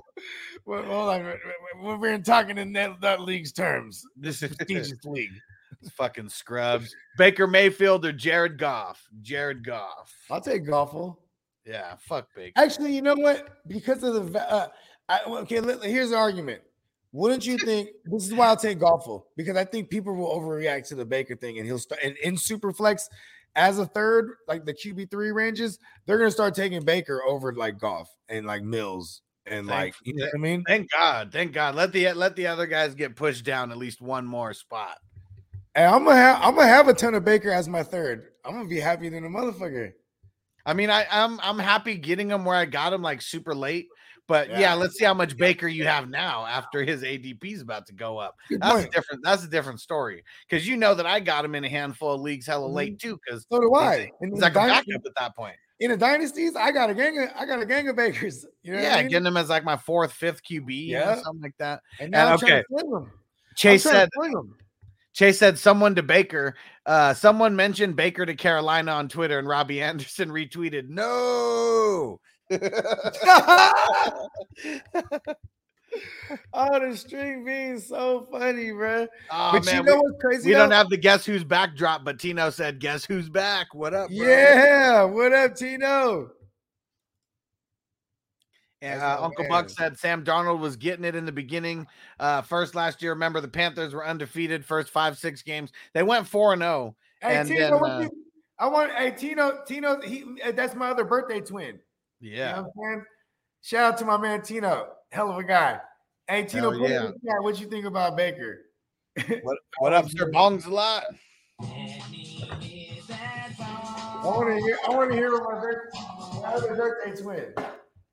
Well, 0.67 0.83
hold 0.83 1.09
on, 1.09 1.23
we're- 1.25 1.97
we're 1.97 2.19
talking 2.19 2.59
in 2.59 2.71
that, 2.75 3.01
that 3.01 3.23
league's 3.23 3.51
terms. 3.53 4.05
This 4.15 4.43
is 4.43 4.55
prestigious 4.55 5.03
league. 5.07 5.31
Fucking 5.89 6.29
scrubs. 6.29 6.95
Baker 7.17 7.47
Mayfield 7.47 8.05
or 8.05 8.13
Jared 8.13 8.59
Goff. 8.59 9.07
Jared 9.23 9.65
Goff. 9.65 10.13
I'll 10.31 10.41
take 10.41 10.67
Goffle. 10.67 11.17
Yeah, 11.65 11.95
fuck 12.01 12.29
Baker. 12.35 12.53
Actually, 12.57 12.95
you 12.95 13.03
know 13.03 13.15
what? 13.15 13.67
Because 13.67 14.03
of 14.03 14.33
the 14.33 14.53
uh, 14.53 14.69
I, 15.09 15.21
okay, 15.25 15.61
let- 15.61 15.83
here's 15.83 16.11
the 16.11 16.17
argument. 16.17 16.63
Wouldn't 17.13 17.45
you 17.45 17.59
think 17.59 17.91
this 18.05 18.27
is 18.27 18.35
why 18.35 18.47
I'll 18.47 18.57
take 18.57 18.79
Goffle 18.79 19.25
because 19.37 19.57
I 19.57 19.65
think 19.65 19.91
people 19.91 20.15
will 20.15 20.29
overreact 20.29 20.87
to 20.89 20.95
the 20.95 21.05
Baker 21.05 21.35
thing 21.35 21.59
and 21.59 21.67
he'll 21.67 21.79
start 21.81 22.01
and 22.05 22.17
in 22.19 22.37
Superflex 22.37 23.03
as 23.57 23.81
a 23.81 23.87
third, 23.87 24.35
like 24.47 24.65
the 24.65 24.73
QB 24.73 25.11
three 25.11 25.33
ranges, 25.33 25.81
they're 26.07 26.19
gonna 26.19 26.31
start 26.31 26.55
taking 26.55 26.85
Baker 26.85 27.23
over 27.27 27.53
like 27.53 27.79
Goff 27.79 28.09
and 28.29 28.47
like 28.47 28.63
Mills 28.63 29.23
and 29.47 29.67
like 29.67 29.95
you 30.05 30.15
know 30.15 30.27
what 30.27 30.35
I 30.37 30.39
mean. 30.39 30.63
Thank 30.67 30.91
God. 30.93 31.33
Thank 31.33 31.53
God. 31.53 31.75
Let 31.75 31.93
the 31.93 32.13
let 32.13 32.37
the 32.37 32.47
other 32.47 32.67
guys 32.67 32.95
get 32.95 33.17
pushed 33.17 33.45
down 33.45 33.73
at 33.73 33.77
least 33.77 34.01
one 34.01 34.25
more 34.25 34.55
spot. 34.55 34.99
And 35.75 35.87
I'm 35.87 36.05
gonna 36.05 36.17
have 36.17 36.39
I'm 36.43 36.55
gonna 36.55 36.67
have 36.67 36.89
a 36.89 36.95
ton 36.95 37.15
of 37.15 37.25
Baker 37.25 37.51
as 37.51 37.69
my 37.69 37.83
third. 37.83 38.29
I'm 38.45 38.55
gonna 38.55 38.69
be 38.69 38.81
happy 38.81 39.09
than 39.09 39.25
a 39.25 39.29
motherfucker. 39.29 39.93
I 40.67 40.75
mean, 40.75 40.91
I, 40.91 41.07
I'm 41.11 41.39
I'm 41.41 41.59
happy 41.59 41.97
getting 41.97 42.31
him 42.31 42.45
where 42.45 42.57
I 42.57 42.65
got 42.65 42.93
him 42.93 43.03
like 43.03 43.23
super 43.23 43.55
late. 43.55 43.89
But 44.27 44.49
yeah. 44.49 44.61
Yeah. 44.61 44.75
let's 44.75 44.97
see 44.97 45.05
how 45.05 45.15
much 45.15 45.37
Baker 45.37 45.67
you 45.67 45.85
have 45.87 46.09
now 46.09 46.47
after 46.47 46.85
his 46.85 47.03
ADP 47.03 47.45
is 47.53 47.63
about 47.63 47.87
to 47.87 47.93
go 47.93 48.17
up. 48.19 48.37
Good 48.49 48.61
That's 48.61 48.85
a 48.85 48.89
different. 48.91 49.25
That's 49.25 49.45
a 49.45 49.49
different 49.49 49.81
story 49.81 50.23
because 50.49 50.67
you 50.69 50.77
know 50.77 50.95
that 50.95 51.07
I 51.07 51.19
got 51.19 51.45
him 51.45 51.55
in 51.57 51.65
a 51.65 51.69
handful 51.69 52.13
of 52.15 52.21
leagues 52.21 52.47
hella 52.47 52.69
Mhm. 52.69 52.75
late 52.75 52.99
too. 53.01 53.19
Because 53.25 53.45
So 53.51 53.61
do 53.61 53.75
I. 53.75 54.11
In 54.21 54.31
he's 54.31 54.39
the 54.39 54.43
like 54.47 54.53
a 54.53 54.55
dynasty- 54.55 54.93
backup 54.93 55.07
at 55.07 55.13
that 55.19 55.37
point. 55.37 55.57
in 55.81 55.91
the 55.91 55.97
dynasties, 55.97 56.55
I 56.57 56.71
got 56.73 56.91
a 56.91 56.95
gang 56.95 57.19
of 57.19 57.29
I 57.37 57.45
got 57.47 57.61
a 57.61 57.67
gang 57.67 57.89
of 57.89 57.97
Bakers. 57.97 58.45
You 58.63 58.75
know 58.75 58.81
yeah, 58.83 58.95
I 58.97 59.01
mean? 59.03 59.09
getting 59.11 59.27
him 59.27 59.37
as 59.37 59.49
like 59.49 59.65
my 59.65 59.77
fourth, 59.77 60.13
fifth 60.13 60.43
QB, 60.45 60.89
yeah, 60.89 61.15
something 61.23 61.43
like 61.43 61.57
that. 61.59 61.81
and 61.99 62.11
now 62.13 62.21
and 62.27 62.31
I'm 62.35 62.39
trying 62.39 62.53
okay. 62.73 62.89
them. 62.89 63.11
Chase 63.57 63.83
said 63.83 64.05
to 64.05 64.11
fling 64.15 64.35
'em. 64.37 64.55
Chase 65.13 65.39
said 65.39 65.59
someone 65.59 65.95
to 65.97 66.03
Baker. 66.03 66.55
Uh, 66.87 67.15
someone 67.15 67.57
mentioned 67.57 67.97
Baker 67.97 68.25
to 68.25 68.35
Carolina 68.35 68.93
on 68.93 69.09
Twitter, 69.09 69.39
and 69.39 69.49
Robbie 69.49 69.83
Anderson 69.83 70.31
retweeted, 70.31 70.89
"No." 70.89 72.21
Oh, 76.53 76.79
the 76.79 76.97
string 76.97 77.45
being 77.45 77.81
so 77.81 78.27
funny, 78.31 78.71
bro. 78.71 79.09
Oh 79.31 79.53
but 79.53 79.67
man, 79.67 79.77
you 79.77 79.83
know 79.83 79.97
we, 79.97 80.01
what's 80.03 80.21
crazy? 80.21 80.51
we 80.51 80.55
don't 80.55 80.71
have 80.71 80.89
the 80.89 80.97
guess 80.97 81.27
who's 81.27 81.43
backdrop, 81.43 82.05
but 82.05 82.21
Tino 82.21 82.51
said, 82.51 82.79
"Guess 82.79 83.05
who's 83.05 83.29
back?" 83.29 83.75
What 83.75 83.95
up? 83.95 84.09
Bro? 84.09 84.17
Yeah, 84.17 85.05
what 85.05 85.33
up, 85.33 85.57
Tino? 85.57 86.31
And 88.83 89.03
uh, 89.03 89.19
Uncle. 89.21 89.47
Buck 89.49 89.69
said 89.69 89.99
Sam 89.99 90.25
Darnold 90.25 90.61
was 90.61 90.77
getting 90.77 91.05
it 91.05 91.15
in 91.15 91.27
the 91.27 91.33
beginning. 91.33 91.87
Uh, 92.19 92.41
first 92.41 92.75
last 92.75 93.03
year, 93.03 93.13
remember 93.13 93.41
the 93.41 93.49
Panthers 93.49 93.93
were 93.93 94.07
undefeated 94.07 94.65
first 94.65 94.89
five 94.89 95.19
six 95.19 95.43
games. 95.43 95.71
They 95.93 96.03
went 96.03 96.27
four 96.27 96.55
and 96.55 96.63
oh. 96.63 96.67
zero. 96.67 96.97
Hey, 97.33 97.37
And 97.37 97.49
Tino, 97.49 97.61
then, 97.61 97.81
what 97.81 97.91
uh, 97.91 98.01
you, 98.01 98.11
I 98.59 98.67
want. 98.69 98.93
Hey, 98.93 99.11
Tino, 99.11 99.61
Tino, 99.67 100.01
he 100.01 100.25
uh, 100.45 100.53
that's 100.53 100.75
my 100.75 100.91
other 100.91 101.05
birthday 101.05 101.41
twin. 101.41 101.79
You 102.21 102.33
Yeah, 102.33 102.53
know 102.53 102.63
what 102.63 102.87
I'm 102.87 102.95
saying? 102.95 103.05
Shout 103.63 103.93
out 103.93 103.99
to 103.99 104.07
my 104.07 104.17
man 104.17 104.41
Tino, 104.41 104.89
hell 105.13 105.31
of 105.31 105.37
a 105.37 105.45
guy. 105.45 105.81
Hey, 106.27 106.45
Tino, 106.45 106.71
in 106.71 106.83
yeah. 106.83 107.03
chat 107.09 107.43
what 107.43 107.61
you 107.61 107.67
think 107.67 107.85
about 107.85 108.17
Baker? 108.17 108.67
what 109.81 109.93
up, 109.93 110.09
Sir 110.09 110.31
Bongs 110.31 110.67
a 110.67 110.71
lot? 110.71 111.05
I 114.23 114.27
want 114.27 114.49
to 114.49 114.57
hear. 114.63 114.79
I 114.87 114.91
want 114.91 115.11
to 115.11 115.17
hear 115.17 115.33
what 115.33 115.43
my, 115.45 116.41
my 116.41 116.49
other 116.55 116.75
birthday 116.75 117.23
twin. 117.23 117.53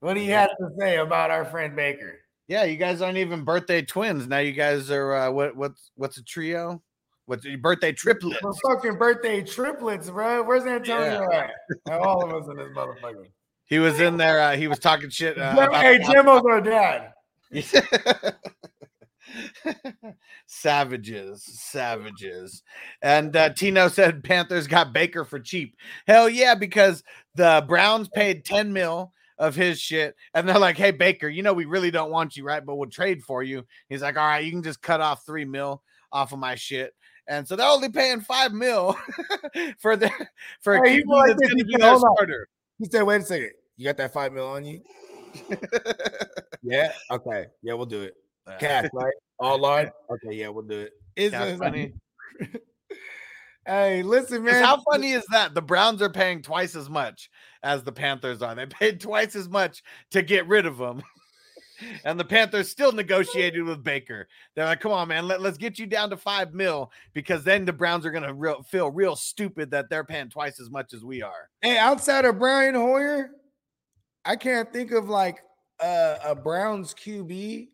What 0.00 0.16
he 0.16 0.26
has 0.28 0.48
to 0.60 0.68
say 0.78 0.98
about 0.98 1.30
our 1.30 1.44
friend 1.44 1.74
Baker. 1.74 2.18
Yeah, 2.46 2.64
you 2.64 2.76
guys 2.76 3.02
aren't 3.02 3.18
even 3.18 3.44
birthday 3.44 3.82
twins. 3.82 4.26
Now 4.26 4.38
you 4.38 4.52
guys 4.52 4.90
are 4.90 5.14
uh, 5.14 5.30
what 5.30 5.56
what's 5.56 5.90
what's 5.96 6.16
a 6.16 6.22
trio? 6.22 6.82
What's 7.26 7.44
your 7.44 7.58
birthday 7.58 7.92
triplets? 7.92 8.40
We're 8.42 8.74
fucking 8.74 8.96
birthday 8.96 9.42
triplets, 9.42 10.08
bro. 10.08 10.42
Where's 10.44 10.64
Antonio 10.64 11.30
at? 11.30 11.50
And 11.86 11.96
all 11.96 12.24
of 12.24 12.42
us 12.42 12.48
in 12.48 12.56
this 12.56 12.68
motherfucker. 12.74 13.26
He 13.66 13.78
was 13.78 14.00
in 14.00 14.16
there. 14.16 14.40
Uh, 14.40 14.56
he 14.56 14.66
was 14.66 14.78
talking 14.78 15.10
shit. 15.10 15.38
Uh, 15.38 15.54
Jim- 15.54 15.64
about 15.68 15.82
hey, 15.82 15.98
Jimbo's 15.98 16.42
our 16.48 16.62
dad. 16.62 17.12
savages, 20.46 21.44
savages. 21.44 22.62
And 23.02 23.36
uh, 23.36 23.50
Tino 23.50 23.88
said 23.88 24.24
Panthers 24.24 24.66
got 24.66 24.94
Baker 24.94 25.24
for 25.24 25.38
cheap. 25.38 25.76
Hell 26.06 26.30
yeah, 26.30 26.54
because 26.54 27.02
the 27.34 27.62
Browns 27.68 28.08
paid 28.08 28.46
10 28.46 28.72
mil 28.72 29.12
of 29.38 29.54
his 29.54 29.80
shit. 29.80 30.14
And 30.34 30.48
they're 30.48 30.58
like, 30.58 30.76
hey, 30.76 30.90
Baker, 30.90 31.28
you 31.28 31.42
know, 31.42 31.52
we 31.52 31.64
really 31.64 31.90
don't 31.90 32.10
want 32.10 32.36
you, 32.36 32.44
right? 32.44 32.64
But 32.64 32.76
we'll 32.76 32.90
trade 32.90 33.22
for 33.22 33.42
you. 33.42 33.64
He's 33.88 34.02
like, 34.02 34.16
all 34.16 34.26
right, 34.26 34.44
you 34.44 34.50
can 34.50 34.62
just 34.62 34.82
cut 34.82 35.00
off 35.00 35.24
three 35.24 35.44
mil 35.44 35.82
off 36.12 36.32
of 36.32 36.38
my 36.38 36.54
shit. 36.54 36.94
And 37.26 37.46
so 37.46 37.56
they're 37.56 37.68
only 37.68 37.90
paying 37.90 38.20
five 38.20 38.52
mil 38.52 38.96
for 39.78 39.96
the 39.96 40.10
for 40.60 40.74
a 40.74 40.88
Hey, 40.88 40.96
he 40.96 41.04
like 41.04 41.28
that's 41.36 41.40
going 41.48 41.58
to 41.58 41.64
be 41.64 41.72
said, 41.72 41.80
their 41.82 41.98
starter. 41.98 42.48
He 42.78 42.84
said, 42.86 43.02
wait 43.02 43.20
a 43.20 43.24
second. 43.24 43.50
You 43.76 43.84
got 43.84 43.96
that 43.98 44.12
five 44.12 44.32
mil 44.32 44.46
on 44.46 44.64
you? 44.64 44.80
Yeah. 46.62 46.92
Okay. 47.10 47.46
Yeah, 47.62 47.74
we'll 47.74 47.86
do 47.86 48.02
it. 48.02 48.14
Cash, 48.58 48.88
right? 48.92 49.14
All 49.38 49.58
line. 49.60 49.90
Okay. 50.10 50.36
Yeah, 50.36 50.48
we'll 50.48 50.64
do 50.64 50.80
it. 50.80 50.92
It's, 51.16 51.32
That's 51.32 51.52
it's 51.52 51.60
like- 51.60 51.72
funny. 51.72 51.92
Hey, 53.68 54.02
listen, 54.02 54.42
man. 54.42 54.62
How 54.62 54.80
funny 54.90 55.12
is 55.12 55.24
that? 55.30 55.54
The 55.54 55.62
Browns 55.62 56.02
are 56.02 56.10
paying 56.10 56.42
twice 56.42 56.74
as 56.74 56.88
much 56.88 57.30
as 57.62 57.82
the 57.82 57.92
Panthers 57.92 58.42
are. 58.42 58.54
They 58.54 58.66
paid 58.66 59.00
twice 59.00 59.36
as 59.36 59.48
much 59.48 59.82
to 60.10 60.22
get 60.22 60.48
rid 60.48 60.66
of 60.66 60.78
him. 60.78 61.02
And 62.04 62.18
the 62.18 62.24
Panthers 62.24 62.68
still 62.68 62.90
negotiated 62.90 63.62
with 63.62 63.84
Baker. 63.84 64.26
They're 64.56 64.64
like, 64.64 64.80
come 64.80 64.90
on, 64.90 65.06
man, 65.06 65.28
let, 65.28 65.40
let's 65.40 65.58
get 65.58 65.78
you 65.78 65.86
down 65.86 66.10
to 66.10 66.16
five 66.16 66.52
mil 66.52 66.90
because 67.14 67.44
then 67.44 67.64
the 67.64 67.72
Browns 67.72 68.04
are 68.04 68.10
going 68.10 68.24
to 68.24 68.34
real, 68.34 68.64
feel 68.64 68.90
real 68.90 69.14
stupid 69.14 69.70
that 69.70 69.88
they're 69.88 70.02
paying 70.02 70.28
twice 70.28 70.58
as 70.58 70.70
much 70.70 70.92
as 70.92 71.04
we 71.04 71.22
are. 71.22 71.48
Hey, 71.62 71.78
outside 71.78 72.24
of 72.24 72.36
Brian 72.38 72.74
Hoyer, 72.74 73.30
I 74.24 74.34
can't 74.34 74.72
think 74.72 74.90
of 74.90 75.08
like 75.08 75.38
uh, 75.80 76.16
a 76.24 76.34
Browns 76.34 76.94
QB 76.94 77.68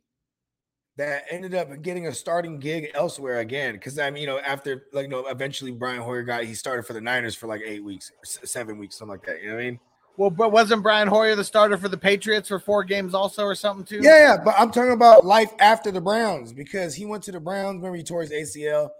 that 0.97 1.25
ended 1.31 1.55
up 1.55 1.83
getting 1.83 2.07
a 2.07 2.15
starting 2.15 2.59
gig 2.59 2.91
elsewhere 2.95 3.41
again. 3.41 3.75
Because 3.75 3.99
I 3.99 4.11
mean, 4.11 4.23
you 4.23 4.27
know, 4.27 4.39
after 4.39 4.85
like 4.93 5.05
you 5.05 5.09
know, 5.09 5.27
eventually 5.27 5.73
Brian 5.73 6.01
Hoyer 6.01 6.23
got 6.23 6.45
he 6.45 6.55
started 6.55 6.87
for 6.87 6.93
the 6.93 7.01
Niners 7.01 7.35
for 7.35 7.47
like 7.47 7.63
eight 7.65 7.83
weeks, 7.83 8.13
seven 8.25 8.79
weeks, 8.79 8.97
something 8.97 9.13
like 9.13 9.27
that. 9.27 9.43
You 9.43 9.49
know 9.49 9.55
what 9.57 9.63
I 9.63 9.65
mean? 9.65 9.81
Well, 10.17 10.31
but 10.31 10.53
wasn't 10.53 10.85
Brian 10.85 11.09
Hoyer 11.09 11.35
the 11.35 11.43
starter 11.43 11.77
for 11.77 11.89
the 11.89 11.97
Patriots 11.97 12.49
for 12.49 12.61
four 12.61 12.85
games 12.85 13.15
also 13.15 13.43
or 13.43 13.57
something 13.57 13.85
too? 13.85 14.01
Yeah, 14.01 14.19
yeah, 14.19 14.37
but 14.45 14.55
I'm 14.57 14.71
talking 14.71 14.93
about 14.93 15.25
life 15.25 15.53
after 15.59 15.91
the 15.91 16.01
Browns 16.01 16.53
because 16.53 16.95
he 16.95 17.05
went 17.05 17.25
to 17.25 17.33
the 17.33 17.41
Browns. 17.41 17.77
Remember, 17.79 17.97
he 17.97 18.05
tore 18.05 18.23
his 18.23 18.31
ACL. 18.31 18.91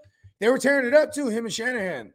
They 0.41 0.49
were 0.49 0.59
tearing 0.59 0.87
it 0.87 0.95
up 0.95 1.13
too. 1.13 1.29
Him 1.29 1.45
and 1.45 1.55
Shanahan. 1.55 2.13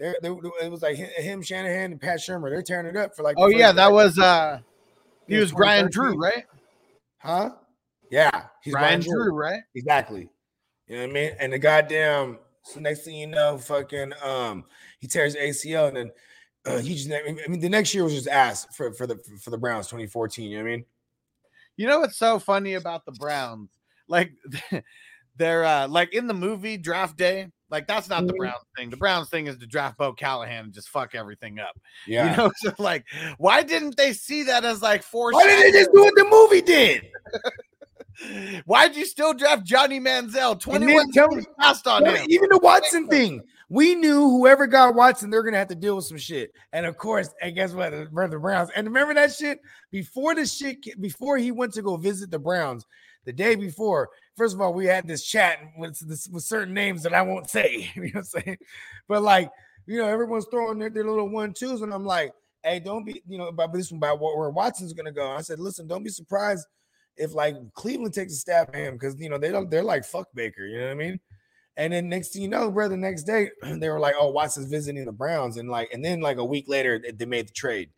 They're, 0.00 0.16
they 0.20 0.28
it 0.28 0.70
was 0.70 0.82
like 0.82 0.96
him, 0.96 1.42
Shanahan, 1.42 1.92
and 1.92 2.00
Pat 2.00 2.18
Shurmur. 2.18 2.50
They're 2.50 2.62
tearing 2.62 2.86
it 2.86 2.96
up 2.96 3.14
for 3.14 3.22
like. 3.22 3.36
Oh, 3.38 3.46
yeah, 3.46 3.70
that 3.70 3.92
was, 3.92 4.18
uh, 4.18 4.58
he 5.28 5.36
was 5.36 5.52
Brian 5.52 5.88
Drew, 5.88 6.18
right? 6.20 6.44
Huh? 7.18 7.50
Yeah, 8.14 8.44
he's 8.62 8.72
Brian 8.72 9.00
Drew, 9.00 9.34
right? 9.34 9.62
Exactly. 9.74 10.28
You 10.86 10.96
know 10.96 11.02
what 11.02 11.10
I 11.10 11.12
mean? 11.12 11.30
And 11.40 11.52
the 11.52 11.58
goddamn. 11.58 12.38
So 12.62 12.78
next 12.78 13.04
thing 13.04 13.16
you 13.16 13.26
know, 13.26 13.58
fucking 13.58 14.12
um, 14.22 14.66
he 15.00 15.08
tears 15.08 15.34
ACL, 15.34 15.88
and 15.88 15.96
then 15.96 16.10
uh, 16.64 16.78
he 16.78 16.94
just. 16.94 17.10
I 17.10 17.48
mean, 17.48 17.58
the 17.58 17.68
next 17.68 17.92
year 17.92 18.04
was 18.04 18.14
just 18.14 18.28
ass 18.28 18.68
for 18.76 18.92
for 18.92 19.08
the 19.08 19.18
for 19.42 19.50
the 19.50 19.58
Browns, 19.58 19.88
2014. 19.88 20.48
You 20.48 20.58
know 20.58 20.62
what 20.62 20.68
I 20.68 20.76
mean? 20.76 20.84
You 21.76 21.88
know 21.88 21.98
what's 21.98 22.16
so 22.16 22.38
funny 22.38 22.74
about 22.74 23.04
the 23.04 23.10
Browns? 23.10 23.70
Like 24.06 24.30
they're 25.36 25.64
uh 25.64 25.88
like 25.88 26.14
in 26.14 26.28
the 26.28 26.34
movie 26.34 26.76
Draft 26.76 27.16
Day, 27.16 27.48
like 27.68 27.88
that's 27.88 28.08
not 28.08 28.28
the 28.28 28.32
Mhm. 28.32 28.38
Browns 28.38 28.64
thing. 28.76 28.90
The 28.90 28.96
Browns 28.96 29.28
thing 29.28 29.48
is 29.48 29.58
to 29.58 29.66
draft 29.66 29.98
Bo 29.98 30.12
Callahan 30.12 30.66
and 30.66 30.72
just 30.72 30.88
fuck 30.88 31.16
everything 31.16 31.58
up. 31.58 31.76
Yeah. 32.06 32.30
You 32.30 32.36
know, 32.36 32.52
so 32.58 32.72
like 32.78 33.04
why 33.38 33.64
didn't 33.64 33.96
they 33.96 34.12
see 34.12 34.44
that 34.44 34.64
as 34.64 34.82
like 34.82 35.02
four 35.02 35.32
Why 35.32 35.48
did 35.48 35.64
they 35.64 35.78
just 35.80 35.90
do 35.92 36.04
what 36.04 36.14
the 36.14 36.28
movie 36.30 36.62
did? 36.62 37.02
Why'd 38.64 38.96
you 38.96 39.04
still 39.04 39.34
draft 39.34 39.64
Johnny 39.64 40.00
Manziel? 40.00 40.58
21 40.58 41.10
then 41.12 41.28
me, 41.36 41.44
passed 41.58 41.86
on 41.86 42.04
him. 42.06 42.26
even 42.28 42.48
the 42.50 42.58
Watson 42.58 43.08
thing. 43.08 43.42
We 43.68 43.94
knew 43.94 44.28
whoever 44.30 44.66
got 44.66 44.94
Watson, 44.94 45.30
they're 45.30 45.42
gonna 45.42 45.58
have 45.58 45.68
to 45.68 45.74
deal 45.74 45.96
with 45.96 46.04
some 46.04 46.18
shit. 46.18 46.52
And 46.72 46.86
of 46.86 46.96
course, 46.96 47.30
and 47.40 47.54
guess 47.54 47.72
what? 47.72 47.90
The 47.90 48.38
Browns. 48.40 48.70
And 48.76 48.86
remember 48.86 49.14
that 49.14 49.32
shit 49.32 49.60
before 49.90 50.34
the 50.34 50.46
shit 50.46 51.00
before 51.00 51.38
he 51.38 51.50
went 51.50 51.72
to 51.74 51.82
go 51.82 51.96
visit 51.96 52.30
the 52.30 52.38
Browns. 52.38 52.84
The 53.24 53.32
day 53.32 53.54
before, 53.54 54.10
first 54.36 54.54
of 54.54 54.60
all, 54.60 54.74
we 54.74 54.84
had 54.84 55.08
this 55.08 55.24
chat 55.24 55.58
with, 55.78 55.98
this, 56.06 56.28
with 56.28 56.44
certain 56.44 56.74
names 56.74 57.02
that 57.04 57.14
I 57.14 57.22
won't 57.22 57.48
say. 57.48 57.90
You 57.94 58.02
know 58.02 58.08
what 58.12 58.16
I'm 58.16 58.24
saying? 58.24 58.58
But 59.08 59.22
like, 59.22 59.50
you 59.86 59.98
know, 59.98 60.08
everyone's 60.08 60.46
throwing 60.50 60.78
their, 60.78 60.90
their 60.90 61.04
little 61.04 61.28
one 61.28 61.54
twos, 61.54 61.80
and 61.80 61.92
I'm 61.92 62.04
like, 62.04 62.32
hey, 62.62 62.80
don't 62.80 63.04
be, 63.04 63.22
you 63.26 63.38
know, 63.38 63.48
about 63.48 63.72
this 63.72 63.90
one 63.90 63.98
about 63.98 64.20
where 64.20 64.50
Watson's 64.50 64.92
gonna 64.92 65.10
go. 65.10 65.30
I 65.30 65.40
said, 65.40 65.58
listen, 65.58 65.86
don't 65.86 66.04
be 66.04 66.10
surprised 66.10 66.66
if 67.16 67.34
like 67.34 67.54
Cleveland 67.74 68.14
takes 68.14 68.32
a 68.32 68.36
stab 68.36 68.70
at 68.70 68.74
him 68.76 68.94
because 68.94 69.18
you 69.20 69.28
know 69.28 69.38
they 69.38 69.50
don't 69.50 69.70
they're 69.70 69.82
like 69.82 70.04
fuck 70.04 70.28
Baker, 70.34 70.66
you 70.66 70.78
know 70.78 70.86
what 70.86 70.92
I 70.92 70.94
mean? 70.94 71.20
And 71.76 71.92
then 71.92 72.08
next 72.08 72.28
thing 72.28 72.42
you 72.42 72.48
know, 72.48 72.70
bro, 72.70 72.88
the 72.88 72.96
next 72.96 73.24
day 73.24 73.50
they 73.62 73.88
were 73.88 73.98
like, 74.00 74.14
"Oh, 74.18 74.30
Watson's 74.30 74.68
visiting 74.70 75.04
the 75.04 75.12
Browns," 75.12 75.56
and 75.56 75.68
like, 75.68 75.92
and 75.92 76.04
then 76.04 76.20
like 76.20 76.36
a 76.36 76.44
week 76.44 76.66
later 76.68 76.98
they- 76.98 77.10
they 77.10 77.26
made 77.26 77.48
the 77.48 77.52
trade. 77.52 77.90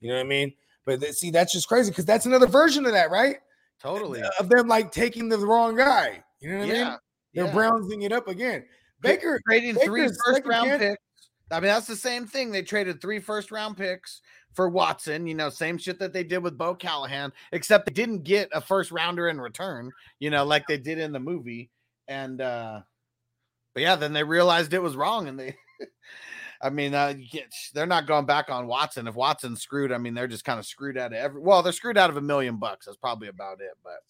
You 0.00 0.08
know 0.10 0.14
what 0.16 0.20
I 0.26 0.28
mean? 0.28 0.52
But 0.84 1.00
th- 1.00 1.14
see, 1.14 1.30
that's 1.30 1.52
just 1.52 1.66
crazy 1.68 1.90
because 1.90 2.04
that's 2.04 2.26
another 2.26 2.46
version 2.46 2.86
of 2.86 2.92
that, 2.92 3.10
right? 3.10 3.38
Totally. 3.80 4.22
Of 4.38 4.48
them 4.48 4.68
like 4.68 4.92
taking 4.92 5.28
the 5.28 5.38
wrong 5.38 5.76
guy. 5.76 6.22
You 6.40 6.50
know 6.52 6.58
what 6.58 6.68
I 6.68 6.72
mean? 6.72 6.98
They're 7.34 7.44
yeah. 7.46 7.52
Brownsing 7.52 8.02
it 8.02 8.12
up 8.12 8.28
again. 8.28 8.64
Baker, 9.00 9.40
trading 9.48 9.74
three 9.74 10.08
first 10.24 10.42
round 10.46 10.70
picks. 10.78 11.02
I 11.50 11.60
mean, 11.60 11.68
that's 11.68 11.86
the 11.86 11.96
same 11.96 12.26
thing. 12.26 12.50
They 12.50 12.62
traded 12.62 13.00
three 13.00 13.20
first 13.20 13.50
round 13.50 13.76
picks 13.76 14.20
for 14.52 14.68
Watson, 14.68 15.26
you 15.26 15.34
know, 15.34 15.48
same 15.48 15.78
shit 15.78 15.98
that 16.00 16.12
they 16.12 16.24
did 16.24 16.38
with 16.38 16.58
Bo 16.58 16.74
Callahan, 16.74 17.32
except 17.52 17.86
they 17.86 17.92
didn't 17.92 18.24
get 18.24 18.48
a 18.52 18.60
first 18.60 18.90
rounder 18.90 19.28
in 19.28 19.40
return, 19.40 19.92
you 20.18 20.30
know, 20.30 20.44
like 20.44 20.66
they 20.66 20.78
did 20.78 20.98
in 20.98 21.12
the 21.12 21.20
movie. 21.20 21.70
And 22.08 22.40
uh 22.40 22.80
but 23.74 23.82
yeah, 23.82 23.96
then 23.96 24.12
they 24.12 24.24
realized 24.24 24.72
it 24.72 24.82
was 24.82 24.96
wrong 24.96 25.28
and 25.28 25.38
they 25.38 25.56
I 26.60 26.70
mean, 26.70 26.94
uh, 26.94 27.14
they're 27.74 27.86
not 27.86 28.06
going 28.06 28.24
back 28.24 28.48
on 28.50 28.66
Watson. 28.66 29.06
If 29.06 29.14
Watson's 29.14 29.60
screwed, 29.60 29.92
I 29.92 29.98
mean, 29.98 30.14
they're 30.14 30.26
just 30.26 30.44
kind 30.44 30.58
of 30.58 30.64
screwed 30.64 30.96
out 30.96 31.12
of 31.12 31.18
every. 31.18 31.40
Well, 31.40 31.62
they're 31.62 31.72
screwed 31.72 31.98
out 31.98 32.08
of 32.08 32.16
a 32.16 32.22
million 32.22 32.56
bucks. 32.56 32.86
That's 32.86 32.96
probably 32.96 33.28
about 33.28 33.60
it. 33.60 33.72
But 33.84 34.00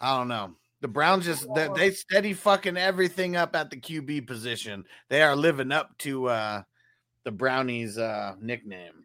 I 0.00 0.16
don't 0.16 0.28
know. 0.28 0.54
The 0.80 0.88
Browns 0.88 1.26
just 1.26 1.46
they, 1.54 1.68
they 1.76 1.90
steady 1.90 2.32
fucking 2.32 2.76
everything 2.76 3.36
up 3.36 3.54
at 3.54 3.70
the 3.70 3.76
QB 3.76 4.26
position. 4.26 4.84
They 5.08 5.22
are 5.22 5.36
living 5.36 5.72
up 5.72 5.96
to 5.98 6.28
uh 6.28 6.62
the 7.24 7.30
Brownies 7.32 7.98
uh 7.98 8.34
nickname. 8.40 9.04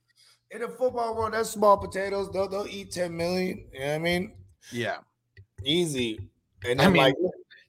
in 0.51 0.61
the 0.61 0.69
football 0.69 1.15
world, 1.15 1.33
that's 1.33 1.49
small 1.49 1.77
potatoes. 1.77 2.29
They'll, 2.31 2.47
they'll 2.47 2.67
eat 2.67 2.91
10 2.91 3.15
million. 3.15 3.65
You 3.73 3.79
know 3.79 3.85
what 3.87 3.93
I 3.95 3.97
mean? 3.99 4.33
Yeah. 4.71 4.97
Easy. 5.63 6.29
And 6.63 6.81
I 6.81 6.85
I'm 6.85 6.93
mean, 6.93 7.01
like, 7.01 7.15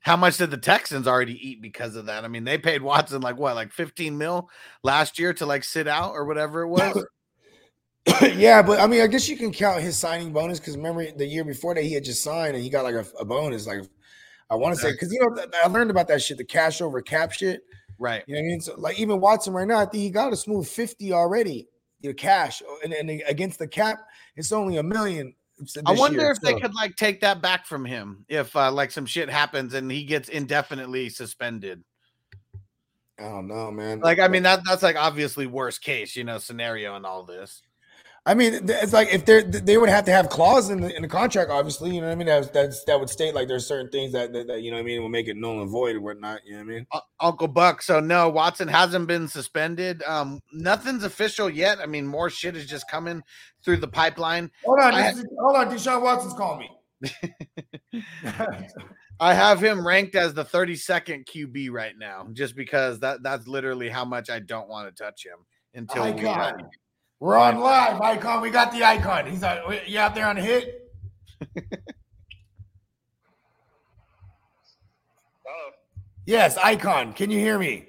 How 0.01 0.17
much 0.17 0.37
did 0.39 0.51
the 0.53 0.57
Texans 0.59 1.09
already 1.09 1.35
eat 1.49 1.61
because 1.61 1.97
of 1.97 2.07
that? 2.07 2.25
I 2.25 2.29
mean, 2.29 2.45
they 2.45 2.59
paid 2.59 2.83
Watson 2.83 3.23
like 3.23 3.37
what, 3.39 3.57
like 3.57 3.73
15 3.73 4.17
mil 4.17 4.49
last 4.85 5.19
year 5.19 5.33
to 5.35 5.47
like 5.47 5.65
sit 5.65 5.89
out 5.89 6.13
or 6.13 6.25
whatever 6.27 6.63
it 6.63 6.69
was. 6.69 7.05
yeah, 8.37 8.63
but 8.63 8.79
I 8.79 8.87
mean, 8.87 9.03
I 9.03 9.09
guess 9.09 9.29
you 9.29 9.37
can 9.37 9.53
count 9.53 9.83
his 9.83 9.97
signing 9.97 10.33
bonus 10.33 10.61
because 10.61 10.77
remember 10.77 11.11
the 11.11 11.27
year 11.27 11.45
before 11.45 11.75
that 11.75 11.83
he 11.83 11.93
had 11.93 12.05
just 12.05 12.23
signed 12.23 12.55
and 12.55 12.63
he 12.63 12.71
got 12.71 12.85
like 12.85 12.95
a, 12.95 13.05
a 13.19 13.25
bonus. 13.25 13.67
Like 13.67 13.83
I 14.51 14.55
want 14.55 14.75
to 14.75 14.81
say 14.81 14.93
because 14.93 15.13
you 15.13 15.21
know 15.21 15.45
I 15.65 15.69
learned 15.69 15.91
about 15.91 16.09
that 16.09 16.23
shit, 16.23 16.39
the 16.39 16.45
cash 16.45 16.81
over 16.81 17.01
cap 17.03 17.33
shit. 17.33 17.63
right. 17.99 18.23
You 18.27 18.35
know 18.35 18.41
what 18.41 18.45
I 18.45 18.49
mean? 18.49 18.61
So 18.61 18.75
like 18.79 19.01
even 19.01 19.21
Watson 19.21 19.53
right 19.53 19.67
now, 19.67 19.79
I 19.79 19.87
think 19.87 20.03
he 20.03 20.11
got 20.11 20.33
a 20.33 20.37
smooth 20.37 20.67
fifty 20.69 21.13
already. 21.13 21.69
Your 22.01 22.15
cash 22.15 22.63
oh, 22.65 22.79
and, 22.85 22.93
and 22.93 23.23
against 23.27 23.59
the 23.59 23.67
cap, 23.67 23.99
it's 24.37 24.53
only 24.53 24.77
a 24.77 24.83
million. 24.83 25.35
I 25.87 25.93
wonder 25.93 26.21
year, 26.21 26.31
if 26.31 26.41
they 26.41 26.55
could 26.61 26.75
like 26.75 26.97
take 26.97 27.23
that 27.23 27.41
back 27.41 27.67
from 27.67 27.85
him 27.85 28.27
if 28.29 28.55
uh, 28.55 28.71
like 28.71 28.91
some 28.91 29.07
shit 29.07 29.31
happens 29.31 29.73
and 29.73 29.91
he 29.91 30.05
gets 30.05 30.29
indefinitely 30.29 31.09
suspended. 31.09 31.83
I 33.19 33.23
don't 33.23 33.49
know, 33.49 33.71
man. 33.71 34.01
Like, 34.01 34.19
I 34.19 34.29
mean, 34.29 34.43
that 34.43 34.61
that's 34.67 34.83
like 34.83 34.97
obviously 34.97 35.47
worst 35.47 35.81
case, 35.81 36.17
you 36.17 36.25
know, 36.25 36.37
scenario 36.37 36.95
and 36.97 37.07
all 37.07 37.25
this. 37.25 37.63
I 38.29 38.35
mean, 38.35 38.69
it's 38.69 38.93
like 38.93 39.15
if 39.15 39.25
they're 39.25 39.45
they 39.45 39.79
would 39.79 39.89
have 39.89 40.05
to 40.07 40.11
have 40.11 40.29
clause 40.29 40.69
in 40.69 40.81
the 40.81 40.95
in 40.95 41.03
the 41.03 41.09
contract, 41.09 41.49
obviously. 41.49 41.95
You 41.95 42.01
know 42.01 42.09
what 42.09 42.13
I 42.13 42.17
mean? 42.17 42.27
That's 42.27 42.51
that's 42.51 42.85
that 42.85 42.99
would 42.99 43.09
state 43.09 43.37
like 43.37 43.47
there's 43.47 43.65
certain 43.65 43.89
things 43.89 44.13
that, 44.15 44.33
that, 44.33 44.49
that 44.49 44.63
you 44.63 44.73
know 44.73 44.79
what 44.79 44.83
I 44.83 44.87
mean 44.87 45.01
will 45.01 45.09
make 45.09 45.29
it 45.29 45.37
null 45.37 45.63
and 45.63 45.71
void 45.71 45.95
and 45.95 46.05
whatnot. 46.05 46.41
You 46.45 46.55
know 46.55 46.59
what 46.59 46.65
I 46.65 46.75
mean? 46.75 46.87
U- 46.93 47.01
Uncle 47.21 47.47
Buck. 47.47 47.83
So 47.83 48.01
no, 48.01 48.29
Watson 48.29 48.67
hasn't 48.67 49.07
been 49.07 49.29
suspended. 49.29 50.03
Um, 50.03 50.41
nothing's 50.53 51.05
official 51.05 51.49
yet. 51.49 51.79
I 51.79 51.87
mean, 51.87 52.05
more 52.05 52.29
shit 52.29 52.57
is 52.57 52.67
just 52.67 52.91
coming 52.91 53.23
through 53.65 53.77
the 53.77 53.89
pipeline. 53.89 54.51
Hold 54.65 54.81
on, 54.81 54.95
I- 54.95 55.13
hold 55.39 55.57
on. 55.57 55.71
Deshaun 55.71 56.03
Watson's 56.03 56.35
calling 56.35 56.69
me. 56.69 57.23
I 59.21 59.35
have 59.35 59.63
him 59.63 59.87
ranked 59.87 60.17
as 60.17 60.35
the 60.35 60.45
32nd 60.45 61.27
QB 61.27 61.71
right 61.71 61.95
now, 61.97 62.27
just 62.33 62.57
because 62.57 62.99
that 63.01 63.23
that's 63.23 63.47
literally 63.47 63.89
how 63.89 64.05
much 64.05 64.31
I 64.31 64.41
don't 64.41 64.69
want 64.69 64.95
to 64.95 65.05
touch 65.05 65.25
him 65.25 65.39
until 65.75 66.03
uh, 66.03 66.07
icon. 66.07 66.69
We're 67.21 67.37
on 67.37 67.59
live, 67.61 68.01
icon. 68.01 68.43
We 68.43 68.51
got 68.51 68.73
the 68.73 68.85
icon. 68.85 69.27
He's 69.27 69.43
out. 69.43 69.89
You 69.89 69.99
out 69.99 70.15
there 70.15 70.27
on 70.29 70.37
the 70.37 70.43
hit? 70.43 70.83
Oh, 75.47 75.71
Yes, 76.27 76.57
icon. 76.59 77.13
Can 77.13 77.31
you 77.31 77.39
hear 77.39 77.59
me? 77.59 77.87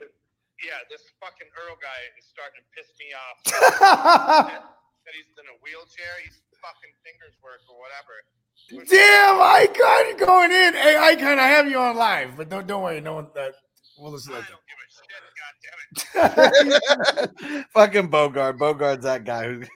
yeah, 0.64 0.80
this 0.90 1.02
fucking 1.22 1.48
Earl 1.58 1.76
guy 1.82 2.00
is 2.18 2.26
starting 2.26 2.62
to 2.62 2.66
piss 2.76 2.90
me 3.00 3.08
off. 3.18 3.38
that 5.06 5.14
he's 5.16 5.26
in 5.38 5.46
a 5.50 5.58
wheelchair. 5.64 6.14
He's 6.24 6.38
fucking 6.62 6.94
fingers 7.06 7.34
work 7.44 7.62
or 7.70 7.78
whatever. 7.80 8.14
Damn, 8.90 9.40
icon 9.42 10.18
going 10.18 10.52
in. 10.52 10.74
Hey, 10.74 10.98
icon, 10.98 11.40
I 11.40 11.48
have 11.48 11.70
you 11.70 11.80
on 11.80 11.96
live, 11.96 12.36
but 12.38 12.50
don't 12.50 12.68
don't 12.68 12.84
worry. 12.84 13.02
No 13.02 13.16
one. 13.16 13.28
Uh, 13.38 13.50
we'll 13.98 14.12
listen 14.12 14.34
I 14.34 14.42
to 14.42 14.48
don't 14.50 14.66
give 14.68 14.80
a 14.82 14.87
damn 16.14 16.72
it. 16.72 17.66
fucking 17.74 18.08
Bogart. 18.10 18.58
Bogart's 18.60 19.04
that 19.04 19.24
guy 19.26 19.46
who. 19.48 19.64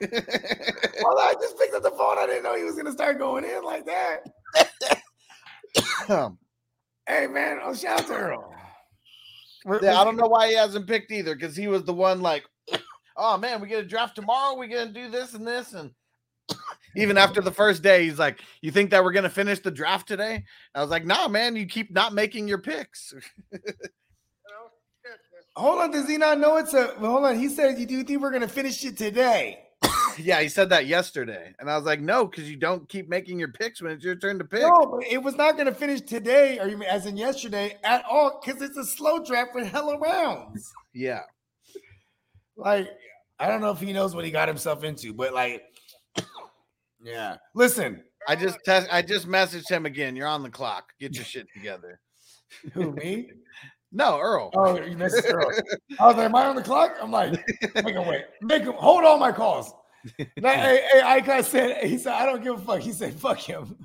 Well, 1.04 1.18
I 1.18 1.34
just 1.40 1.58
picked 1.58 1.74
up 1.74 1.82
the 1.82 1.90
phone. 1.90 2.16
I 2.18 2.26
didn't 2.26 2.44
know 2.44 2.56
he 2.56 2.62
was 2.62 2.76
gonna 2.76 2.92
start 2.92 3.18
going 3.18 3.44
in 3.44 3.64
like 3.64 3.84
that. 3.86 4.24
Hey, 7.08 7.26
man. 7.26 7.58
Oh, 7.62 7.74
shout 7.74 8.00
out 8.02 8.06
to 8.06 8.14
Earl. 8.14 8.54
Yeah, 9.82 10.00
I 10.00 10.04
don't 10.04 10.16
know 10.16 10.28
why 10.28 10.48
he 10.48 10.54
hasn't 10.54 10.86
picked 10.86 11.10
either 11.10 11.34
because 11.34 11.56
he 11.56 11.66
was 11.66 11.82
the 11.82 11.92
one 11.92 12.20
like, 12.20 12.44
oh 13.16 13.36
man, 13.36 13.60
we 13.60 13.66
get 13.68 13.84
a 13.84 13.88
draft 13.88 14.14
tomorrow. 14.14 14.56
We're 14.56 14.68
gonna 14.68 14.92
do 14.92 15.10
this 15.10 15.34
and 15.34 15.46
this 15.46 15.72
and 15.72 15.90
even 16.96 17.18
after 17.18 17.40
the 17.40 17.50
first 17.50 17.82
day, 17.82 18.04
he's 18.04 18.18
like, 18.18 18.40
"You 18.60 18.70
think 18.70 18.90
that 18.90 19.02
we're 19.02 19.12
gonna 19.12 19.28
finish 19.30 19.58
the 19.60 19.70
draft 19.72 20.06
today?" 20.06 20.44
I 20.74 20.80
was 20.80 20.90
like, 20.90 21.04
"Nah, 21.04 21.26
man, 21.28 21.56
you 21.56 21.66
keep 21.66 21.90
not 21.92 22.12
making 22.14 22.46
your 22.48 22.58
picks." 22.58 23.12
You 23.52 23.58
know? 23.58 24.68
Shit, 25.04 25.18
this- 25.32 25.41
Hold 25.56 25.80
on. 25.80 25.90
Does 25.90 26.08
he 26.08 26.16
not 26.16 26.38
know 26.38 26.56
it's 26.56 26.74
a? 26.74 26.94
well, 26.98 27.12
Hold 27.12 27.24
on. 27.26 27.38
He 27.38 27.48
said, 27.48 27.74
Do 27.74 27.80
"You 27.80 27.86
do 27.86 28.04
think 28.04 28.22
we're 28.22 28.30
gonna 28.30 28.48
finish 28.48 28.84
it 28.84 28.96
today?" 28.96 29.58
yeah, 30.18 30.40
he 30.40 30.48
said 30.48 30.70
that 30.70 30.86
yesterday, 30.86 31.54
and 31.58 31.68
I 31.70 31.76
was 31.76 31.84
like, 31.84 32.00
"No, 32.00 32.26
because 32.26 32.48
you 32.50 32.56
don't 32.56 32.88
keep 32.88 33.08
making 33.08 33.38
your 33.38 33.48
picks 33.48 33.82
when 33.82 33.92
it's 33.92 34.04
your 34.04 34.14
turn 34.16 34.38
to 34.38 34.44
pick." 34.44 34.62
No, 34.62 34.86
but 34.86 35.06
it 35.10 35.22
was 35.22 35.36
not 35.36 35.56
gonna 35.56 35.74
finish 35.74 36.00
today, 36.00 36.58
or 36.58 36.68
you 36.68 36.78
mean 36.78 36.88
as 36.88 37.06
in 37.06 37.16
yesterday 37.16 37.78
at 37.84 38.04
all, 38.04 38.40
because 38.42 38.62
it's 38.62 38.76
a 38.76 38.84
slow 38.84 39.22
draft 39.22 39.54
with 39.54 39.66
hella 39.66 39.98
rounds. 39.98 40.72
Yeah, 40.94 41.22
Like, 42.56 42.88
I 43.38 43.48
don't 43.48 43.60
know 43.60 43.70
if 43.70 43.80
he 43.80 43.92
knows 43.92 44.14
what 44.14 44.24
he 44.24 44.30
got 44.30 44.48
himself 44.48 44.84
into, 44.84 45.12
but 45.12 45.32
like, 45.34 45.62
yeah. 47.02 47.36
Listen, 47.54 48.04
I 48.28 48.36
just 48.36 48.58
test. 48.64 48.88
I 48.92 49.02
just 49.02 49.26
messaged 49.26 49.68
him 49.68 49.86
again. 49.86 50.14
You're 50.16 50.28
on 50.28 50.42
the 50.42 50.50
clock. 50.50 50.92
Get 51.00 51.16
your 51.16 51.24
shit 51.24 51.46
together. 51.52 52.00
who 52.72 52.92
me? 52.92 53.30
No, 53.92 54.18
Earl. 54.18 54.50
Oh, 54.54 54.80
you 54.80 54.96
missed. 54.96 55.22
Earl. 55.28 55.50
I 56.00 56.06
was 56.06 56.16
like, 56.16 56.24
"Am 56.26 56.34
I 56.34 56.46
on 56.46 56.56
the 56.56 56.62
clock?" 56.62 56.96
I'm 57.00 57.10
like, 57.10 57.32
"Make 57.84 57.94
him 57.94 58.06
wait. 58.06 58.22
Make 58.40 58.62
him 58.62 58.72
hold 58.72 59.04
all 59.04 59.18
my 59.18 59.32
calls." 59.32 59.72
Now, 60.36 60.50
hey, 60.54 60.84
hey, 60.92 61.00
Icon 61.04 61.44
said, 61.44 61.84
"He 61.84 61.96
said 61.98 62.14
I 62.14 62.26
don't 62.26 62.42
give 62.42 62.58
a 62.58 62.62
fuck." 62.62 62.80
He 62.80 62.90
said, 62.92 63.14
"Fuck 63.14 63.38
him." 63.38 63.76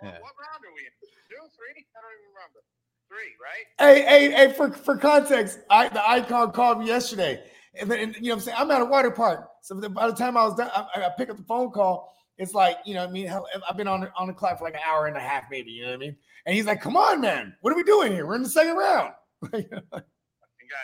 What, 0.00 0.12
what 0.12 0.34
round 0.38 0.62
are 0.62 0.74
we 0.74 0.82
in? 0.82 0.92
Two, 1.28 1.42
three? 1.56 1.84
I 1.96 2.00
don't 2.02 2.12
even 2.14 2.28
remember. 2.34 2.62
Three, 3.08 3.34
right? 3.42 3.66
Hey, 3.78 4.02
hey, 4.02 4.30
hey, 4.48 4.52
for, 4.52 4.70
for 4.70 4.96
context, 4.96 5.60
I 5.70 5.88
the 5.88 6.06
icon 6.08 6.52
called 6.52 6.80
me 6.80 6.86
yesterday. 6.86 7.42
And 7.80 7.90
then, 7.90 7.98
and, 8.00 8.14
you 8.16 8.22
know 8.22 8.28
what 8.30 8.34
I'm 8.34 8.40
saying? 8.40 8.56
I'm 8.60 8.70
at 8.70 8.80
a 8.82 8.84
water 8.84 9.10
park. 9.10 9.48
So 9.62 9.74
the- 9.74 9.88
by 9.88 10.06
the 10.08 10.14
time 10.14 10.36
I 10.36 10.44
was 10.44 10.54
done, 10.56 10.70
I, 10.74 10.86
I 11.06 11.10
pick 11.16 11.30
up 11.30 11.36
the 11.36 11.42
phone 11.44 11.70
call. 11.70 12.14
It's 12.36 12.54
like, 12.54 12.78
you 12.84 12.94
know 12.94 13.00
what 13.00 13.08
I 13.10 13.12
mean? 13.12 13.32
I've 13.68 13.76
been 13.76 13.88
on, 13.88 14.08
on 14.16 14.28
the 14.28 14.32
clock 14.32 14.58
for 14.58 14.64
like 14.64 14.74
an 14.74 14.80
hour 14.86 15.06
and 15.06 15.16
a 15.16 15.20
half, 15.20 15.44
maybe. 15.50 15.72
You 15.72 15.82
know 15.82 15.88
what 15.88 15.94
I 15.94 15.98
mean? 15.98 16.16
And 16.48 16.56
he's 16.56 16.64
like, 16.64 16.80
come 16.80 16.96
on, 16.96 17.20
man. 17.20 17.52
What 17.60 17.74
are 17.74 17.76
we 17.76 17.82
doing 17.84 18.10
here? 18.10 18.24
We're 18.26 18.36
in 18.36 18.42
the 18.42 18.48
second 18.48 18.74
round. 18.74 19.12
Fucking 19.44 19.68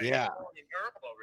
Yeah. 0.03 0.29
over 0.29 0.53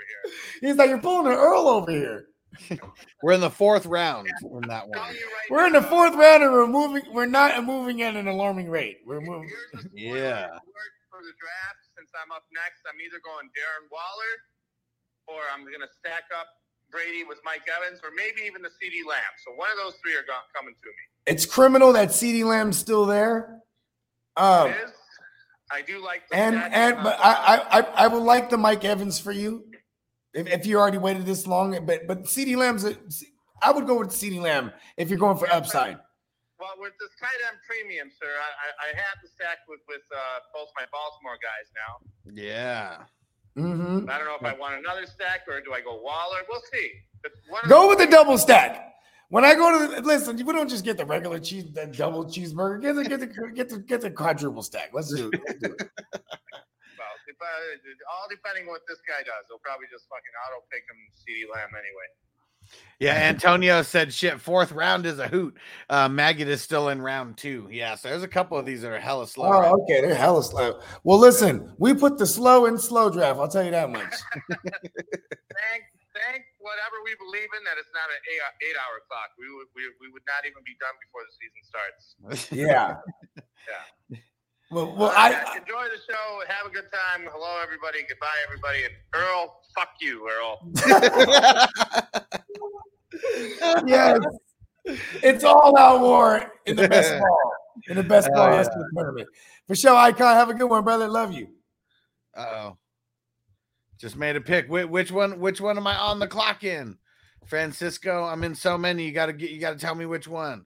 here. 0.02 0.34
he's 0.62 0.78
like, 0.78 0.90
you're 0.90 0.98
pulling 0.98 1.28
an 1.32 1.38
Earl 1.38 1.68
over 1.68 1.92
here. 1.92 2.26
We're 3.22 3.34
in 3.34 3.40
the 3.42 3.52
fourth 3.52 3.86
round 3.86 4.28
in 4.42 4.62
that 4.68 4.90
one. 4.90 4.98
Right 4.98 5.16
We're 5.52 5.68
in 5.68 5.74
the 5.74 5.82
fourth 5.84 6.16
round 6.16 6.42
and 6.42 6.52
we're 6.52 6.66
moving. 6.68 7.04
We're 7.14 7.28
not 7.28 7.64
moving 7.64 8.02
at 8.02 8.16
an 8.18 8.28
alarming 8.28 8.68
rate. 8.68 8.98
We're 9.06 9.22
moving. 9.22 9.48
Here's 9.48 9.86
a 9.86 9.88
spoiler 9.88 10.18
Yeah. 10.18 10.48
For 11.14 11.22
the 11.22 11.32
draft, 11.38 11.80
since 11.96 12.10
I'm 12.18 12.32
up 12.34 12.44
next, 12.52 12.82
I'm 12.90 13.00
either 13.00 13.22
going 13.24 13.46
Darren 13.56 13.88
Waller 13.94 14.34
or 15.38 15.42
I'm 15.54 15.62
going 15.64 15.80
to 15.80 15.88
stack 16.00 16.24
up 16.38 16.48
Brady 16.90 17.24
with 17.24 17.38
Mike 17.46 17.62
Evans 17.78 18.02
or 18.04 18.10
maybe 18.18 18.42
even 18.48 18.62
the 18.64 18.70
CeeDee 18.70 19.08
Lamb. 19.08 19.32
So 19.46 19.54
one 19.54 19.70
of 19.72 19.78
those 19.78 19.96
three 20.04 20.16
are 20.18 20.26
go- 20.28 20.44
coming 20.58 20.74
to 20.82 20.90
me. 20.90 21.04
It's 21.28 21.46
criminal 21.46 21.94
that 21.94 22.10
CeeDee 22.10 22.44
Lamb's 22.44 22.78
still 22.78 23.06
there. 23.06 23.60
Um, 24.38 24.70
Is 24.70 24.92
I 25.72 25.82
do 25.82 26.04
like 26.04 26.28
the 26.30 26.36
And 26.36 26.56
and 26.56 27.04
but 27.04 27.18
I 27.20 27.34
I 27.34 27.80
I, 27.80 27.82
I 28.06 28.08
would 28.08 28.24
like 28.24 28.50
the 28.50 28.58
Mike 28.58 28.84
Evans 28.84 29.20
for 29.20 29.32
you. 29.32 29.66
If, 30.34 30.48
if 30.48 30.66
you 30.66 30.80
already 30.80 30.98
waited 30.98 31.26
this 31.26 31.48
long, 31.48 31.86
but 31.86 32.08
but 32.08 32.24
CeeDee 32.24 32.56
Lamb's 32.56 32.86
a, 32.86 32.96
I 33.62 33.72
would 33.72 33.88
go 33.88 34.00
with 34.00 34.10
CeeDee 34.10 34.42
Lamb 34.42 34.72
if 34.98 35.10
you're 35.10 35.20
going 35.20 35.38
for 35.38 35.52
upside. 35.52 35.98
Well, 36.60 36.76
with 36.78 36.94
this 37.00 37.10
tight 37.20 37.42
end 37.50 37.58
premium, 37.68 38.12
sir, 38.20 38.28
I, 38.28 38.88
I, 38.88 38.92
I 38.92 38.96
have 38.96 39.18
the 39.24 39.30
stack 39.30 39.60
with 39.68 39.82
with 39.88 40.04
uh, 40.14 40.40
both 40.54 40.70
my 40.78 40.86
Baltimore 40.92 41.38
guys 41.42 41.68
now. 41.76 42.42
Yeah. 42.42 42.98
Mm-hmm. 43.58 44.10
I 44.10 44.18
don't 44.18 44.28
know 44.28 44.38
if 44.40 44.44
I 44.44 44.58
want 44.58 44.80
another 44.80 45.06
stack 45.06 45.42
or 45.48 45.60
do 45.60 45.74
I 45.74 45.82
go 45.82 46.00
Waller. 46.02 46.40
We'll 46.48 46.62
see. 46.72 46.92
But 47.22 47.32
one 47.50 47.64
of 47.64 47.70
Go 47.70 47.90
with 47.90 47.98
the 47.98 48.08
double 48.08 48.38
stack. 48.38 48.94
When 49.32 49.46
I 49.46 49.56
go 49.56 49.88
to 49.88 49.96
the 49.96 50.02
listen, 50.02 50.36
we 50.36 50.52
don't 50.52 50.70
just 50.70 50.84
get 50.84 50.98
the 50.98 51.06
regular 51.06 51.40
cheese, 51.40 51.64
the 51.72 51.88
double 51.88 52.26
cheeseburger. 52.26 52.82
Get 52.82 52.96
the 52.98 53.04
get 53.06 53.20
the 53.22 53.28
get 53.56 53.70
the 53.70 53.80
get 53.80 54.02
the 54.02 54.12
quadruple 54.12 54.62
stack. 54.62 54.90
Let's 54.92 55.14
do 55.16 55.30
it. 55.32 55.42
Let's 55.48 55.60
do 55.60 55.76
it. 55.80 55.90
Well, 57.40 57.50
if 57.80 57.98
all 58.08 58.28
depending 58.30 58.68
what 58.68 58.82
this 58.88 59.00
guy 59.08 59.24
does, 59.24 59.46
he'll 59.50 59.58
probably 59.64 59.88
just 59.92 60.06
fucking 60.10 60.30
auto 60.46 60.64
pick 60.70 60.84
him 60.86 60.96
CeeDee 61.10 61.52
Lamb 61.52 61.72
anyway. 61.74 62.06
Yeah, 63.00 63.16
Antonio 63.30 63.82
said 63.82 64.14
shit. 64.14 64.40
Fourth 64.40 64.72
round 64.72 65.08
is 65.08 65.18
a 65.18 65.28
hoot. 65.28 65.58
Uh 65.90 66.08
Maggot 66.08 66.48
is 66.48 66.62
still 66.62 66.90
in 66.90 67.02
round 67.02 67.38
two. 67.38 67.68
Yeah, 67.72 67.96
so 67.96 68.10
there's 68.10 68.22
a 68.22 68.28
couple 68.28 68.60
of 68.60 68.68
these 68.68 68.84
that 68.84 68.92
are 68.92 69.00
hella 69.00 69.26
slow. 69.26 69.52
Oh, 69.52 69.82
okay, 69.82 70.02
they're 70.02 70.14
hella 70.14 70.44
slow. 70.44 70.82
Well, 71.04 71.18
listen, 71.18 71.74
we 71.80 71.96
put 71.96 72.20
the 72.20 72.28
slow 72.28 72.68
in 72.68 72.78
slow 72.78 73.10
draft. 73.10 73.40
I'll 73.40 73.48
tell 73.48 73.64
you 73.64 73.72
that 73.72 73.90
much. 73.90 74.14
Thank, 74.52 75.84
thank 76.14 76.44
whatever 76.62 77.02
we 77.04 77.16
believe 77.18 77.50
in 77.58 77.64
that 77.66 77.78
it's 77.82 77.90
not 77.92 78.08
an 78.10 78.22
eight, 78.30 78.42
eight 78.70 78.78
hour 78.78 79.02
clock. 79.10 79.34
We 79.38 79.50
would 79.50 79.68
we, 79.74 79.90
we 80.00 80.08
would 80.14 80.24
not 80.30 80.46
even 80.46 80.62
be 80.64 80.76
done 80.78 80.94
before 81.02 81.26
the 81.26 81.34
season 81.36 81.62
starts. 81.66 82.16
Yeah. 82.54 82.98
Yeah. 83.68 83.84
Well, 84.72 84.96
well, 84.96 85.10
All 85.10 85.16
right, 85.16 85.36
I 85.36 85.44
guys, 85.44 85.58
enjoy 85.58 85.84
the 85.92 86.00
show. 86.08 86.42
Have 86.48 86.66
a 86.66 86.70
good 86.74 86.90
time. 86.94 87.28
Hello, 87.28 87.62
everybody. 87.62 88.04
Goodbye, 88.08 88.28
everybody. 88.48 88.86
And 88.86 88.94
Earl, 89.14 89.60
fuck 89.76 89.90
you, 90.00 90.30
Earl. 90.32 90.62
yes, 93.86 94.20
it's 95.22 95.44
all 95.44 95.78
out 95.78 96.00
war 96.00 96.54
in 96.66 96.78
the 96.78 96.88
best 96.88 97.12
ball 97.20 97.52
in 97.90 97.98
the 97.98 98.04
best 98.04 98.30
ball 98.34 98.48
Hell 98.48 98.64
high 98.64 98.70
tournament. 98.96 99.28
For 99.68 99.76
sure, 99.76 99.96
Icon. 99.96 100.36
Have 100.36 100.50
a 100.50 100.54
good 100.54 100.70
one, 100.70 100.84
brother. 100.84 101.08
Love 101.08 101.34
you. 101.34 101.48
Uh-oh. 102.36 102.78
Just 104.02 104.18
made 104.18 104.36
a 104.36 104.42
pick. 104.42 104.68
Which, 104.68 105.12
one? 105.12 105.40
Which 105.40 105.62
one 105.62 105.78
am 105.78 105.86
I 105.86 105.96
on 105.96 106.18
the 106.18 106.28
clock 106.28 106.64
in? 106.64 106.98
Francisco. 107.46 108.24
I'm 108.26 108.44
in 108.44 108.56
so 108.56 108.76
many. 108.78 109.06
You 109.06 109.12
gotta 109.12 109.32
get. 109.34 109.52
You 109.52 109.60
gotta 109.60 109.78
tell 109.78 109.94
me 109.94 110.08
which 110.08 110.28
one. 110.28 110.66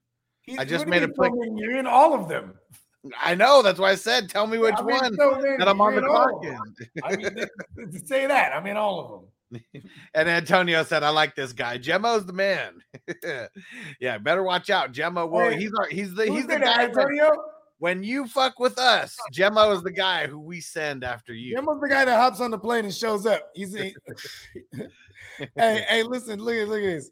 I 0.58 0.64
just 0.64 0.88
made 0.88 1.04
a 1.04 1.10
pick. 1.10 1.34
mean? 1.34 1.58
You're 1.58 1.78
in 1.78 1.86
all 1.88 2.14
of 2.14 2.30
them. 2.30 2.54
I 3.22 3.36
know. 3.36 3.62
That's 3.62 3.78
why 3.80 3.92
I 3.92 3.96
said. 3.96 4.30
Tell 4.30 4.48
me 4.48 4.58
which 4.58 4.76
I 4.78 4.82
mean, 4.84 4.98
one 4.98 5.16
so 5.16 5.42
that 5.60 5.68
I'm 5.68 5.82
on 5.82 5.96
the 5.96 6.02
clock 6.02 6.44
in. 6.44 6.60
I 7.04 7.16
mean, 7.18 8.06
say 8.06 8.26
that. 8.26 8.54
I'm 8.56 8.66
in 8.68 8.78
all 8.78 9.00
of 9.00 9.10
them. 9.12 9.30
And 10.14 10.28
Antonio 10.30 10.84
said, 10.84 11.04
"I 11.04 11.10
like 11.10 11.36
this 11.36 11.54
guy. 11.54 11.78
Gemmo's 11.78 12.26
the 12.26 12.34
man. 12.34 12.82
yeah, 14.00 14.18
better 14.18 14.44
watch 14.44 14.70
out. 14.70 14.92
Gemmo. 14.92 15.30
Well, 15.30 15.50
Hey, 15.52 15.58
he's 15.60 15.72
our. 15.78 15.88
He's 15.88 16.14
the. 16.16 16.26
He's 16.26 16.48
the 16.48 16.58
guy. 16.60 16.88
that- 16.88 16.98
Antonio. 16.98 17.32
When 17.80 18.04
you 18.04 18.28
fuck 18.28 18.60
with 18.60 18.78
us, 18.78 19.18
Gemma 19.32 19.70
is 19.72 19.84
the 19.84 19.92
guy 19.92 20.28
who 20.28 20.40
we 20.40 20.62
send 20.62 21.04
after 21.04 21.34
you. 21.34 21.56
Gemma's 21.56 21.80
the 21.82 21.90
guy 21.90 22.06
that 22.06 22.18
hops 22.18 22.40
on 22.40 22.52
the 22.52 22.58
plane 22.58 22.86
and 22.86 22.94
shows 22.94 23.26
up. 23.26 23.50
He's 23.54 23.74
he- 23.74 23.96
hey, 25.56 25.86
hey, 25.88 26.04
listen, 26.04 26.40
look 26.40 26.56
at 26.56 26.68
look 26.68 26.80
at 26.80 26.86
this. 26.86 27.12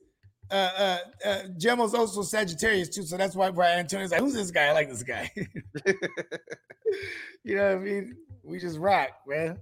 Uh, 0.52 0.72
uh, 0.78 0.98
uh, 1.26 1.44
Gemmo's 1.58 1.94
also 1.94 2.22
Sagittarius 2.22 2.90
too, 2.90 3.04
so 3.04 3.18
that's 3.18 3.36
why 3.36 3.50
Brian 3.50 3.80
Antonio's 3.80 4.12
like, 4.12 4.20
"Who's 4.20 4.34
this 4.34 4.52
guy? 4.52 4.66
I 4.68 4.72
like 4.74 4.90
this 4.90 5.04
guy." 5.04 5.32
you 7.44 7.56
know 7.56 7.70
what 7.70 7.78
I 7.78 7.80
mean? 7.80 8.16
We 8.44 8.60
just 8.60 8.78
rock, 8.78 9.10
man. 9.28 9.58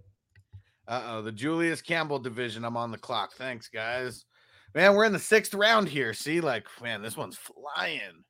Uh 0.88 1.04
oh, 1.08 1.22
the 1.22 1.32
Julius 1.32 1.82
Campbell 1.82 2.20
division. 2.20 2.66
I'm 2.66 2.78
on 2.78 2.92
the 2.92 2.98
clock. 2.98 3.34
Thanks, 3.34 3.70
guys. 3.70 4.26
Man, 4.74 4.96
we're 4.96 5.06
in 5.06 5.14
the 5.14 5.20
sixth 5.20 5.54
round 5.54 5.88
here. 5.88 6.14
See, 6.14 6.42
like, 6.42 6.66
man, 6.82 7.02
this 7.02 7.18
one's 7.18 7.38
flying. 7.38 8.24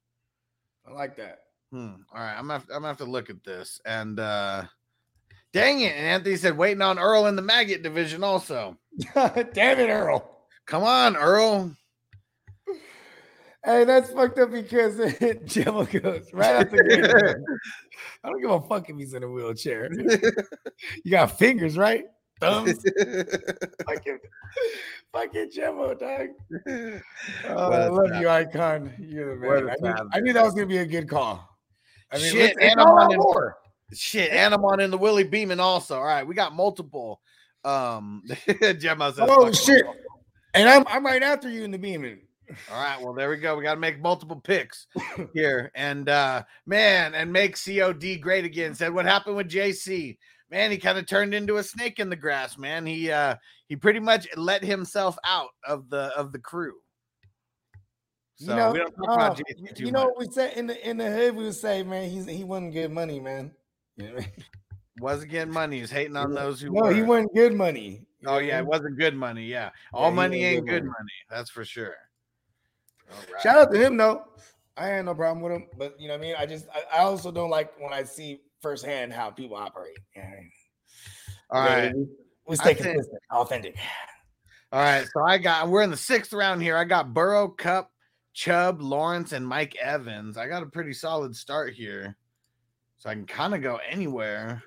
I 0.88 0.92
like 0.92 1.16
that. 1.18 1.40
Hmm. 1.72 1.92
All 2.14 2.22
right, 2.22 2.34
I'm 2.34 2.48
gonna 2.48 2.54
have, 2.54 2.64
I'm 2.64 2.76
gonna 2.82 2.88
have 2.88 2.98
to 2.98 3.06
look 3.06 3.30
at 3.30 3.44
this. 3.44 3.80
And 3.86 4.20
uh 4.20 4.64
dang 5.54 5.82
it, 5.82 5.94
and 5.96 6.06
Anthony 6.06 6.36
said 6.36 6.58
waiting 6.58 6.82
on 6.82 7.00
Earl 7.00 7.28
in 7.28 7.36
the 7.36 7.42
maggot 7.42 7.82
division 7.82 8.24
also. 8.24 8.78
Damn 9.14 9.80
it, 9.80 9.90
Earl. 9.90 10.46
Come 10.66 10.84
on, 10.84 11.16
Earl. 11.16 11.76
Hey, 13.64 13.84
that's 13.84 14.10
fucked 14.12 14.40
up 14.40 14.50
because 14.50 14.98
Gemma 15.46 15.86
goes 15.86 16.34
right 16.34 16.56
after. 16.66 16.78
the 16.78 16.84
gate. 16.84 17.06
I 18.24 18.30
don't 18.30 18.42
give 18.42 18.50
a 18.50 18.60
fuck 18.62 18.90
if 18.90 18.98
he's 18.98 19.14
in 19.14 19.22
a 19.22 19.30
wheelchair. 19.30 19.88
you 21.04 21.12
got 21.12 21.38
fingers, 21.38 21.78
right? 21.78 22.06
Thumbs. 22.40 22.84
fucking, 23.86 24.18
fucking 25.14 25.52
Gemma, 25.52 25.94
dog. 25.94 26.30
Oh, 27.50 27.72
I 27.72 27.88
love 27.88 28.10
tap. 28.14 28.22
you, 28.24 28.30
icon. 28.30 28.94
You're 28.98 29.36
the 29.36 29.48
man. 29.48 29.70
I 29.70 29.76
knew, 29.80 30.10
I 30.14 30.20
knew 30.22 30.34
that 30.34 30.44
was 30.44 30.56
gonna 30.56 30.66
be 30.66 30.78
a 30.78 30.86
good 30.88 31.08
call. 31.08 31.51
I 32.12 32.18
mean, 32.18 32.32
Shit, 32.32 32.58
and 32.60 32.80
I'm 32.80 32.88
on 32.88 33.04
out 33.04 33.14
in- 33.14 33.98
Shit, 33.98 34.32
and 34.32 34.54
I'm 34.54 34.64
on 34.64 34.80
in 34.80 34.90
the 34.92 34.98
Willie 34.98 35.24
Beeman 35.24 35.60
also. 35.60 35.98
All 35.98 36.04
right, 36.06 36.26
we 36.26 36.34
got 36.36 36.56
multiple. 36.56 37.22
Um 37.64 38.24
Gemma 38.80 39.14
says, 39.14 39.28
Oh 39.30 39.52
shit! 39.52 39.86
And 40.54 40.68
I'm 40.68 40.84
I'm 40.88 41.06
right 41.06 41.22
after 41.22 41.50
you 41.50 41.64
in 41.64 41.72
the 41.72 41.78
beaming. 41.78 42.22
All 42.72 42.82
right, 42.82 43.00
well, 43.02 43.14
there 43.14 43.30
we 43.30 43.38
go. 43.38 43.56
We 43.56 43.64
got 43.64 43.76
to 43.76 43.80
make 43.80 44.02
multiple 44.02 44.40
picks 44.42 44.88
here. 45.34 45.72
And 45.76 46.10
uh 46.10 46.44
man, 46.66 47.14
and 47.14 47.32
make 47.32 47.58
COD 47.64 48.18
great 48.20 48.46
again. 48.46 48.74
Said 48.74 48.94
what 48.94 49.06
happened 49.06 49.36
with 49.36 49.50
JC? 49.50 50.18
Man, 50.50 50.72
he 50.72 50.78
kind 50.78 50.98
of 50.98 51.06
turned 51.06 51.34
into 51.34 51.58
a 51.58 51.64
snake 51.64 52.00
in 52.00 52.10
the 52.10 52.16
grass, 52.16 52.58
man. 52.58 52.86
He 52.86 53.12
uh 53.12 53.36
he 53.68 53.76
pretty 53.76 54.00
much 54.00 54.28
let 54.36 54.64
himself 54.64 55.18
out 55.26 55.52
of 55.66 55.90
the 55.90 56.12
of 56.18 56.32
the 56.32 56.40
crew. 56.40 56.74
So 58.46 58.52
you 58.52 58.58
know, 58.58 58.72
we 58.72 58.80
don't 58.80 58.96
talk 58.96 59.06
about 59.14 59.40
uh, 59.40 59.44
JC 59.44 59.76
too 59.76 59.86
you 59.86 59.92
know 59.92 60.06
much. 60.06 60.14
what 60.16 60.28
we 60.28 60.32
say 60.34 60.54
in 60.56 60.68
the 60.68 60.90
in 60.90 60.98
the 60.98 61.12
hood. 61.12 61.36
We 61.36 61.44
would 61.44 61.54
say, 61.56 61.84
man, 61.84 62.10
he's 62.10 62.26
he 62.26 62.44
wasn't 62.44 62.74
good 62.74 62.92
money, 62.92 63.20
man. 63.20 63.52
You 63.98 64.06
know 64.06 64.14
what 64.16 64.24
I 64.24 64.26
mean? 64.26 64.34
Wasn't 65.00 65.32
getting 65.32 65.54
money. 65.54 65.80
He's 65.80 65.90
hating 65.90 66.16
on 66.18 66.34
those 66.34 66.62
who 66.62 66.72
No, 66.74 66.84
were. 66.84 66.94
he 66.94 67.02
wasn't 67.02 67.34
good 67.34 67.54
money. 67.56 68.06
Oh 68.26 68.38
yeah, 68.40 68.60
it 68.60 68.66
wasn't 68.66 69.00
good 69.00 69.16
money. 69.16 69.46
Yeah, 69.46 69.70
all 69.94 70.10
he 70.12 70.16
money 70.16 70.44
ain't 70.44 70.68
good 70.68 70.84
money. 70.84 70.94
money. 71.00 71.12
That's 71.30 71.50
for 71.50 71.64
sure. 71.66 71.96
Right. 73.10 73.42
Shout 73.42 73.58
out 73.58 73.72
to 73.72 73.80
him 73.84 73.98
though. 73.98 74.26
I 74.78 74.88
had 74.88 75.06
no 75.06 75.16
problem 75.16 75.42
with 75.44 75.54
him, 75.54 75.68
but 75.78 76.00
you 76.00 76.08
know 76.08 76.16
what 76.16 76.20
I 76.20 76.24
mean. 76.24 76.36
I 76.38 76.46
just 76.46 76.68
I, 76.74 77.00
I 77.00 77.04
also 77.04 77.32
don't 77.32 77.50
like 77.50 77.80
when 77.80 77.94
I 77.94 78.04
see 78.04 78.42
firsthand 78.62 79.14
how 79.14 79.30
people 79.32 79.56
operate. 79.58 79.98
You 80.16 80.22
know 80.24 80.28
what 80.28 80.34
I 80.34 80.40
mean? 80.40 80.52
All 81.50 81.64
Yeah, 81.64 81.76
right. 81.76 81.96
we, 82.48 82.56
stay 82.58 82.74
consistent, 82.76 83.22
authentic. 83.32 83.76
All 84.72 84.82
right, 84.82 85.08
so 85.14 85.24
I 85.24 85.38
got 85.38 85.70
we're 85.70 85.82
in 85.84 85.90
the 85.92 85.98
sixth 85.98 86.32
round 86.34 86.62
here. 86.62 86.78
I 86.78 86.84
got 86.84 87.14
Burrow, 87.14 87.48
Kupp, 87.50 87.91
Chubb, 88.34 88.82
Lawrence, 88.82 89.32
and 89.34 89.46
Mike 89.48 89.76
Evans. 89.76 90.38
I 90.38 90.48
got 90.48 90.64
a 90.64 90.68
pretty 90.68 90.94
solid 90.94 91.36
start 91.36 91.74
here, 91.74 92.16
so 92.98 93.10
I 93.10 93.14
can 93.14 93.26
kind 93.26 93.54
of 93.54 93.62
go 93.62 93.80
anywhere. 93.90 94.64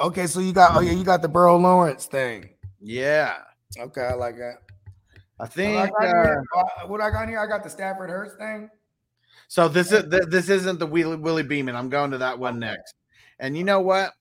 Okay, 0.00 0.26
so 0.26 0.40
you 0.40 0.52
got 0.52 0.76
oh 0.76 0.80
yeah, 0.80 0.92
you 0.92 1.04
got 1.04 1.22
the 1.22 1.28
Burrow 1.28 1.56
Lawrence 1.58 2.06
thing. 2.06 2.50
Yeah, 2.80 3.36
Okay, 3.78 4.02
I 4.02 4.14
like 4.14 4.36
that. 4.36 4.58
I 5.40 5.44
What 5.44 5.52
think. 5.52 5.76
I 5.76 5.86
got 5.86 5.94
Uh, 6.04 6.22
here, 6.22 6.44
uh, 6.56 6.86
what 6.86 7.00
I 7.00 7.10
got 7.10 7.28
here, 7.28 7.38
I 7.40 7.46
got 7.46 7.64
the 7.64 7.70
Stafford 7.70 8.08
Hurts 8.10 8.34
thing. 8.36 8.70
so 9.48 9.68
this 9.68 9.92
is 9.92 10.04
this 10.08 10.48
isn't 10.48 10.78
the 10.78 10.86
Willie, 10.86 11.16
Willie 11.16 11.42
Beeman. 11.42 11.74
I'm 11.76 11.88
going 11.88 12.10
to 12.12 12.18
that 12.18 12.38
one 12.38 12.58
next. 12.58 12.94
And 13.40 13.56
you 13.56 13.64
know 13.64 13.80
what? 13.80 14.12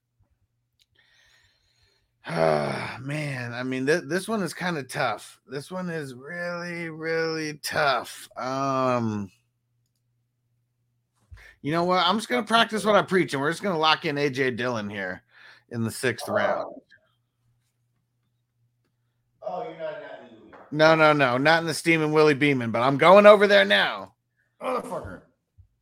Ah, 2.26 2.97
man, 3.01 3.53
I 3.53 3.63
mean 3.63 3.86
th- 3.86 4.03
this 4.05 4.28
one 4.30 4.41
is 4.43 4.53
kind 4.53 4.78
of 4.78 4.88
tough. 4.88 5.39
This 5.47 5.69
one 5.69 5.89
is 5.89 6.13
really, 6.13 6.89
really 6.89 7.55
tough. 7.61 8.30
Um, 8.38 9.30
you 11.61 11.71
know 11.74 11.84
what? 11.84 12.05
I'm 12.05 12.17
just 12.17 12.30
gonna 12.30 12.43
practice 12.47 12.86
what 12.86 12.95
I 12.95 13.01
preach, 13.01 13.34
and 13.34 13.41
we're 13.41 13.51
just 13.51 13.61
gonna 13.63 13.78
lock 13.78 14.05
in 14.05 14.15
AJ 14.15 14.55
Dillon 14.55 14.89
here 14.89 15.21
in 15.69 15.84
the 15.84 15.91
sixth 15.91 16.30
round. 16.30 16.74
Oh, 19.45 19.63
you're 19.67 19.78
not 19.78 19.95
in 19.95 20.01
that 20.51 20.71
No, 20.71 20.95
no, 20.95 21.11
no, 21.11 21.38
not 21.38 21.59
in 21.61 21.67
the 21.67 21.74
Steam 21.74 22.01
and 22.01 22.13
Willie 22.13 22.34
Beeman, 22.34 22.71
but 22.71 22.82
I'm 22.82 22.97
going 22.97 23.26
over 23.26 23.47
there 23.47 23.65
now. 23.65 24.13
motherfucker. 24.61 25.21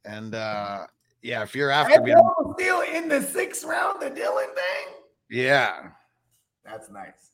And 0.06 0.34
uh 0.34 0.88
yeah, 1.22 1.44
if 1.44 1.54
you're 1.56 1.70
after 1.70 2.02
me, 2.02 2.16
still 2.58 2.82
in 2.82 3.08
the 3.08 3.22
sixth 3.22 3.64
round, 3.64 4.02
the 4.02 4.10
Dillon 4.10 4.48
thing. 4.56 4.96
yeah. 5.30 5.90
That's 6.66 6.90
nice. 6.90 7.32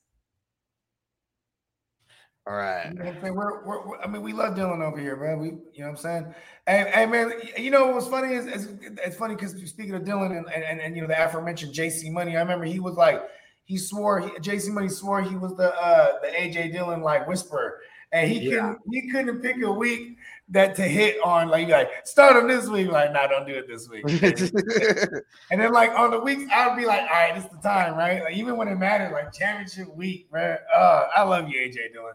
All 2.47 2.55
right. 2.55 2.93
You 2.93 2.99
know? 2.99 3.13
We're, 3.34 3.65
we're, 3.65 3.88
we're- 3.88 3.99
I 4.03 4.07
mean, 4.07 4.21
we 4.21 4.32
love 4.32 4.55
Dillon 4.55 4.82
over 4.82 4.97
here, 4.99 5.17
man. 5.17 5.39
We, 5.39 5.47
you 5.47 5.80
know 5.80 5.86
what 5.86 5.89
I'm 5.89 5.97
saying? 5.97 6.36
And, 6.65 6.88
and 6.89 7.11
man, 7.11 7.34
you 7.57 7.71
know 7.71 7.88
what's 7.88 8.07
funny 8.07 8.34
is, 8.36 8.45
is 8.45 8.69
it's 9.03 9.17
funny 9.17 9.36
because 9.36 9.51
speaking 9.69 9.95
of 9.95 10.05
Dillon 10.05 10.32
and, 10.32 10.47
and, 10.49 10.80
and, 10.80 10.95
you 10.95 11.01
know, 11.01 11.07
the 11.09 11.21
aforementioned 11.25 11.73
JC 11.73 12.09
Money, 12.11 12.38
I 12.38 12.39
remember 12.39 12.63
he 12.65 12.80
was 12.80 12.95
like, 12.95 13.21
he 13.65 13.78
swore, 13.78 14.21
he, 14.21 14.30
JC 14.39 14.69
Money 14.69 14.88
swore 14.88 15.21
he 15.21 15.36
was 15.36 15.53
the 15.57 15.73
uh 15.75 16.19
the 16.21 16.28
AJ 16.30 16.71
Dillon 16.71 17.01
like 17.01 17.28
whisperer. 17.28 17.80
And 18.12 18.32
he 18.32 18.49
couldn't 18.49 18.80
he 18.91 19.10
couldn't 19.10 19.41
pick 19.41 19.62
a 19.62 19.72
week 19.72 20.18
that 20.49 20.76
to 20.76 20.84
hit 20.84 21.18
on. 21.24 21.49
Like, 21.49 21.68
like 21.68 21.89
start 22.05 22.38
on 22.38 22.47
this 22.47 22.68
week. 22.68 22.89
Like, 22.89 23.12
nah, 23.12 23.28
don't 23.28 23.45
do 23.45 23.53
it 23.53 23.68
this 23.68 23.89
week. 23.89 24.03
and 25.51 25.62
then 25.62 25.74
like 25.74 25.91
on 25.91 26.12
the 26.12 26.20
weeks, 26.20 26.49
I'd 26.53 26.78
be 26.78 26.86
like, 26.86 27.01
all 27.01 27.08
right, 27.08 27.34
it's 27.36 27.47
the 27.47 27.58
time, 27.58 27.95
right? 27.97 28.24
Like 28.24 28.36
even 28.36 28.55
when 28.55 28.70
it 28.70 28.76
mattered, 28.76 29.12
like 29.12 29.34
championship 29.34 29.93
week, 29.93 30.28
man. 30.32 30.58
Uh, 30.74 31.08
I 31.16 31.24
love 31.24 31.49
you, 31.49 31.60
AJ 31.60 31.93
Dillon. 31.93 32.14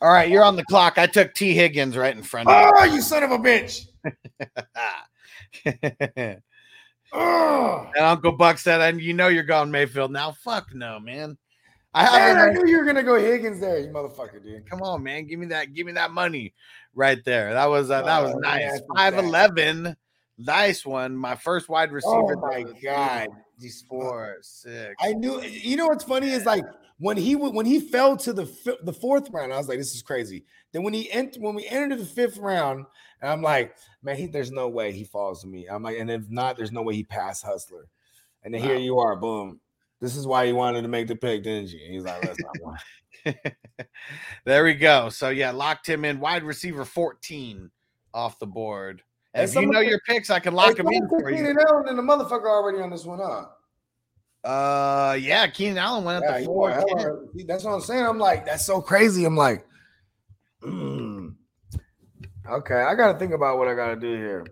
All 0.00 0.12
right, 0.12 0.30
you're 0.30 0.44
on 0.44 0.56
the 0.56 0.64
clock. 0.64 0.98
I 0.98 1.06
took 1.06 1.34
Tee 1.34 1.54
Higgins 1.54 1.96
right 1.96 2.14
in 2.14 2.22
front 2.22 2.48
of 2.48 2.72
Oh, 2.76 2.84
you 2.84 3.00
son 3.00 3.22
of 3.22 3.30
a 3.32 3.38
bitch. 3.38 3.86
And 7.14 8.04
Uncle 8.04 8.32
Buck 8.32 8.58
said, 8.58 8.80
and 8.80 9.00
you 9.00 9.14
know 9.14 9.28
you're 9.28 9.44
going 9.44 9.70
Mayfield. 9.70 10.10
Now, 10.10 10.32
fuck 10.32 10.74
no, 10.74 10.98
man. 10.98 11.38
I 11.94 12.04
man, 12.18 12.36
I 12.36 12.52
knew 12.52 12.66
you 12.66 12.78
were 12.78 12.84
gonna 12.84 13.04
go 13.04 13.14
Higgins 13.14 13.60
there, 13.60 13.78
you 13.78 13.88
motherfucker, 13.88 14.42
dude. 14.42 14.68
Come 14.68 14.82
on, 14.82 15.02
man. 15.02 15.26
Give 15.26 15.38
me 15.38 15.46
that. 15.46 15.74
Give 15.74 15.86
me 15.86 15.92
that 15.92 16.10
money 16.10 16.52
right 16.94 17.24
there. 17.24 17.54
That 17.54 17.66
was 17.66 17.90
uh, 17.90 18.02
that 18.02 18.22
was 18.22 18.34
Oh, 18.34 18.38
nice. 18.38 18.80
Five 18.96 19.14
eleven. 19.14 19.96
Nice 20.36 20.84
one. 20.84 21.16
My 21.16 21.36
first 21.36 21.68
wide 21.68 21.92
receiver. 21.92 22.36
Oh 22.36 22.40
my 22.40 22.64
god. 22.82 23.28
These 23.58 23.84
four, 23.88 24.38
six. 24.42 24.94
I 25.00 25.12
knew. 25.12 25.40
You 25.42 25.76
know 25.76 25.86
what's 25.86 26.02
funny 26.02 26.30
is 26.30 26.44
like 26.44 26.64
when 26.98 27.16
he 27.16 27.36
when 27.36 27.66
he 27.66 27.78
fell 27.78 28.16
to 28.16 28.32
the 28.32 28.76
the 28.82 28.92
fourth 28.92 29.30
round, 29.30 29.52
I 29.52 29.56
was 29.56 29.68
like, 29.68 29.78
this 29.78 29.94
is 29.94 30.02
crazy. 30.02 30.44
Then 30.72 30.82
when 30.82 30.94
he 30.94 31.10
entered 31.12 31.40
when 31.40 31.54
we 31.54 31.66
entered 31.66 32.00
the 32.00 32.04
fifth 32.04 32.38
round, 32.38 32.86
and 33.20 33.30
I'm 33.30 33.42
like, 33.42 33.76
man, 34.02 34.16
he, 34.16 34.26
there's 34.26 34.50
no 34.50 34.68
way 34.68 34.90
he 34.90 35.04
falls 35.04 35.42
to 35.42 35.46
me. 35.46 35.68
I'm 35.68 35.84
like, 35.84 35.98
and 35.98 36.10
if 36.10 36.28
not, 36.28 36.56
there's 36.56 36.72
no 36.72 36.82
way 36.82 36.94
he 36.94 37.04
passed 37.04 37.44
Hustler. 37.44 37.86
And 38.42 38.52
then 38.52 38.62
here 38.62 38.76
you 38.76 38.98
are, 38.98 39.16
boom. 39.16 39.60
This 40.04 40.16
is 40.16 40.26
why 40.26 40.44
you 40.44 40.54
wanted 40.54 40.82
to 40.82 40.88
make 40.88 41.06
the 41.08 41.16
pick, 41.16 41.42
didn't 41.44 41.70
you? 41.70 41.80
He's 41.88 42.04
like, 42.04 42.20
that's 42.22 42.38
not 42.38 42.60
why. 42.60 42.76
there 44.44 44.62
we 44.62 44.74
go. 44.74 45.08
So 45.08 45.30
yeah, 45.30 45.50
locked 45.50 45.88
him 45.88 46.04
in. 46.04 46.20
Wide 46.20 46.42
receiver 46.42 46.84
14 46.84 47.70
off 48.12 48.38
the 48.38 48.46
board. 48.46 49.02
And 49.32 49.48
Hey, 49.50 49.56
if 49.56 49.62
you 49.64 49.70
know 49.72 49.80
your 49.80 50.00
picks, 50.06 50.28
I 50.28 50.40
can 50.40 50.52
lock 50.52 50.76
Hey, 50.76 50.80
him 50.82 50.88
in 50.88 50.92
someone 50.92 51.08
put 51.08 51.20
for 51.22 51.30
you. 51.30 51.36
Keenan 51.38 51.56
Allen 51.58 51.88
and 51.88 51.98
the 51.98 52.02
motherfucker 52.02 52.46
already 52.46 52.82
on 52.82 52.90
this 52.90 53.06
one, 53.06 53.18
huh? 53.18 53.46
Uh, 54.46 55.14
yeah, 55.14 55.46
Keenan 55.46 55.78
Allen 55.78 56.04
went 56.04 56.22
Yeah, 56.22 56.32
at 56.32 56.40
he 56.40 56.46
the 56.46 56.52
four. 56.52 56.70
hella- 56.70 57.20
That's 57.46 57.64
what 57.64 57.72
I'm 57.72 57.80
saying. 57.80 58.04
I'm 58.04 58.18
like, 58.18 58.44
that's 58.44 58.66
so 58.66 58.82
crazy. 58.82 59.24
I'm 59.24 59.38
like, 59.38 59.66
mm. 60.62 61.34
okay, 62.50 62.74
I 62.82 62.94
got 62.94 63.14
to 63.14 63.18
think 63.18 63.32
about 63.32 63.56
what 63.56 63.68
I 63.68 63.74
got 63.74 63.88
to 63.94 63.96
do 63.96 64.12
here. 64.14 64.44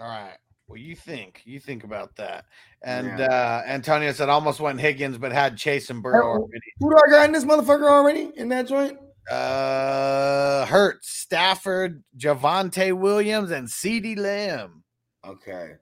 All 0.00 0.08
right. 0.08 0.36
Well, 0.68 0.76
you 0.76 0.94
think 0.94 1.42
you 1.46 1.58
think 1.60 1.82
about 1.84 2.14
that. 2.16 2.44
And 2.82 3.18
Yeah. 3.18 3.24
uh 3.26 3.62
Antonio 3.66 4.12
said 4.12 4.28
almost 4.28 4.60
went 4.60 4.78
Higgins, 4.80 5.16
but 5.16 5.32
had 5.32 5.56
Chase 5.56 5.88
and 5.88 6.02
Burrow 6.02 6.26
already. 6.26 6.72
Who 6.78 6.90
do 6.90 6.96
I 6.96 7.10
got 7.10 7.24
in 7.26 7.32
this 7.32 7.44
motherfucker 7.44 7.88
already 7.90 8.30
in 8.36 8.50
that 8.50 8.68
joint? 8.68 8.98
Uh 9.30 10.66
Hurts, 10.66 11.08
Stafford, 11.08 12.04
Javonte 12.18 12.92
Williams, 12.96 13.50
and 13.50 13.66
CeeDee 13.66 14.18
Lamb. 14.18 14.84
Okay. 15.24 15.76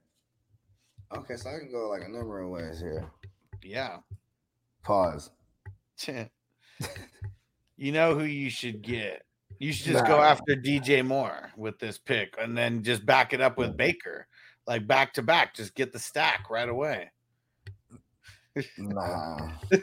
Okay, 1.17 1.37
so 1.37 1.51
I 1.51 1.59
can 1.59 1.71
go 1.71 1.89
like 1.89 2.03
a 2.03 2.09
number 2.09 2.41
of 2.41 2.51
ways 2.51 2.81
here. 2.81 3.11
Yeah. 3.63 3.99
Pause. 4.85 5.31
you 7.77 7.93
know 7.93 8.15
who 8.17 8.25
you 8.25 8.51
should 8.51 8.83
get. 8.83 9.23
You 9.59 9.73
should 9.73 9.93
just 9.93 10.07
go 10.07 10.21
after 10.21 10.55
DJ 10.55 11.05
Moore 11.05 11.51
with 11.57 11.79
this 11.79 11.99
pick 11.99 12.35
and 12.39 12.57
then 12.57 12.83
just 12.83 13.07
back 13.07 13.33
it 13.33 13.41
up 13.41 13.57
with 13.57 13.77
Baker. 13.77 14.27
Like 14.67 14.87
back 14.87 15.13
to 15.15 15.23
back. 15.23 15.55
Just 15.55 15.75
get 15.75 15.93
the 15.93 15.99
stack 15.99 16.51
right 16.51 16.69
away. 16.69 17.11
Nah. 18.79 19.51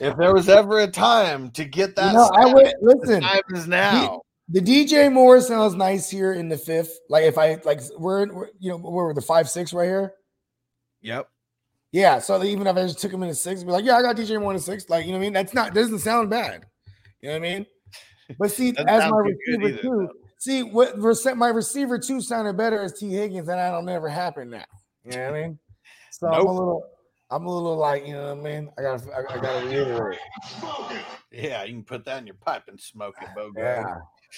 If 0.00 0.16
there 0.16 0.32
was 0.32 0.48
ever 0.48 0.80
a 0.80 0.86
time 0.86 1.50
to 1.50 1.64
get 1.64 1.94
that 1.96 2.12
You 2.12 2.18
know, 2.18 2.30
I 2.34 2.46
would 2.46 2.64
the 2.64 2.74
listen. 2.80 3.20
time 3.20 3.42
is 3.50 3.68
now. 3.68 4.22
The 4.48 4.60
DJ 4.60 5.12
Moore 5.12 5.40
sounds 5.42 5.74
nice 5.74 6.08
here 6.08 6.32
in 6.32 6.48
the 6.48 6.56
fifth. 6.56 6.98
Like 7.10 7.24
if 7.24 7.36
I 7.36 7.60
like 7.64 7.82
we're, 7.98 8.32
we're 8.32 8.48
you 8.58 8.70
know 8.70 8.78
we're 8.78 9.12
the 9.12 9.20
five 9.20 9.48
six 9.48 9.72
right 9.74 9.84
here. 9.84 10.14
Yep. 11.02 11.28
Yeah, 11.92 12.18
so 12.18 12.42
even 12.42 12.66
if 12.66 12.76
I 12.76 12.82
just 12.82 12.98
took 12.98 13.12
him 13.12 13.22
in 13.22 13.28
the 13.28 13.34
six, 13.34 13.62
be 13.62 13.72
like, 13.72 13.84
yeah, 13.84 13.96
I 13.96 14.02
got 14.02 14.16
DJ 14.16 14.40
Moore 14.40 14.52
in 14.52 14.56
the 14.56 14.62
six. 14.62 14.88
Like 14.88 15.04
you 15.04 15.12
know 15.12 15.18
what 15.18 15.22
I 15.22 15.26
mean? 15.26 15.32
That's 15.34 15.54
not 15.54 15.74
doesn't 15.74 15.98
sound 15.98 16.30
bad. 16.30 16.64
You 17.20 17.28
know 17.28 17.38
what 17.38 17.46
I 17.46 17.52
mean? 17.52 17.66
But 18.38 18.50
see, 18.52 18.70
as 18.78 19.10
my 19.10 19.18
receiver 19.18 19.68
either, 19.68 19.82
two, 19.82 20.08
though. 20.08 20.19
See 20.40 20.62
what 20.62 20.96
my 21.36 21.48
receiver 21.48 21.98
two 21.98 22.22
sounded 22.22 22.56
better 22.56 22.80
as 22.80 22.98
Tee 22.98 23.10
Higgins, 23.10 23.46
and 23.48 23.58
that'll 23.58 23.82
never 23.82 24.08
happen 24.08 24.48
now. 24.48 24.64
You 25.04 25.12
know 25.12 25.30
what 25.30 25.34
I 25.36 25.42
mean? 25.42 25.58
So 26.10 26.28
I'm 26.28 26.46
a 26.46 26.52
little, 26.52 26.82
I'm 27.30 27.44
a 27.44 27.54
little 27.54 27.76
like, 27.76 28.06
you 28.06 28.14
know 28.14 28.34
what 28.34 28.38
I 28.48 28.50
mean? 28.50 28.70
I 28.78 28.82
gotta, 28.82 29.10
I, 29.12 29.34
I 29.34 29.38
gotta 29.38 29.66
reiterate. 29.66 30.18
Yeah, 31.30 31.64
you 31.64 31.74
can 31.74 31.84
put 31.84 32.06
that 32.06 32.20
in 32.20 32.26
your 32.26 32.36
pipe 32.36 32.62
and 32.68 32.80
smoke 32.80 33.16
it, 33.20 33.28
Bogart. 33.36 33.86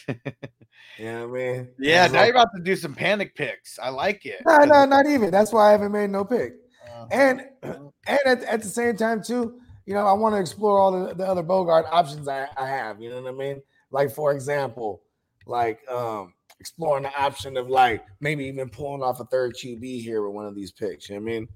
Yeah. 0.09 0.15
you 0.99 1.05
know 1.05 1.29
what 1.29 1.41
I 1.41 1.45
mean? 1.53 1.69
Yeah, 1.79 2.09
now 2.09 2.19
like- 2.19 2.27
you're 2.27 2.37
about 2.37 2.49
to 2.57 2.63
do 2.63 2.75
some 2.75 2.95
panic 2.95 3.37
picks. 3.37 3.79
I 3.79 3.89
like 3.91 4.27
it. 4.27 4.43
No, 4.45 4.59
no, 4.59 4.85
not 4.85 5.07
even. 5.07 5.31
That's 5.31 5.53
why 5.53 5.69
I 5.69 5.71
haven't 5.71 5.93
made 5.93 6.11
no 6.11 6.25
pick. 6.25 6.55
Uh, 6.93 7.07
And 7.13 7.43
and 7.63 7.91
at, 8.09 8.43
at 8.43 8.63
the 8.63 8.69
same 8.69 8.97
time 8.97 9.23
too, 9.23 9.61
you 9.87 9.95
know, 9.95 10.05
I 10.05 10.13
want 10.15 10.35
to 10.35 10.41
explore 10.41 10.81
all 10.81 11.07
the, 11.07 11.15
the 11.15 11.25
other 11.25 11.45
Bogart 11.45 11.87
options 11.93 12.27
I, 12.27 12.49
I 12.57 12.67
have. 12.67 13.01
You 13.01 13.11
know 13.11 13.23
what 13.23 13.33
I 13.35 13.37
mean? 13.37 13.63
Like 13.93 14.11
for 14.11 14.33
example, 14.33 15.03
like 15.47 15.81
um 15.91 16.35
exploring 16.61 17.03
the 17.03 17.21
option 17.21 17.57
of 17.57 17.69
like 17.69 18.05
maybe 18.21 18.45
even 18.45 18.69
pulling 18.69 19.03
off 19.03 19.21
a 19.21 19.25
third 19.25 19.55
QB 19.55 20.03
here 20.03 20.23
with 20.23 20.35
one 20.35 20.47
of 20.47 20.55
these 20.55 20.73
picks. 20.73 21.09
You 21.09 21.17
know 21.17 21.23
what 21.23 21.31
I 21.31 21.35
mean? 21.35 21.49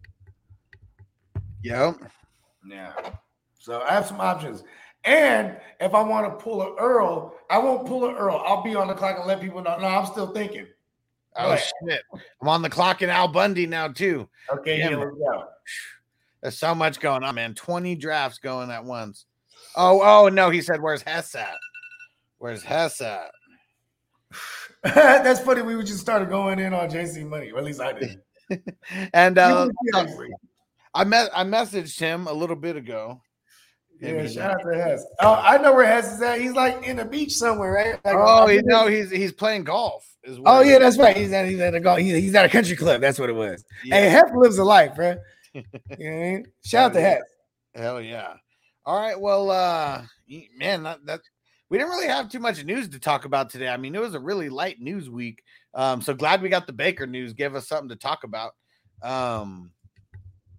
Yep. 1.63 1.97
Yeah. 2.69 2.93
So 3.59 3.83
I 3.83 3.93
have 3.93 4.07
some 4.07 4.21
options. 4.21 4.65
And 5.05 5.57
if 5.81 5.95
I 5.95 6.03
want 6.03 6.27
to 6.27 6.45
pull 6.45 6.63
an 6.63 6.75
Earl, 6.79 7.35
I 7.49 7.59
won't 7.59 7.87
pull 7.87 8.09
an 8.09 8.17
Earl. 8.17 8.43
I'll 8.45 8.63
be 8.63 8.75
on 8.75 8.89
the 8.89 8.95
clock 8.95 9.17
and 9.19 9.27
let 9.27 9.41
people 9.41 9.63
know. 9.63 9.79
No, 9.79 9.87
I'm 9.87 10.07
still 10.07 10.33
thinking. 10.33 10.67
Oh 11.39 11.57
shit. 11.57 12.03
I'm 12.41 12.49
on 12.49 12.63
the 12.63 12.71
clock 12.71 13.03
in 13.03 13.11
Al 13.11 13.29
Bundy 13.29 13.67
now 13.67 13.89
too. 13.89 14.29
Okay, 14.51 14.81
here 14.81 14.99
we 14.99 15.19
go. 15.19 15.45
There's 16.43 16.59
so 16.59 16.75
much 16.75 17.01
going 17.01 17.23
on, 17.23 17.35
man. 17.35 17.55
20 17.55 17.95
drafts 17.97 18.39
going 18.39 18.71
at 18.71 18.85
once. 18.85 19.27
Oh, 19.77 20.01
oh 20.03 20.29
no, 20.29 20.51
he 20.51 20.63
said, 20.63 20.81
Where's 20.81 21.03
Hess 21.03 21.35
at? 21.35 21.57
Where's 22.39 22.63
Hess 22.63 23.01
at? 23.01 23.31
That's 24.83 25.41
funny. 25.41 25.63
We 25.63 25.83
just 25.83 26.01
started 26.01 26.29
going 26.29 26.59
in 26.59 26.73
on 26.75 26.89
JC 26.91 27.27
Money, 27.27 27.51
or 27.51 27.59
at 27.59 27.65
least 27.65 27.81
I 27.81 27.93
did. 27.93 28.21
And 29.13 29.39
uh 29.39 29.69
I 30.95 31.03
met 31.03 31.31
I 31.35 31.43
messaged 31.43 31.99
him 31.99 32.29
a 32.29 32.33
little 32.33 32.55
bit 32.55 32.77
ago. 32.77 33.21
Yeah, 34.01 34.27
shout 34.29 34.53
out 34.53 34.71
to 34.71 34.79
Hess. 34.79 35.05
Oh, 35.21 35.35
I 35.35 35.59
know 35.59 35.75
where 35.75 35.87
Hess 35.87 36.15
is 36.15 36.23
at. 36.23 36.41
He's 36.41 36.53
like 36.53 36.87
in 36.87 36.97
the 36.97 37.05
beach 37.05 37.35
somewhere, 37.37 37.73
right? 37.73 38.01
Like, 38.05 38.15
Oh, 38.17 38.47
he, 38.47 38.61
no, 38.63 38.87
he's 38.87 39.11
he's 39.11 39.33
playing 39.33 39.65
golf. 39.65 40.07
Is 40.23 40.39
Oh 40.45 40.61
yeah, 40.61 40.79
that's 40.79 40.99
right. 40.99 41.17
He's 41.17 41.33
at 41.33 41.47
he's 41.49 41.61
at 41.61 41.75
a 41.75 41.81
golf. 41.81 41.99
He's, 41.99 42.15
he's 42.17 42.35
at 42.35 42.45
a 42.45 42.49
country 42.49 42.77
club. 42.77 43.01
That's 43.01 43.19
what 43.19 43.31
it 43.31 43.35
was. 43.35 43.65
Yeah. 43.85 43.97
Hey, 43.97 44.09
Hess 44.11 44.31
lives 44.35 44.59
a 44.59 44.65
life, 44.65 44.95
bro. 44.95 45.17
You 45.55 45.63
know 45.63 45.87
what 45.89 46.01
I 46.01 46.31
mean? 46.31 46.47
Shout 46.65 46.91
out 46.91 46.93
to. 46.95 47.01
Hess. 47.01 47.23
Hell 47.75 48.01
yeah. 48.01 48.35
All 48.85 49.01
right. 49.01 49.19
Well, 49.19 49.51
uh 49.51 50.03
man, 50.59 50.83
that, 50.83 51.05
that 51.07 51.21
we 51.69 51.79
didn't 51.79 51.91
really 51.91 52.09
have 52.09 52.29
too 52.29 52.39
much 52.39 52.65
news 52.65 52.89
to 52.91 53.01
talk 53.01 53.25
about 53.25 53.51
today. 53.51 53.69
I 53.69 53.77
mean, 53.77 53.95
it 53.95 54.01
was 54.01 54.15
a 54.15 54.21
really 54.21 54.49
light 54.49 54.81
news 54.81 55.11
week. 55.11 55.43
Um, 55.75 56.01
so 56.01 56.15
glad 56.15 56.43
we 56.43 56.49
got 56.49 56.67
the 56.67 56.73
Baker 56.73 57.07
news, 57.07 57.33
give 57.33 57.55
us 57.55 57.69
something 57.69 57.89
to 57.89 57.97
talk 57.97 58.25
about. 58.25 58.53
Um 59.03 59.73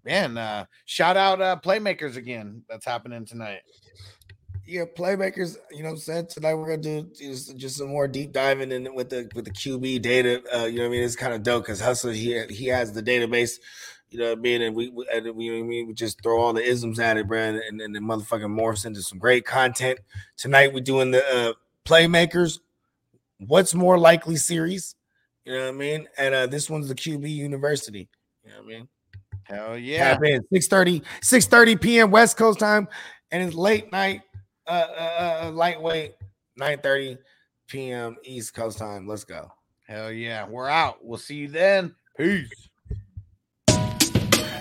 man, 0.05 0.37
uh 0.37 0.65
shout 0.85 1.17
out 1.17 1.41
uh 1.41 1.57
playmakers 1.63 2.17
again. 2.17 2.63
That's 2.69 2.85
happening 2.85 3.25
tonight. 3.25 3.61
Yeah, 4.67 4.83
playmakers. 4.83 5.57
You 5.71 5.79
know, 5.79 5.89
what 5.89 5.95
I'm 5.95 5.97
saying 5.97 6.27
tonight 6.27 6.53
we're 6.53 6.75
gonna 6.75 7.03
do 7.03 7.09
just, 7.17 7.55
just 7.57 7.77
some 7.77 7.87
more 7.87 8.07
deep 8.07 8.33
diving 8.33 8.71
in 8.71 8.93
with 8.93 9.09
the 9.09 9.29
with 9.33 9.45
the 9.45 9.51
QB 9.51 10.01
data. 10.01 10.43
Uh, 10.53 10.65
you 10.65 10.77
know, 10.77 10.83
what 10.83 10.87
I 10.87 10.91
mean, 10.91 11.03
it's 11.03 11.15
kind 11.15 11.33
of 11.33 11.41
dope 11.41 11.63
because 11.63 11.79
Hustler 11.79 12.11
he 12.11 12.43
he 12.49 12.67
has 12.67 12.91
the 12.91 13.01
database. 13.01 13.59
You 14.09 14.19
know 14.19 14.29
what 14.29 14.37
I 14.37 14.41
mean? 14.41 14.61
And 14.61 14.75
we, 14.75 14.89
we, 14.89 15.05
and 15.13 15.35
we, 15.35 15.45
you 15.45 15.53
know 15.53 15.59
I 15.59 15.67
mean? 15.67 15.87
we 15.87 15.93
just 15.93 16.21
throw 16.23 16.39
all 16.41 16.53
the 16.53 16.63
isms 16.63 16.99
at 16.99 17.17
it, 17.17 17.27
bro, 17.27 17.39
and, 17.39 17.57
and, 17.57 17.81
and 17.81 17.95
the 17.95 17.99
motherfucking 17.99 18.43
morphs 18.43 18.85
into 18.85 19.01
some 19.01 19.17
great 19.17 19.45
content. 19.45 19.99
Tonight 20.37 20.73
we're 20.73 20.79
doing 20.79 21.11
the 21.11 21.25
uh, 21.25 21.53
playmakers. 21.85 22.59
What's 23.39 23.73
more 23.73 23.97
likely 23.99 24.37
series? 24.37 24.95
You 25.43 25.53
know 25.53 25.65
what 25.65 25.69
I 25.69 25.77
mean? 25.77 26.07
And 26.17 26.33
uh, 26.33 26.47
this 26.47 26.69
one's 26.69 26.87
the 26.87 26.95
QB 26.95 27.29
University. 27.29 28.09
You 28.43 28.51
know 28.51 28.57
what 28.57 28.65
I 28.65 28.67
mean? 28.67 28.87
Hell 29.43 29.77
yeah. 29.77 30.13
Tap 30.13 30.23
in 30.23 30.41
6:30, 30.53 31.03
6:30 31.21 31.81
p.m. 31.81 32.11
West 32.11 32.37
Coast 32.37 32.59
time, 32.59 32.87
and 33.31 33.43
it's 33.43 33.55
late 33.55 33.91
night, 33.91 34.21
uh, 34.67 34.71
uh, 34.71 35.39
uh 35.43 35.51
lightweight, 35.51 36.15
9:30 36.59 37.17
p.m. 37.67 38.17
East 38.23 38.53
Coast 38.53 38.77
time. 38.77 39.07
Let's 39.07 39.23
go. 39.23 39.51
Hell 39.87 40.11
yeah. 40.11 40.45
We're 40.47 40.67
out. 40.67 41.03
We'll 41.03 41.17
see 41.17 41.35
you 41.35 41.47
then. 41.47 41.95
Peace. 42.17 42.66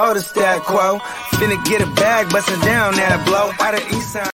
Know 0.00 0.14
the 0.14 0.20
stat 0.20 0.62
quo. 0.62 0.98
Finna 1.36 1.62
get 1.64 1.82
a 1.82 1.86
bag, 2.00 2.30
bustin' 2.30 2.60
down 2.60 2.94
that 2.94 3.24
blow. 3.26 3.52
Out 3.60 3.74
of 3.74 3.82
east 3.92 4.12
side. 4.12 4.39